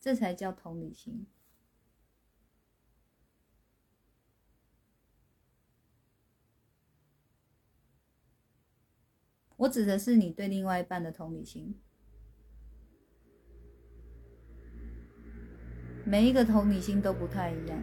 [0.00, 1.26] 这才叫同理心。
[9.56, 11.80] 我指的是你对另外一半的同理心。
[16.08, 17.78] 每一个同理心都不太一样。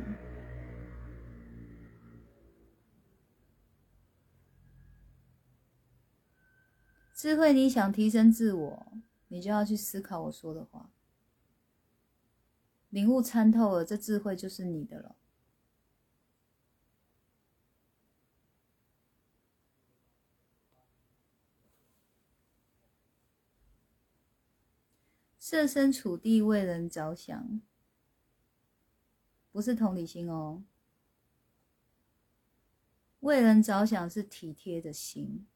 [7.13, 8.93] 智慧，你想提升自我，
[9.27, 10.89] 你就要去思考我说的话，
[12.89, 15.15] 领悟参透了，这智慧就是你的了。
[25.39, 27.61] 设身处地为人着想。
[29.55, 30.61] 不是同理心哦，
[33.21, 35.47] 为人着想是体贴的心，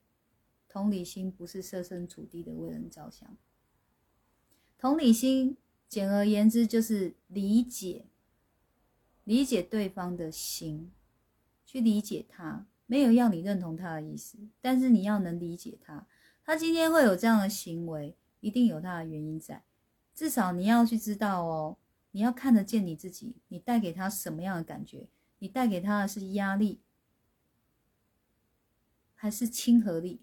[0.70, 3.36] 同理心不是设身处地的为人着想。
[4.78, 5.58] 同理心，
[5.90, 8.06] 简而言之就是理解，
[9.26, 10.94] 理解对方的心，
[11.66, 16.08] 去理解他，没有要你认同他的意思，但是你要能理解他，
[16.46, 19.66] 他今天会有这样的行为，一定有他的原因在，
[20.16, 21.78] 至少你要去知道哦。
[22.12, 25.10] 你要看得见你自己，你带给他什么样的感觉？
[25.40, 26.82] 你带给他的是压力，
[29.16, 30.22] 还是亲和力？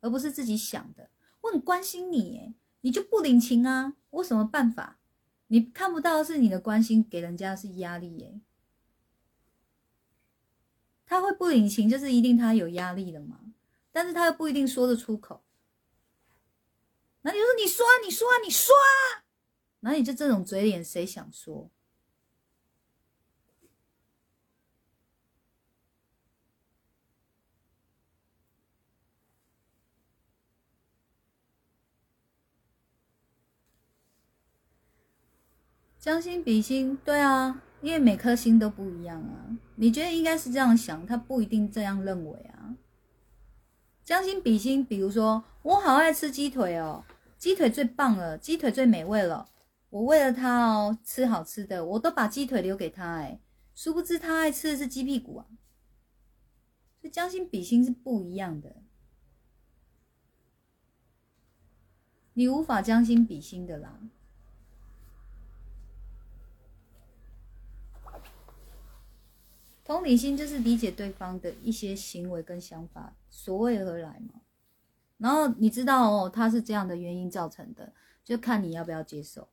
[0.00, 1.10] 而不是自己想的。
[1.42, 3.96] 我很关心你，你就不领情啊？
[4.10, 4.98] 我什么办法？
[5.48, 8.40] 你看不到是你的关心给人家是压力耶。
[11.04, 13.40] 他会不领情，就是一定他有压力了嘛？
[13.90, 15.42] 但是他又不一定说得出口。
[17.22, 18.74] 那你说，你说，你说，你说，
[19.80, 21.70] 那你就这种嘴脸，谁想说？
[35.98, 39.58] 将心比心，对啊，因为每颗心都不一样啊。
[39.74, 42.76] 你觉得应该是这样想，他不一定这样认为啊。
[44.08, 47.04] 将心比心，比如说，我好爱吃鸡腿哦。
[47.36, 49.46] 鸡腿最棒了，鸡腿最美味了。
[49.90, 53.16] 我为了他哦，吃好吃的，我都把鸡腿留给他。
[53.16, 53.38] 哎，
[53.74, 55.46] 殊不知他爱吃的是鸡屁股啊。
[57.02, 58.76] 所以将心比心是不一样的，
[62.32, 64.00] 你无法将心比心的啦。
[69.88, 74.42] 同理心就是理解对方的一些行为跟想法，所谓而来嘛。
[75.16, 77.90] 然后你知道哦，他是这样的原因造成的，
[78.22, 79.48] 就看你要不要接受。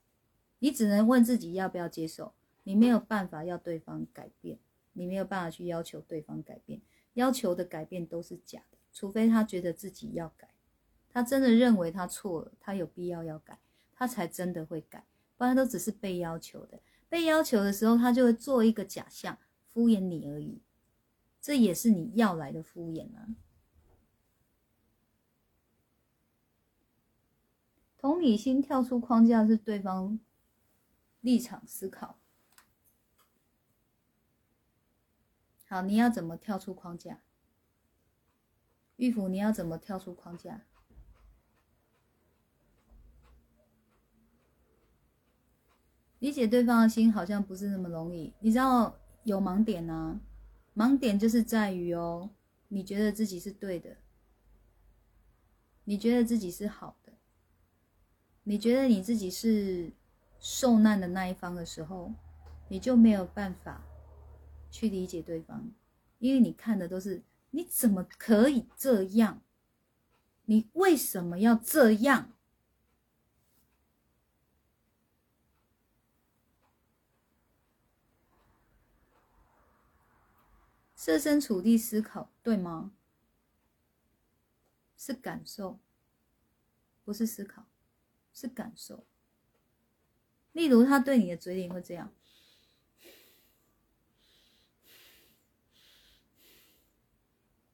[0.59, 2.33] 你只能问自己要不要接受，
[2.63, 4.59] 你没有办法要对方改变，
[4.91, 6.81] 你没有办法去要求对方改变，
[7.13, 10.49] 要求的改变都是假的，除非他觉得自己要改，
[11.13, 13.57] 他真的认为他错了，他有必要要改，
[13.93, 15.05] 他才真的会改，
[15.37, 16.77] 不然都只是被要求的。
[17.07, 19.37] 被要求的时候，他就会做一个假象，
[19.75, 20.61] 敷衍你而已，
[21.41, 23.35] 这也是你要来的敷衍啊。
[27.97, 30.17] 同理心跳出框架是对方
[31.19, 32.17] 立场思考。
[35.67, 37.21] 好，你要怎么跳出框架？
[38.95, 40.61] 玉福，你要怎么跳出框架？
[46.19, 48.33] 理解对方的心好像不是那么容易。
[48.39, 50.21] 你知道有盲点呢？
[50.75, 52.29] 盲点就是在于哦，
[52.67, 53.97] 你觉得自己是对的，
[55.83, 57.11] 你觉得自己是好的。
[58.43, 59.91] 你觉得你自己是
[60.39, 62.13] 受难的那一方的时候，
[62.67, 63.83] 你就没有办法
[64.69, 65.71] 去理解对方，
[66.19, 69.41] 因为你看的都是你怎么可以这样，
[70.45, 72.31] 你为什么要这样？
[81.05, 82.91] 设身处地思考，对吗？
[84.97, 85.79] 是感受，
[87.03, 87.67] 不是思考。
[88.33, 89.05] 是感受，
[90.51, 92.11] 例如他对你的嘴脸会这样，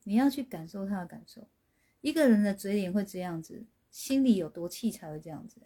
[0.03, 1.47] 你要去感受他的感受。
[2.01, 5.61] 一个人的嘴脸会这样子，心里有多气才会这样子？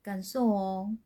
[0.00, 0.96] 感受哦。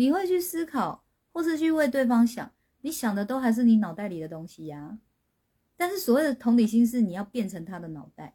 [0.00, 2.50] 你会去思考，或是去为对方想，
[2.80, 4.98] 你想的都还是你脑袋里的东西呀。
[5.76, 8.34] 但是所谓的同理心，是你要变成他的脑袋，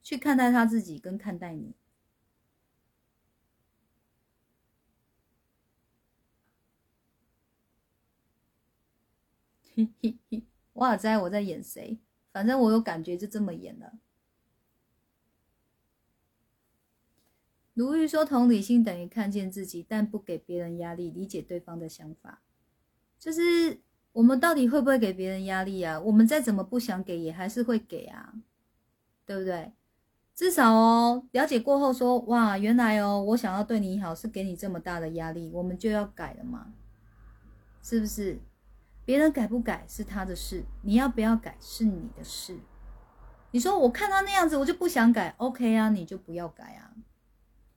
[0.00, 1.74] 去看待他自己，跟看待你。
[9.74, 10.44] 嘿嘿嘿，
[10.74, 11.98] 我好知道我在演谁？
[12.30, 13.98] 反正我有感觉，就这么演了。
[17.80, 22.42] 卢玉说：“同理心等于看见自己，但不给别人压力，理解对方的想法。
[23.18, 23.80] 就是
[24.12, 25.98] 我们到底会不会给别人压力啊？
[25.98, 28.34] 我们再怎么不想给，也还是会给啊，
[29.24, 29.72] 对不对？
[30.34, 36.74] 至少哦，了解过后说，哇，原来哦，我想要对你好，是给你这么大的压力，我们就要改了嘛，
[37.82, 38.38] 是不是？
[39.06, 42.58] 别人改不改是他的事，你要不要改是你的事。
[43.52, 46.92] 你说我看他那样子，我就不想改，OK 啊，你就不要改啊。”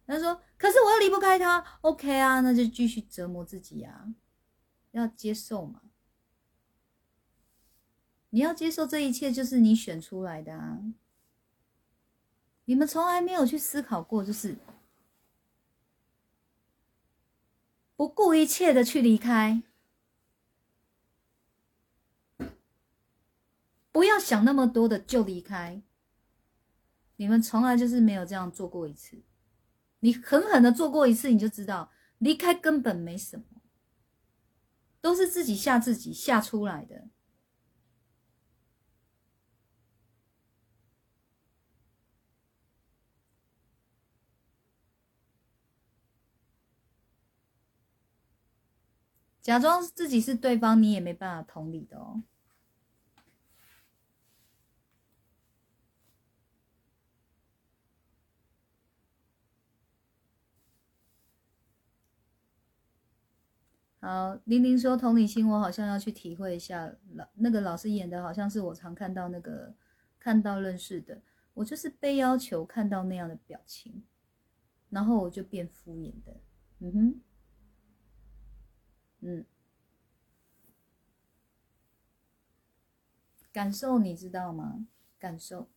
[0.06, 4.14] 他说：“可是我又离不开他，OK 啊，那就继续折磨自己啊，
[4.92, 5.82] 要接受嘛。
[8.32, 10.80] 你要接受这一切就是你选出来的啊。
[12.66, 14.58] 你们从来没有去思考过，就是
[17.96, 19.64] 不顾一切的去离开，
[23.92, 25.82] 不要想那么多的就离开。
[27.16, 29.22] 你们从来就是没有这样做过一次。”
[30.04, 33.46] 你狠狠的做过一次，你就知道离开根本没什么，
[35.00, 37.08] 都是自己吓自己吓出来的。
[49.42, 52.24] 假装自己是对方，你也没办法同理的哦。
[64.04, 66.94] 好，玲玲说同理心，我好像要去体会一下。
[67.14, 69.74] 老那个老师演的好像是我常看到那个
[70.20, 71.22] 看到认识的，
[71.54, 74.04] 我就是被要求看到那样的表情，
[74.90, 76.42] 然后我就变敷衍的。
[76.80, 77.22] 嗯哼，
[79.22, 79.46] 嗯，
[83.54, 84.86] 感受你知道吗？
[85.18, 85.70] 感受，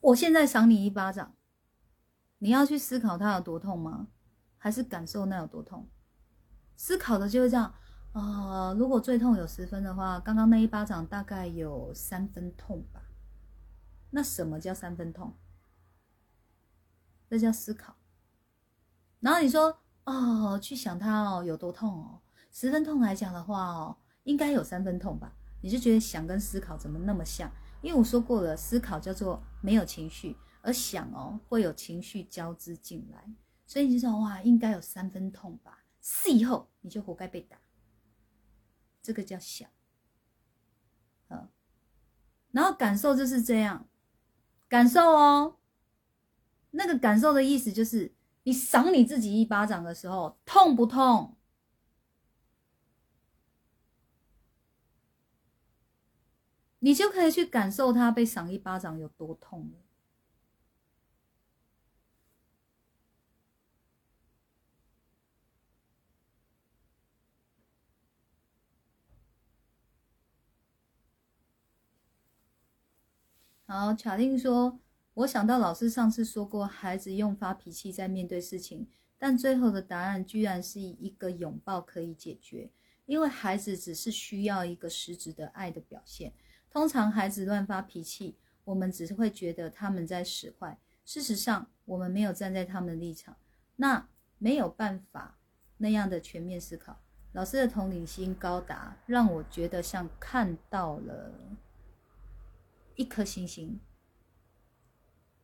[0.00, 1.36] 我现在赏你一巴掌，
[2.38, 4.08] 你要去思考它有多痛吗？
[4.58, 5.88] 还是感受那有多痛，
[6.76, 7.74] 思考的就是这样
[8.12, 8.72] 啊。
[8.72, 13.02] 如果最痛有十分的话，刚刚那一巴掌大概有三分痛吧。
[14.10, 15.36] 那什么叫三分痛？
[17.28, 17.96] 那叫思考。
[19.20, 22.20] 然后你说哦，去想它哦有多痛哦，
[22.50, 25.32] 十分痛来讲的话哦，应该有三分痛吧？
[25.60, 27.50] 你就觉得想跟思考怎么那么像？
[27.82, 33.28] 因为我说过了，思考叫做没有情绪，而想哦会有情绪交织进来。
[33.66, 35.84] 所以你就说哇，应该有三分痛吧？
[36.00, 37.58] 事后你就活该被打。
[39.02, 39.68] 这个叫想，
[41.28, 41.48] 嗯，
[42.52, 43.88] 然后感受就是这样，
[44.68, 45.58] 感受哦。
[46.72, 51.36] 那个感受的意思就是，你赏你自己一巴掌的时候，痛不痛？
[56.80, 59.85] 你就可以去感受他被赏一巴掌有多痛了。
[73.68, 74.78] 好，卡令说
[75.12, 78.86] ：“我想到老师上次说过，孩子用发脾气在面对事情，
[79.18, 82.70] 但最后的答案居然是一个拥抱可以解决，
[83.06, 86.32] 因为孩子只是需要一个实质的爱的表现。
[86.70, 93.36] 通常孩子乱发脾气，我们只是会觉得他们在使坏，事实上我们没有站在他们的立场，
[93.74, 95.40] 那没有办法
[95.78, 97.00] 那样的全面思考。
[97.32, 101.34] 老师的同理心高达，让我觉得像看到了。”
[102.96, 103.78] 一颗星星，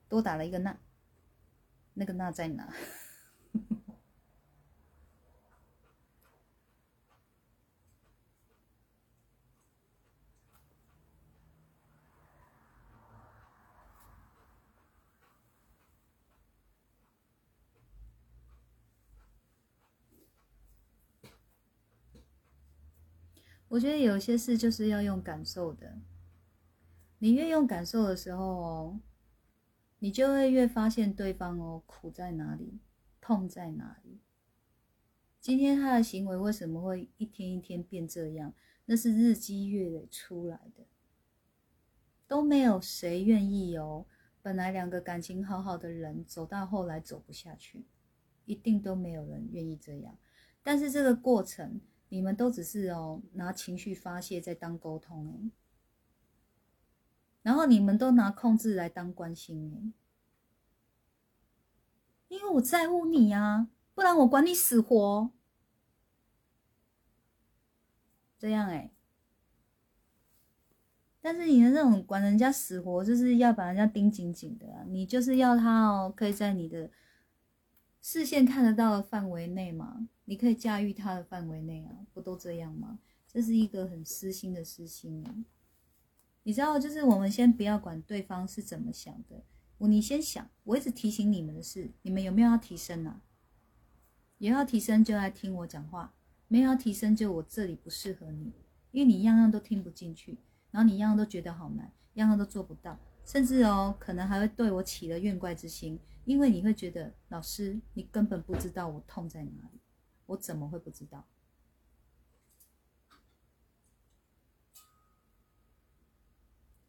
[0.08, 0.76] 多打了一个那，
[1.94, 2.72] 那个那在哪？
[23.68, 25.98] 我觉得有些事就是要用感受的。
[27.22, 29.00] 你越用感受的时候哦，
[30.00, 32.80] 你就会越发现对方哦苦在哪里，
[33.20, 34.18] 痛在哪里。
[35.40, 38.52] 今天他的行为为什么会一天一天变这样？
[38.86, 40.84] 那是日积月累出来的，
[42.26, 44.04] 都没有谁愿意哦
[44.42, 47.86] 本来两个感情好好的人，走到后来走不下去，
[48.46, 50.18] 一定都没有人愿意这样。
[50.60, 55.50] 但是这个过程，你们都只是哦拿情绪发泄在当沟通哎，
[57.42, 59.92] 然后你们都拿控制来当关心，
[62.28, 65.30] 因为我在乎你啊，不然我管你死活。
[68.38, 68.90] 这样哎，
[71.20, 76.90] 但是你的那种管人家死活，就是要把人家盯紧紧的，你就是要他哦，可以在你的
[78.00, 82.98] 视线看得到的范围内嘛，你可以驾驭他的范围内啊，不都这样吗？
[83.28, 85.34] 这是一个很私心的私心啊。
[86.44, 89.44] 你知道，就是我们先不要管对方是怎么想的，
[89.78, 93.20] 我你先想，我一直提醒你们的是，你们有没有要提升啊？
[94.38, 96.14] 有要提升就来听我讲话。
[96.48, 98.52] 没有要提升，就我这里不适合你，
[98.90, 100.36] 因为你样样都听不进去，
[100.70, 109.80] 然后你样样都觉得好难，样样都做不到，甚至哦，可能还会对我起了怨怪之心，因为你会觉得老师，你根本不知道我痛在哪里，
[110.26, 111.24] 我怎么会不知道？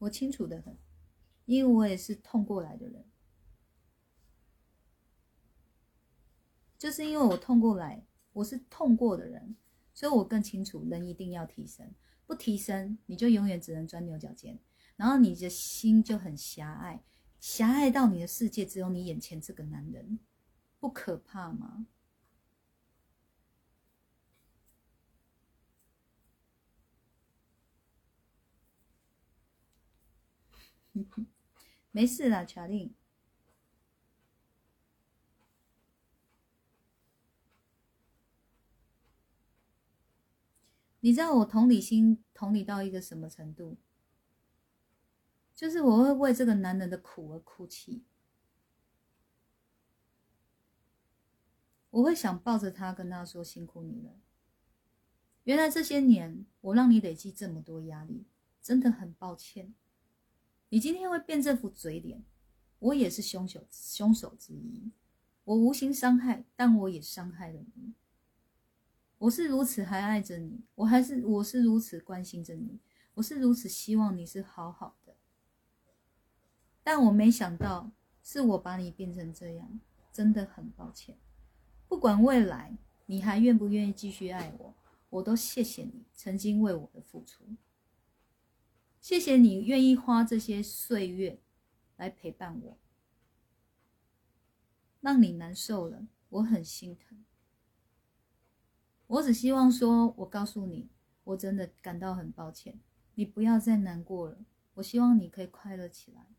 [0.03, 0.77] 我清楚的很，
[1.45, 3.05] 因为我也是痛过来的人，
[6.77, 8.05] 就是因为我痛过来。
[8.33, 9.55] 我是痛过的人，
[9.93, 11.93] 所以我更清楚，人一定要提升，
[12.25, 14.57] 不提升你就永远只能钻牛角尖，
[14.95, 17.03] 然后你的心就很狭隘，
[17.39, 20.17] 狭隘到你的世界只有你眼前这个男人，
[20.79, 21.85] 不可怕吗？
[31.91, 32.93] 没事啦，乔令。
[40.99, 43.77] 你知道我同理心同理到一个什么程度？
[45.53, 48.03] 就是我会为这个男人的苦而哭泣，
[51.91, 54.19] 我会想抱着他跟他说辛苦你了。
[55.43, 58.25] 原来这些年我让你累积这么多压力，
[58.61, 59.75] 真的很抱歉。
[60.73, 62.23] 你今天会变这副嘴脸，
[62.79, 64.89] 我也是凶手凶手之一。
[65.43, 67.93] 我无心伤害，但我也伤害了你。
[69.19, 72.79] 我是如此还爱着你，我还是我是如此关心着你，
[73.13, 75.13] 我是如此希望你是好好的，
[76.83, 77.91] 但我没想到
[78.23, 79.79] 是我把你变成这样，
[80.11, 81.15] 真的很抱歉。
[81.87, 82.75] 不管未来
[83.05, 84.73] 你还愿不愿意继续爱我，
[85.11, 87.43] 我都谢谢你曾经为我的付出，
[89.03, 91.41] 谢谢你愿意花这些岁月
[91.97, 92.79] 来陪伴我，
[95.01, 97.25] 让你难受了，我很心疼。
[99.07, 100.89] 我只希望说，我告诉你，
[101.25, 102.79] 我真的感到很抱歉，
[103.15, 104.45] 你不要再难过了。
[104.75, 106.33] 我希望你可以快乐起来，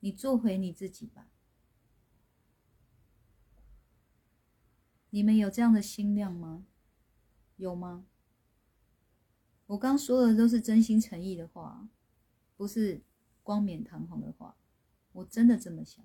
[0.00, 1.28] 你做回你自己吧。
[5.10, 6.64] 你们有这样的心量吗？
[7.56, 8.06] 有吗？
[9.66, 11.88] 我刚说的都是真心诚意的话，
[12.56, 13.02] 不是
[13.42, 14.56] 光冕堂皇的话，
[15.12, 16.04] 我真的这么想。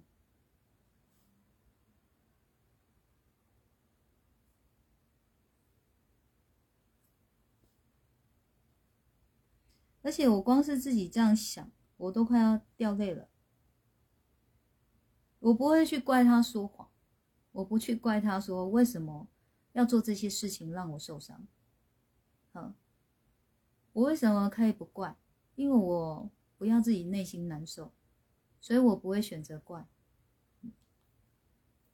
[10.04, 13.30] 而且我光是自己这样想，我都快要掉泪了。
[15.38, 16.90] 我不会去怪他说谎，
[17.52, 19.28] 我不去怪他说为什么
[19.74, 21.48] 要做这些事情让我受伤。
[22.52, 22.74] 好，
[23.94, 25.16] 我为什么可以不怪？
[25.56, 27.92] 因为我不要自己内心难受，
[28.60, 29.88] 所以我不会选择怪。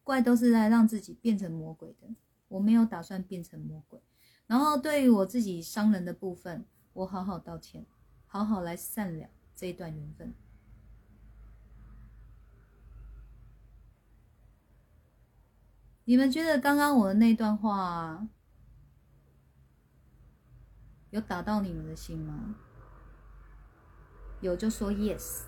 [0.03, 2.07] 怪都是在让自己变成魔鬼的，
[2.47, 3.99] 我没有打算变成魔鬼。
[4.45, 7.85] 然后对于我自己伤人的部分，我好好道歉。
[8.29, 10.33] 好好来善了这一段缘分。
[16.03, 18.27] 你们觉得刚刚我的那段话
[21.11, 22.55] 有打到你们的心吗？
[24.41, 25.43] 有就说 yes。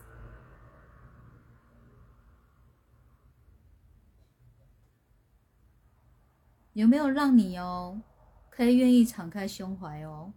[6.74, 8.02] 有没有让你哦，
[8.50, 10.32] 可以愿意敞开胸怀哦，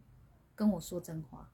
[0.57, 1.52] 跟我说真话？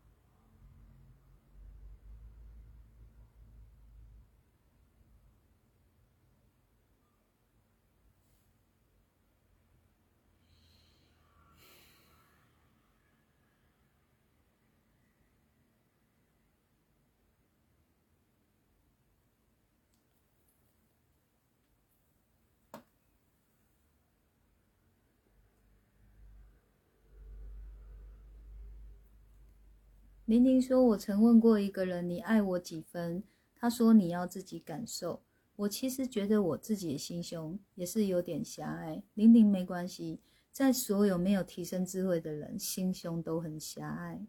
[30.28, 33.24] 玲玲说：“我曾问过一个人，你爱我几分？
[33.56, 35.22] 他说你要自己感受。
[35.56, 39.02] 我其实觉得我自己的心胸也是有点狭隘。
[39.14, 40.20] 玲玲没关系，
[40.52, 44.26] 在所有没有提升智慧的人，心胸都很狭隘。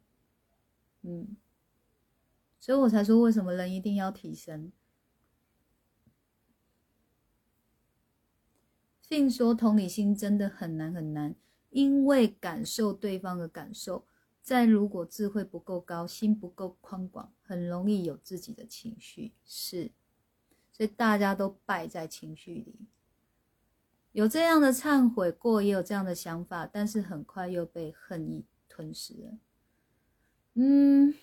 [1.02, 1.36] 嗯，
[2.62, 4.72] 所以我才说为什么人一定要提升。
[9.10, 11.36] 并说同理心真的很难很难，
[11.72, 14.06] 因为感受对方的感受，
[14.50, 19.32] 在如果智慧不够高，心不够宽广，很容易有自己的情绪。
[19.46, 19.92] 是。
[20.72, 22.88] 所以大家都败在情绪里，
[24.12, 29.38] 有这样的忏悔过，也有这样的想法，但是很快又被恨意吞噬了。
[30.56, 31.14] 嗯，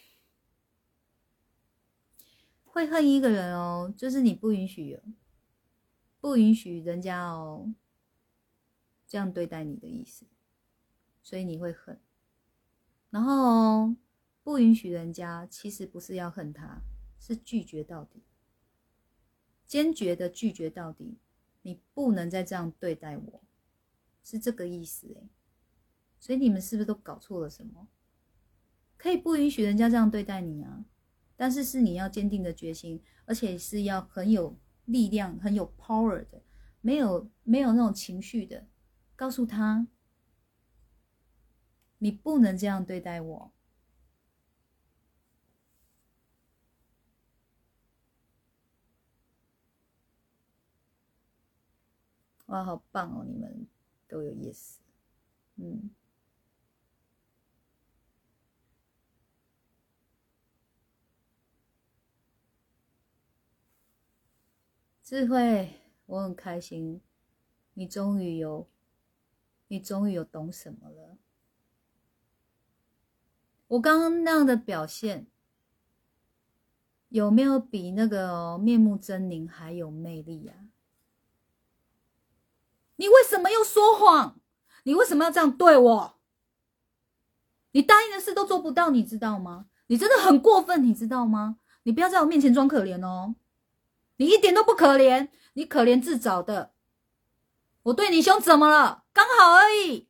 [2.65, 5.01] 会恨一个人哦，就是你不允许，
[6.21, 7.75] 不允许人家哦
[9.09, 10.27] 这样对待你的意思，
[11.25, 11.99] 所以你会恨。
[13.17, 13.95] 然后
[14.43, 16.83] 不允许人家，其实不是要恨他，
[17.19, 18.23] 是拒绝到底。
[19.67, 21.17] 坚决的拒绝到底，
[21.63, 23.43] 你不能再这样对待我，
[24.23, 25.31] 是这个意思诶。
[26.21, 27.89] 所以你们是不是都搞错了什么？
[28.99, 30.85] 可以不允许人家这样对待你啊，
[31.37, 36.43] 但是是你要坚定的决心，而且是要很有力量、很有 power 的，
[36.83, 38.67] 没有没有那种情绪的，
[39.17, 39.87] 告诉他，
[42.07, 43.53] 你不能这样对待我。
[52.47, 53.25] 哇，好棒哦！
[53.25, 53.67] 你们
[54.07, 54.79] 都有意思，
[55.57, 55.91] 嗯，
[65.03, 67.01] 智慧，我很开心，
[67.75, 68.69] 你终于有，
[69.67, 71.19] 你终于有懂什么了。
[73.69, 75.27] 我刚刚那样的表现，
[77.09, 80.55] 有没有比那个面目狰狞还有魅力呀？
[82.97, 84.41] 你为什么又说谎？
[84.85, 86.19] 你为什么要这样对我？
[87.73, 89.67] 你答应的事都做不到，你知道吗？
[89.89, 91.59] 你真的很过分，你知道吗？
[91.83, 93.35] 你不要在我面前装可怜哦，
[94.17, 96.73] 你一点都不可怜，你可怜自找的。
[97.83, 99.05] 我对你凶怎么了？
[99.13, 100.09] 刚好而已。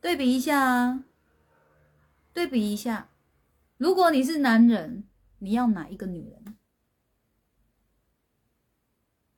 [0.00, 1.04] 对比一下啊，
[2.32, 3.10] 对比一下，
[3.76, 5.04] 如果你是男人，
[5.38, 6.56] 你要哪一个女人？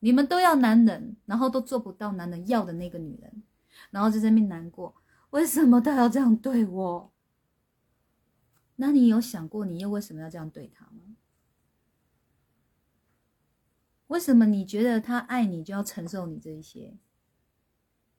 [0.00, 3.42] 你们都要男人，然后都做不到男人要的那个女人，
[3.90, 4.94] 然后在这边难过，
[5.30, 7.12] 为什么他要这样对我？
[8.76, 11.16] 那你有想过，你又为什么要这样对他吗？
[14.06, 16.98] 为什么你觉得他爱你就要承受你这一些？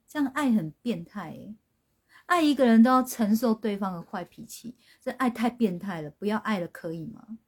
[0.06, 1.56] 这样爱很变态诶，
[2.26, 7.38] 爱一个人都要承受对方的坏脾气，这爱太变态了，不要爱了可以吗？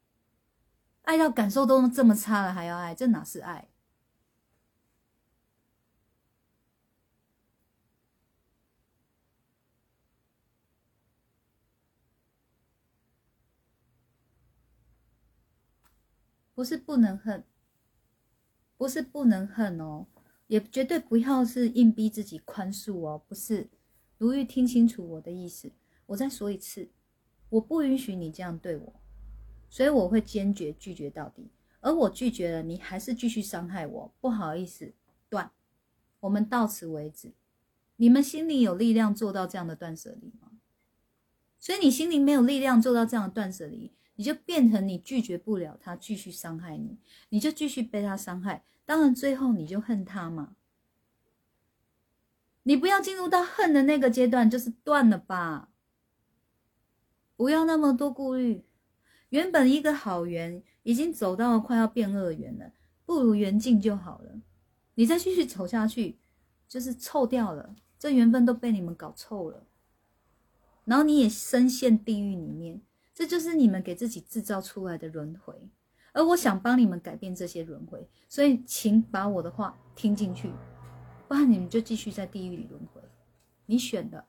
[1.02, 3.68] 爱到感受都这么差了还要爱，这哪是爱？
[16.54, 17.44] 不是不能恨，
[18.76, 20.06] 不是不能恨哦，
[20.46, 23.20] 也绝对不要是硬逼自己宽恕哦。
[23.26, 23.68] 不是，
[24.18, 25.70] 如玉听清楚我的意思，
[26.06, 26.88] 我再说一次，
[27.48, 28.92] 我不允许你这样对我，
[29.68, 31.50] 所以我会坚决拒绝到底。
[31.80, 34.94] 而我拒绝了，你还是继续伤害我，不好意思，
[35.28, 35.50] 断，
[36.20, 37.32] 我们到此为止。
[37.96, 40.50] 你们心里有力量做到这样的断舍离吗？
[41.58, 43.92] 所以你心里没有力量做到这样的断舍离。
[44.16, 46.96] 你就变成你拒绝不了他继续伤害你，
[47.30, 50.54] 你就继续被他伤害，当然最后你就恨他嘛。
[52.64, 55.70] 你不要进入到恨的那个阶段，就是断了吧。
[57.36, 58.64] 不要那么多顾虑，
[59.28, 62.72] 原本一个好缘已经走到快要变恶缘了，
[63.04, 64.40] 不如缘尽就好了。
[64.94, 66.18] 你再继续走下去，
[66.68, 69.64] 就是臭掉了，这缘分都被你们搞臭了，
[70.84, 72.80] 然后你也深陷地狱里面。
[73.12, 75.54] 这就是你们给自己制造出来的轮回，
[76.12, 80.50] 而我想帮你们改变这些轮回，所以请把我的话听进去，
[81.26, 83.02] 不然你们就继续在地狱里轮回。
[83.66, 84.26] 你选的。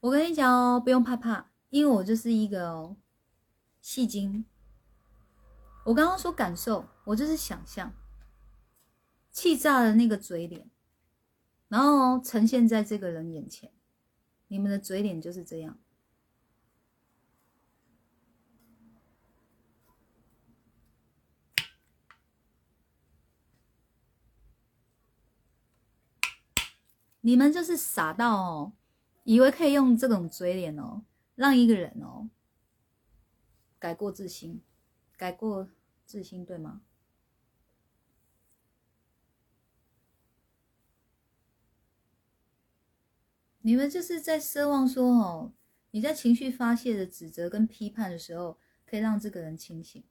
[0.00, 2.96] 我跟你讲哦，不用怕怕，因为我就是一个哦
[3.82, 4.46] 戏精。
[5.84, 7.92] 我刚刚说感受，我就是想象。
[9.30, 10.68] 气炸的那个嘴脸，
[11.68, 13.70] 然后呈现在这个人眼前，
[14.48, 15.78] 你们的嘴脸就是这样。
[27.22, 28.72] 你们就是傻到哦，
[29.24, 32.30] 以为可以用这种嘴脸哦，让一个人哦
[33.78, 34.62] 改过自新，
[35.16, 35.68] 改过
[36.06, 36.82] 自新，对吗？
[43.62, 45.52] 你们就是在奢望说哦，
[45.90, 50.02] 你在情绪发泄的指责跟批判的时候，可以让这个人清醒。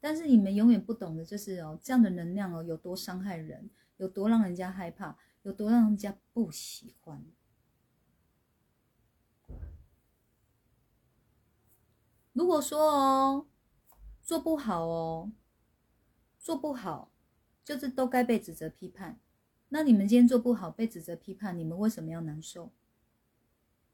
[0.00, 7.24] 但是你们永远不懂的就是哦，这样的能量哦有多伤害人，有多让人家害怕，有多让人家不喜欢。
[12.32, 13.46] 如果说哦
[14.22, 15.32] 做不好哦，
[16.38, 17.10] 做不好
[17.64, 19.18] 就是都该被指责批判。
[19.70, 22.72] 那你们今天做不好被指责批判，你们为什么要难受？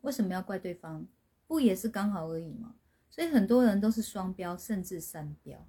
[0.03, 1.07] 为什么要怪对方？
[1.47, 2.77] 不也是刚好而已吗？
[3.09, 5.67] 所以很多人都是双标，甚至三标。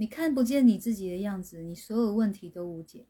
[0.00, 3.04] 你看不见你自己的样子，你所有问题都无解。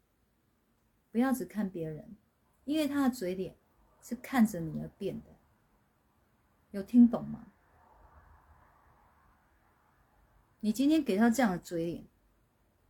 [1.13, 2.17] 不要只看别人，
[2.65, 3.55] 因为他的嘴脸
[4.03, 5.31] 是看着你而变的。
[6.73, 7.53] 有听懂吗？
[10.59, 12.05] 你今天给他这样的嘴脸。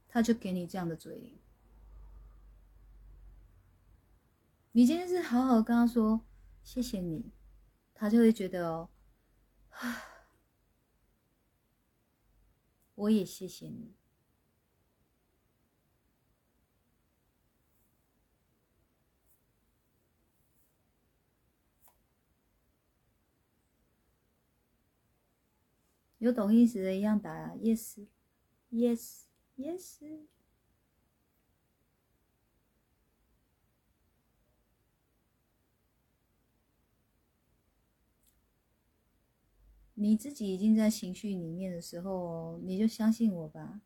[0.08, 1.34] 他就给你这样的嘴脸。
[4.72, 6.22] 你今天是好好跟他说
[6.64, 7.30] 谢谢你，
[7.94, 8.88] 他就会觉得哦，
[13.00, 13.94] 我也谢谢你。
[26.18, 29.24] 有懂意思的一样打啊，yes，yes。
[29.56, 30.39] Yes。
[40.02, 43.82] 你自己已经在情绪里面的时候，你就相信我吧。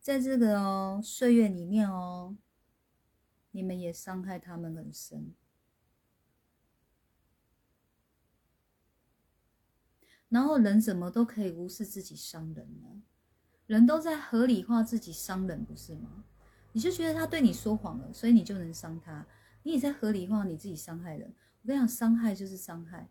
[0.00, 2.34] 在这个哦岁月里面哦，
[3.50, 5.34] 你们也伤害他们很深。
[10.30, 13.02] 然后人怎么都可以无视自己伤人呢？
[13.66, 16.24] 人都在合理化自己伤人，不是吗？
[16.72, 19.26] 你就觉得他对你说谎了，所以你就能伤他。
[19.64, 21.34] 你也在合理化你自己伤害人。
[21.60, 23.10] 我跟你讲，伤害就是伤害。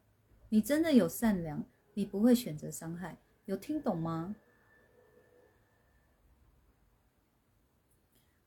[0.50, 1.64] 你真的有善良，
[1.94, 3.18] 你不会选择伤害。
[3.46, 4.36] 有听懂吗？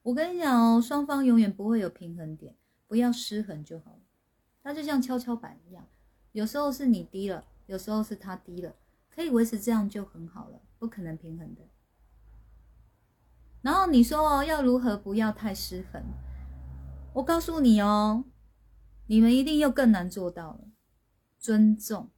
[0.02, 2.54] 我跟你讲哦，双方永远不会有平衡点，
[2.86, 4.00] 不要失衡就好了。
[4.62, 5.88] 它就像跷跷板一样，
[6.32, 8.76] 有时候是你低了，有时候是他低了，
[9.10, 11.62] 可以维持这样就很好了，不可能平衡的。
[13.62, 16.02] 然后你说哦，要如何不要太失衡？
[17.14, 18.24] 我告诉你哦，
[19.06, 20.68] 你们一定又更难做到了。
[21.38, 22.10] 尊重，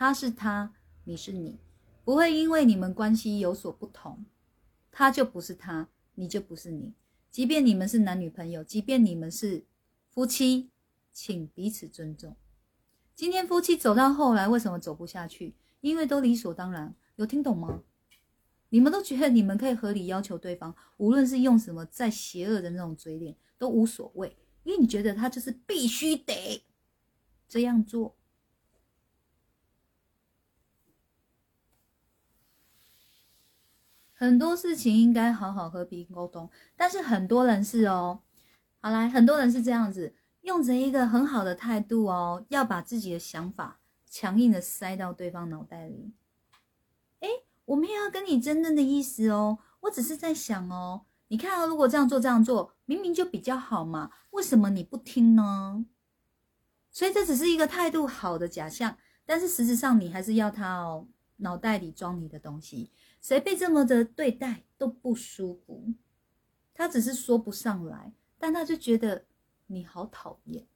[0.00, 0.72] 他是他，
[1.02, 1.58] 你是你，
[2.04, 4.24] 不会因为你们关系有所不同，
[4.92, 6.94] 他就不是他，你就不是你。
[7.32, 9.64] 即便你们是男女朋友，即便你们是
[10.08, 10.70] 夫妻，
[11.12, 12.36] 请彼此尊重。
[13.16, 15.56] 今天夫妻走到后来，为什么走不下去？
[15.80, 17.82] 因为都理所当然，有听懂吗？
[18.68, 26.62] 你们都觉得你们可以合理要求对方，无论是用什么再邪恶的那种嘴脸都无所谓，因为你觉得他就是必须得
[27.48, 28.14] 这样做。
[34.18, 38.20] 很多事情应该好好和平沟通，但是很多人是哦，
[38.80, 43.78] 好来，很多人是这样子，用着一个很好的态度哦，要把自己的想法
[44.10, 46.12] 强硬的塞到对方脑袋里。
[47.66, 55.84] 我没有要跟你争论的意思哦，我只是在想哦，你看啊，如果这样做这样做，明明就比较好嘛，为什么你不听呢？
[56.90, 62.90] 所以这只是一个态度好的假象，但是实质上你还是要他哦，脑袋里装你的东西，
[63.20, 65.92] 谁被这么的对待都不舒服，
[66.72, 69.26] 他只是说不上来，但他就觉得
[69.66, 70.66] 你好讨厌。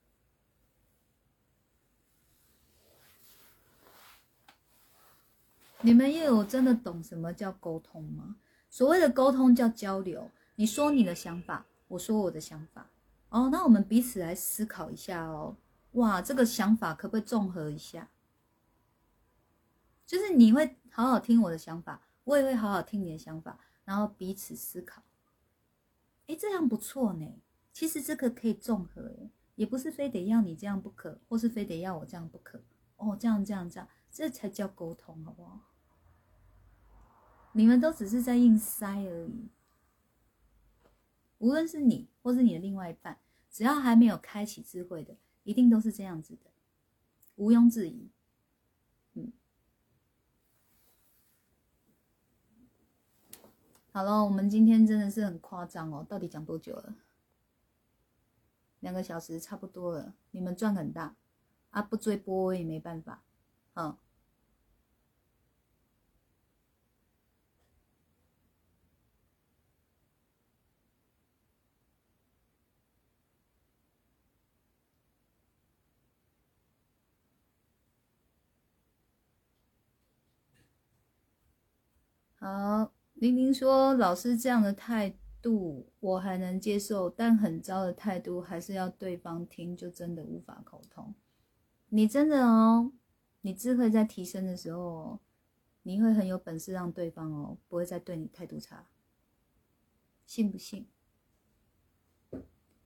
[5.80, 8.36] 你们又有真的懂什么叫沟通吗？
[8.70, 12.90] 所谓的沟通叫交流，你说你的想法，我说我的想法，
[13.30, 15.56] 哦，那我们彼此来思考一下哦。
[15.92, 18.08] 哇，这个想法可不可以综合一下？
[20.06, 25.02] 就是你会好好听我的想法，我也会好好听你的想法，然后彼此思考。
[26.26, 27.40] 哎，这样不错呢。
[27.72, 32.62] 其实这个可以综合，哎，也不是非得要你这样不可，或是非得要我这样不可。
[32.96, 35.60] 哦，这样这样这样，这才叫沟通，好不好？
[37.54, 39.48] 你们都只是在硬塞而已。
[41.38, 43.18] 无论是你，或是你的另外一半，
[43.50, 46.50] 只要还没有开启智慧的，一定都是这样子的，
[47.34, 48.10] 毋庸置疑。
[49.14, 49.32] 嗯，
[53.94, 56.94] 好了，我们今天真的是很夸张哦，到底讲多久了？
[58.80, 61.14] 两个小时差不多了，你们赚很大
[61.70, 63.22] 啊，不追波也没办法，
[63.74, 63.96] 嗯。
[82.40, 82.90] 好，
[83.22, 91.14] 玲玲说：“老师这样的态度我还能接受，但很糟的态度还是要对方听，就真的无法沟通。
[91.90, 92.90] 你真的哦，
[93.42, 95.20] 你智慧在提升的时候，
[95.84, 98.88] 你会很有本事让对方哦不会再对你态度差，
[100.26, 100.86] 信不信？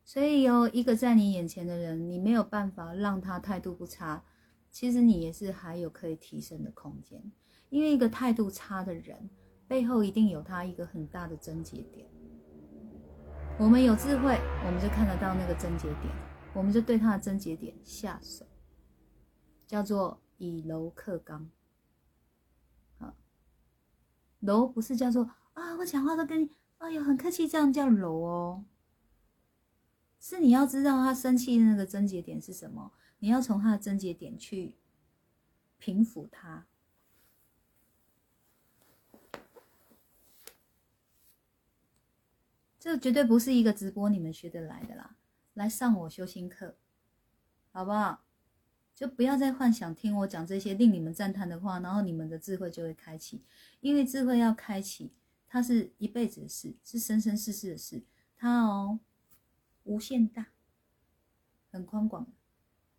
[0.05, 4.23] 所以有一个在你眼前的人，你没有办法让他态度不差，
[4.71, 7.33] 其实你也是还有可以提升的空间，
[7.71, 9.31] 因为一个态度差的人。”
[9.69, 12.07] 背后一定有他一个很大的症结点。
[13.59, 16.15] 我们有智慧，我们就看得到那个症结点，
[16.55, 18.47] 我们就对他的症结点下手，
[19.67, 21.51] 叫做以柔克刚。
[22.99, 23.15] 啊，
[24.41, 28.65] 柔不是叫做啊，我讲话都跟你哎呦很客气，这样叫柔哦。
[30.21, 34.75] 是你要知道他生气的那个症结点是什么，你要从他的症结点去
[35.79, 36.67] 平抚他。
[42.87, 45.17] 这绝对不是一个直播你们学得来的啦！
[45.55, 46.77] 来上我修心课，
[47.73, 48.25] 好不好？
[48.95, 53.43] 就不要再幻想听我讲这些令你们赞叹的话，然后你们的智慧就会开启。
[53.81, 55.11] 因为智慧要开启，
[55.49, 58.05] 它是一辈子的事，是生生世世的事。
[58.37, 59.01] 它哦，
[59.83, 60.53] 无限大，
[61.73, 62.33] 很宽广。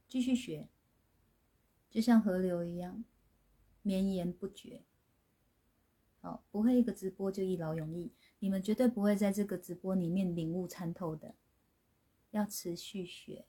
[0.10, 0.68] 继续学，
[1.90, 3.06] 就像河流一样，
[3.84, 4.84] 绵延不绝。
[6.20, 8.12] 好，不会一个直播就一劳永逸。
[8.40, 11.36] 你们绝对不会在这个直播里面领悟参透的，
[12.32, 13.46] 要持续学。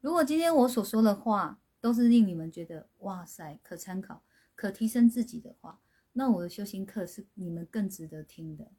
[0.00, 4.22] 如果今天我所说的话都是令你们觉得哇塞可参考、
[4.54, 5.80] 可提升自己的话，
[6.12, 8.70] 那我的修行课是你们更值得听的。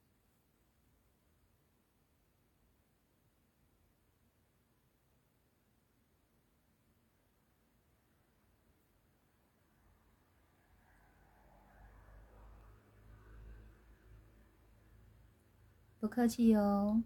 [16.08, 17.04] 不客气哦，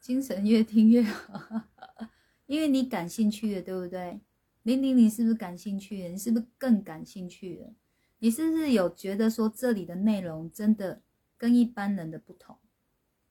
[0.00, 1.62] 精神越听越好，
[2.46, 4.20] 因为你感兴趣的，对不对？
[4.64, 6.08] 玲玲，你是不是感兴趣的？
[6.08, 7.72] 你是不是更感兴趣的？
[8.18, 11.00] 你是不是有觉得说这里的内容真的
[11.36, 12.58] 跟一般人的不同？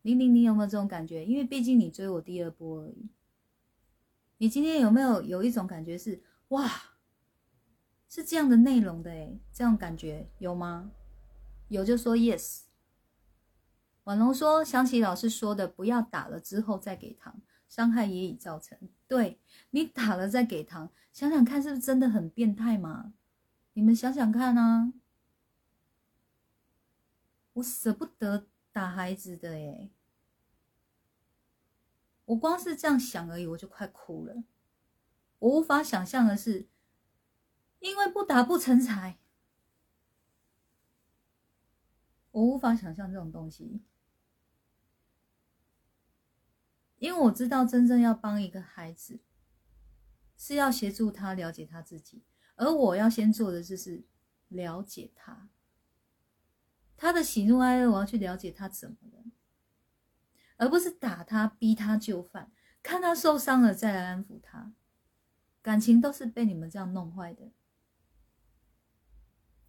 [0.03, 1.25] 玲玲，你有没有这种感觉？
[1.25, 3.09] 因为毕竟你追我第二波而已。
[4.37, 6.71] 你今天有没有有一种感觉是哇，
[8.07, 10.89] 是这样的内容的诶，这样感觉有吗？
[11.67, 12.66] 有就说 yes。
[14.07, 18.79] 婉龙说：“想起老师说的，不要打了之后再给糖，伤害也已造成。
[19.05, 23.13] 对你打了再给糖，想想看，是不是真的很变态嘛？
[23.73, 24.93] 你们想想看啊！
[27.51, 29.91] 我舍不得打孩子的诶，
[32.23, 34.41] 我光是这样想而已，我就快哭了。
[35.39, 36.69] 我无法想象的是，
[37.79, 39.19] 因为不打不成才，
[42.31, 43.81] 我无法想象这种东西。”
[46.99, 49.19] 因为我知道，真正要帮一个孩子，
[50.35, 52.23] 是要协助他了解他自己，
[52.55, 54.03] 而我要先做的就是
[54.47, 55.49] 了解他，
[56.95, 59.23] 他的喜怒哀乐，我要去了解他怎么了，
[60.57, 62.51] 而不是打他、逼他就范，
[62.81, 64.73] 看他受伤了再来安抚他。
[65.61, 67.51] 感情都是被你们这样弄坏的，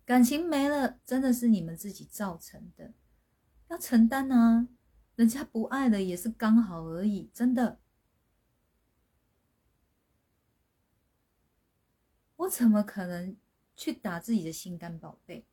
[0.05, 2.95] 感情没了，真的是你们自己造成的，
[3.69, 4.69] 要承担啊。
[5.19, 7.81] 人家不爱了也是刚好而已，真的。
[12.37, 13.37] 我怎么可能
[13.75, 15.45] 去打自己的心肝宝贝？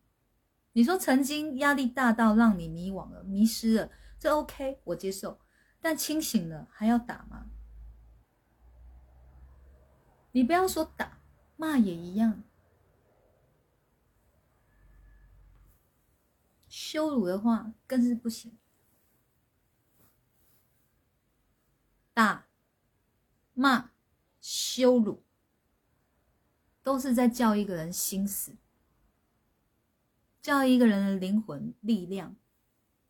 [0.73, 5.39] 你说曾经压力大到让你迷惘了、迷失了，这 OK，我接受。
[5.81, 7.47] 但清醒了还要打吗？
[10.31, 11.17] 你不要说打，
[11.57, 12.43] 骂也一样。
[16.67, 18.55] 羞辱的话更是不行。
[22.15, 22.47] 打、
[23.53, 23.91] 骂、
[24.39, 25.21] 羞辱，
[26.81, 28.55] 都是在叫一个人心死，
[30.41, 32.37] 叫一个人的灵魂力量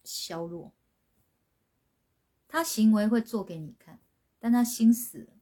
[0.03, 0.73] 削弱。
[2.48, 3.99] 他行为会做给你看，
[4.40, 5.34] 但他心死了。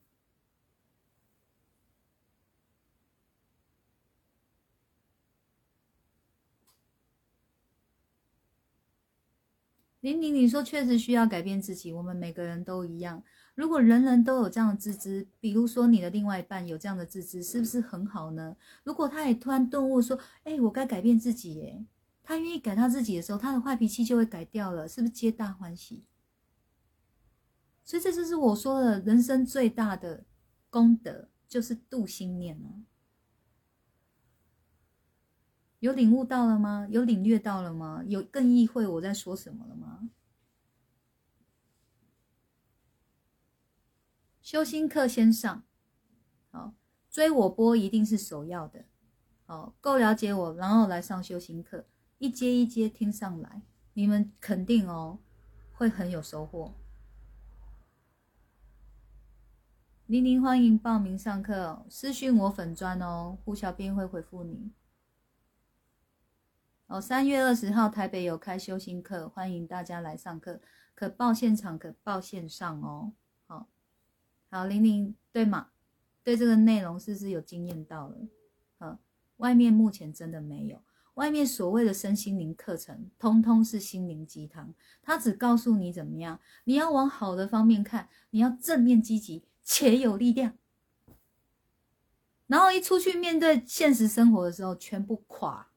[10.02, 13.24] 玲玲，你说确实需要改变自己，我们每个人都一样。
[13.56, 18.56] 如果人人都有这样的自知，比如说你的另外一半有这样的自知，是不是很好呢？
[18.84, 21.86] 如果他也突然顿悟说：“哎，我该改变自己。”耶，
[22.24, 26.04] 他愿意改他自己的时候，他的坏脾气就会改掉了，是不是皆大欢喜？
[27.86, 30.26] 所以这就是我说的人生最大的
[30.70, 32.82] 功德，就是度心念哦。
[35.80, 36.88] 有领悟到了吗？
[36.90, 38.02] 有领略到了吗？
[38.08, 40.10] 有更意会我在说什么了吗？
[44.54, 45.64] 修心课先上，
[46.52, 46.76] 好，
[47.10, 48.86] 追我波一定是首要的，
[49.48, 51.88] 好，够了解我，然后来上修心课，
[52.20, 53.64] 一阶一阶听上来，
[53.94, 55.18] 你们肯定哦
[55.72, 56.76] 会很有收获。
[60.06, 64.72] 玲玲欢迎报名上课，私讯我粉砖哦，胡小编会回复你。
[66.86, 70.62] 哦，三月二十号台北有开修心课，欢迎大家来上课，
[70.94, 73.14] 可报现场，可报线上哦。
[74.54, 75.70] 好，玲玲对吗？
[76.24, 78.18] 对这个内容是不是有经验到了？
[78.78, 79.00] 好，
[79.38, 80.80] 外面目前真的没有，
[81.16, 84.72] 外面所谓的身心灵课程，通通是心灵鸡汤，
[85.02, 90.56] 他只告诉你怎么样，你要往好的方面看，你要正面积极且有力量，
[92.46, 95.70] 然后一出去面对现实生活的时候，全部垮。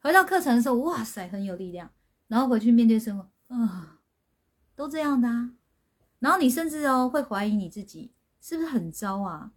[0.00, 1.92] 回到课程的时候，哇塞，很有力量。
[2.28, 4.00] 然后回去面对生活，啊，
[4.74, 5.52] 都这样的啊。
[6.20, 9.52] 然后你甚至哦会怀疑你自己是不是很糟啊？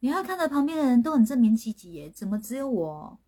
[0.00, 3.20] 你还看到旁边的人都很正面积极耶，怎么只有我？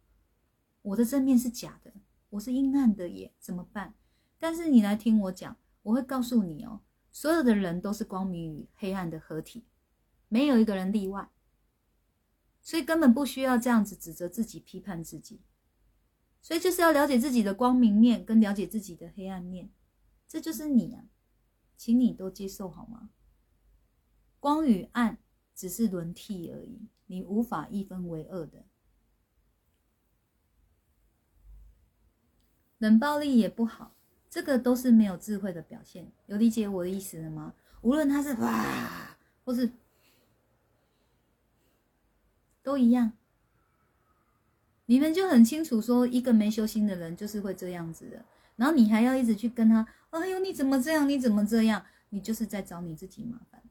[0.83, 1.93] 我的正面是假的，
[2.31, 3.95] 我是阴暗的耶，怎么办？
[4.39, 6.81] 但是你来听我讲，我会告诉你哦，
[7.13, 9.65] 所有的人都是光明与黑暗的合体，
[10.29, 11.31] 没有一个人例外。
[12.63, 15.41] 所以根本不需要这样子指责自己、批判自己。
[16.41, 19.71] 所以就是要了解自己的光明面，跟了解自己的黑暗面，
[20.27, 21.05] 这就是你啊，
[21.83, 23.11] 请你都接受好吗？
[24.39, 25.19] 光与暗
[25.53, 28.65] 只是轮替而已，你无法一分为二的。
[32.79, 33.97] 冷暴力也不好，
[34.31, 36.13] 这个都是没有智慧的表现。
[36.27, 37.53] 有理解我的意思了吗？
[37.81, 39.73] 无论他是哇，或是
[42.63, 43.11] 都一样。
[44.87, 51.09] 你们就很清楚，说一个没修心的人就是会这样子的，然后你还要一直去跟他，哎呦，你怎么这样？
[51.09, 51.85] 你怎么这样？
[52.11, 53.63] 你就是在找你自己麻烦。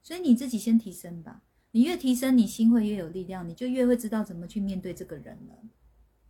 [0.00, 1.42] 所以你自己先提升吧，
[1.72, 5.58] 你越提升，你心会越有力量，你就越会知道怎么去面对这个人了。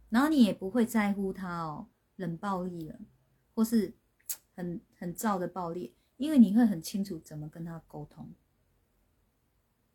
[0.09, 2.99] 然后你也不会在乎他哦，冷暴力了，
[3.55, 3.95] 或是
[4.55, 8.31] 很很燥的暴力，因为你会很清楚怎么跟他沟通，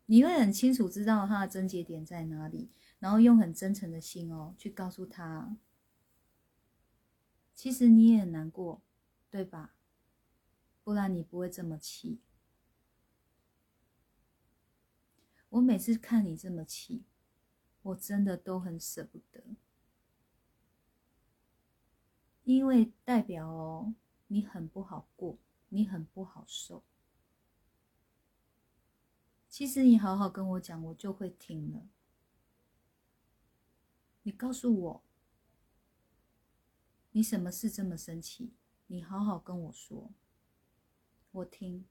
[0.05, 2.69] 你会很清楚知道他的症结点在哪里。
[2.99, 5.55] 然后用很真诚的心哦，去告诉他，
[7.53, 8.81] 其实你也很难过，
[9.29, 9.75] 对吧？
[10.83, 12.21] 不然你不会这么气。
[15.49, 17.03] 我每次看你这么气，
[17.81, 19.55] 我真的都很舍不得，
[22.43, 23.93] 因为代表哦，
[24.27, 25.37] 你很不好过，
[25.69, 26.83] 你很不好受。
[29.49, 31.87] 其实你好好跟我讲，我就会听了。
[34.23, 35.03] 你告诉我，
[37.11, 38.53] 你什么事这么生气？
[38.89, 40.11] 你好好跟我说，
[41.31, 41.85] 我听。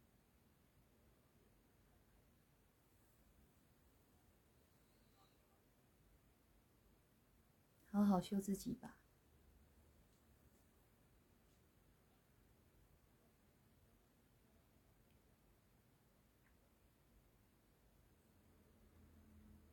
[7.91, 8.97] 好好修自己吧。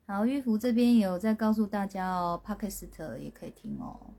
[0.05, 4.13] 好，玉福这边有在告诉大家哦 p 克斯特也可以听哦。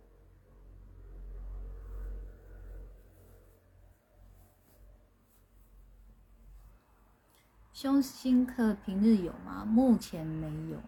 [7.85, 9.62] 修心课平日有吗？
[9.62, 10.78] 目前没有，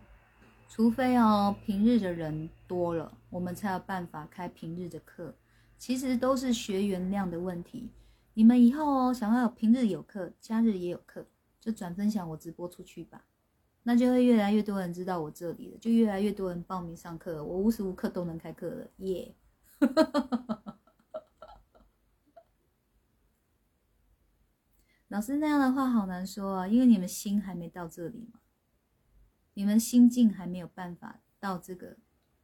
[0.66, 5.34] 除非哦平日的人多了，我们才有办法开平日的课。
[5.76, 7.90] 其实都是学员量的问题。
[8.32, 11.26] 你们以后哦想要平日有课，假日也有课，
[11.60, 13.22] 就转分享我直播出去吧。
[13.82, 19.34] 那就会越来越多人知道我这里了，就越来越多人报名上课，我无时无刻都能开课了，耶！
[25.16, 28.40] 老师那样的话好难说啊，因为你们心还没到这里嘛，
[29.54, 31.96] 你们心境还没有办法到这个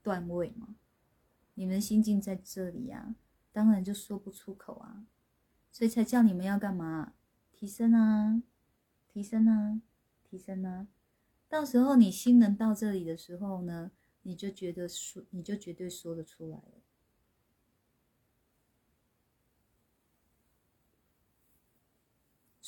[0.03, 0.77] 段位嘛，
[1.53, 3.15] 你们心境在这里呀，
[3.53, 5.05] 当然就说不出口啊，
[5.71, 7.13] 所以才叫你们要干嘛？
[7.53, 8.43] 提升啊，
[9.07, 9.83] 提升啊，
[10.25, 10.89] 提升啊！
[11.51, 13.91] 到时候你心能到这里的时候呢，
[14.23, 16.82] 你就觉得说，你就绝对说得出来了。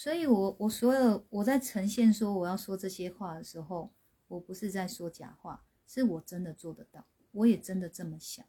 [0.04, 3.90] 所以我我所有我在呈现说我要说这些话的时候，
[4.28, 8.44] 我不是在说假话，是我真的做得到，我也真的这么想。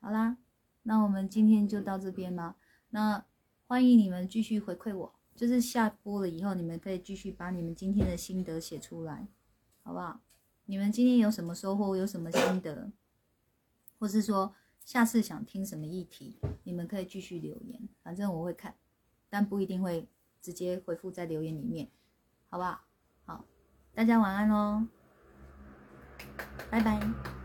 [0.00, 0.36] 好啦，
[0.82, 2.56] 那我们今天就到这边吧。
[2.90, 3.24] 那
[3.68, 9.28] 欢迎你们继续回馈我，就是下播了以后，你们可以继续把你们今天的心得写出来，
[9.84, 10.20] 好不好？
[10.64, 12.90] 你们今天有什么收获，有什么心得，
[14.00, 14.52] 或是说
[14.84, 18.74] 下次想听什么议题，你们可以继续留言，反正我会看，
[19.30, 20.06] 但不一定会
[20.40, 21.88] 直接回复在留言里面，
[22.50, 22.80] 好不好？
[23.24, 23.44] 好，
[23.94, 24.86] 大家晚安喽，
[26.70, 27.43] 拜拜。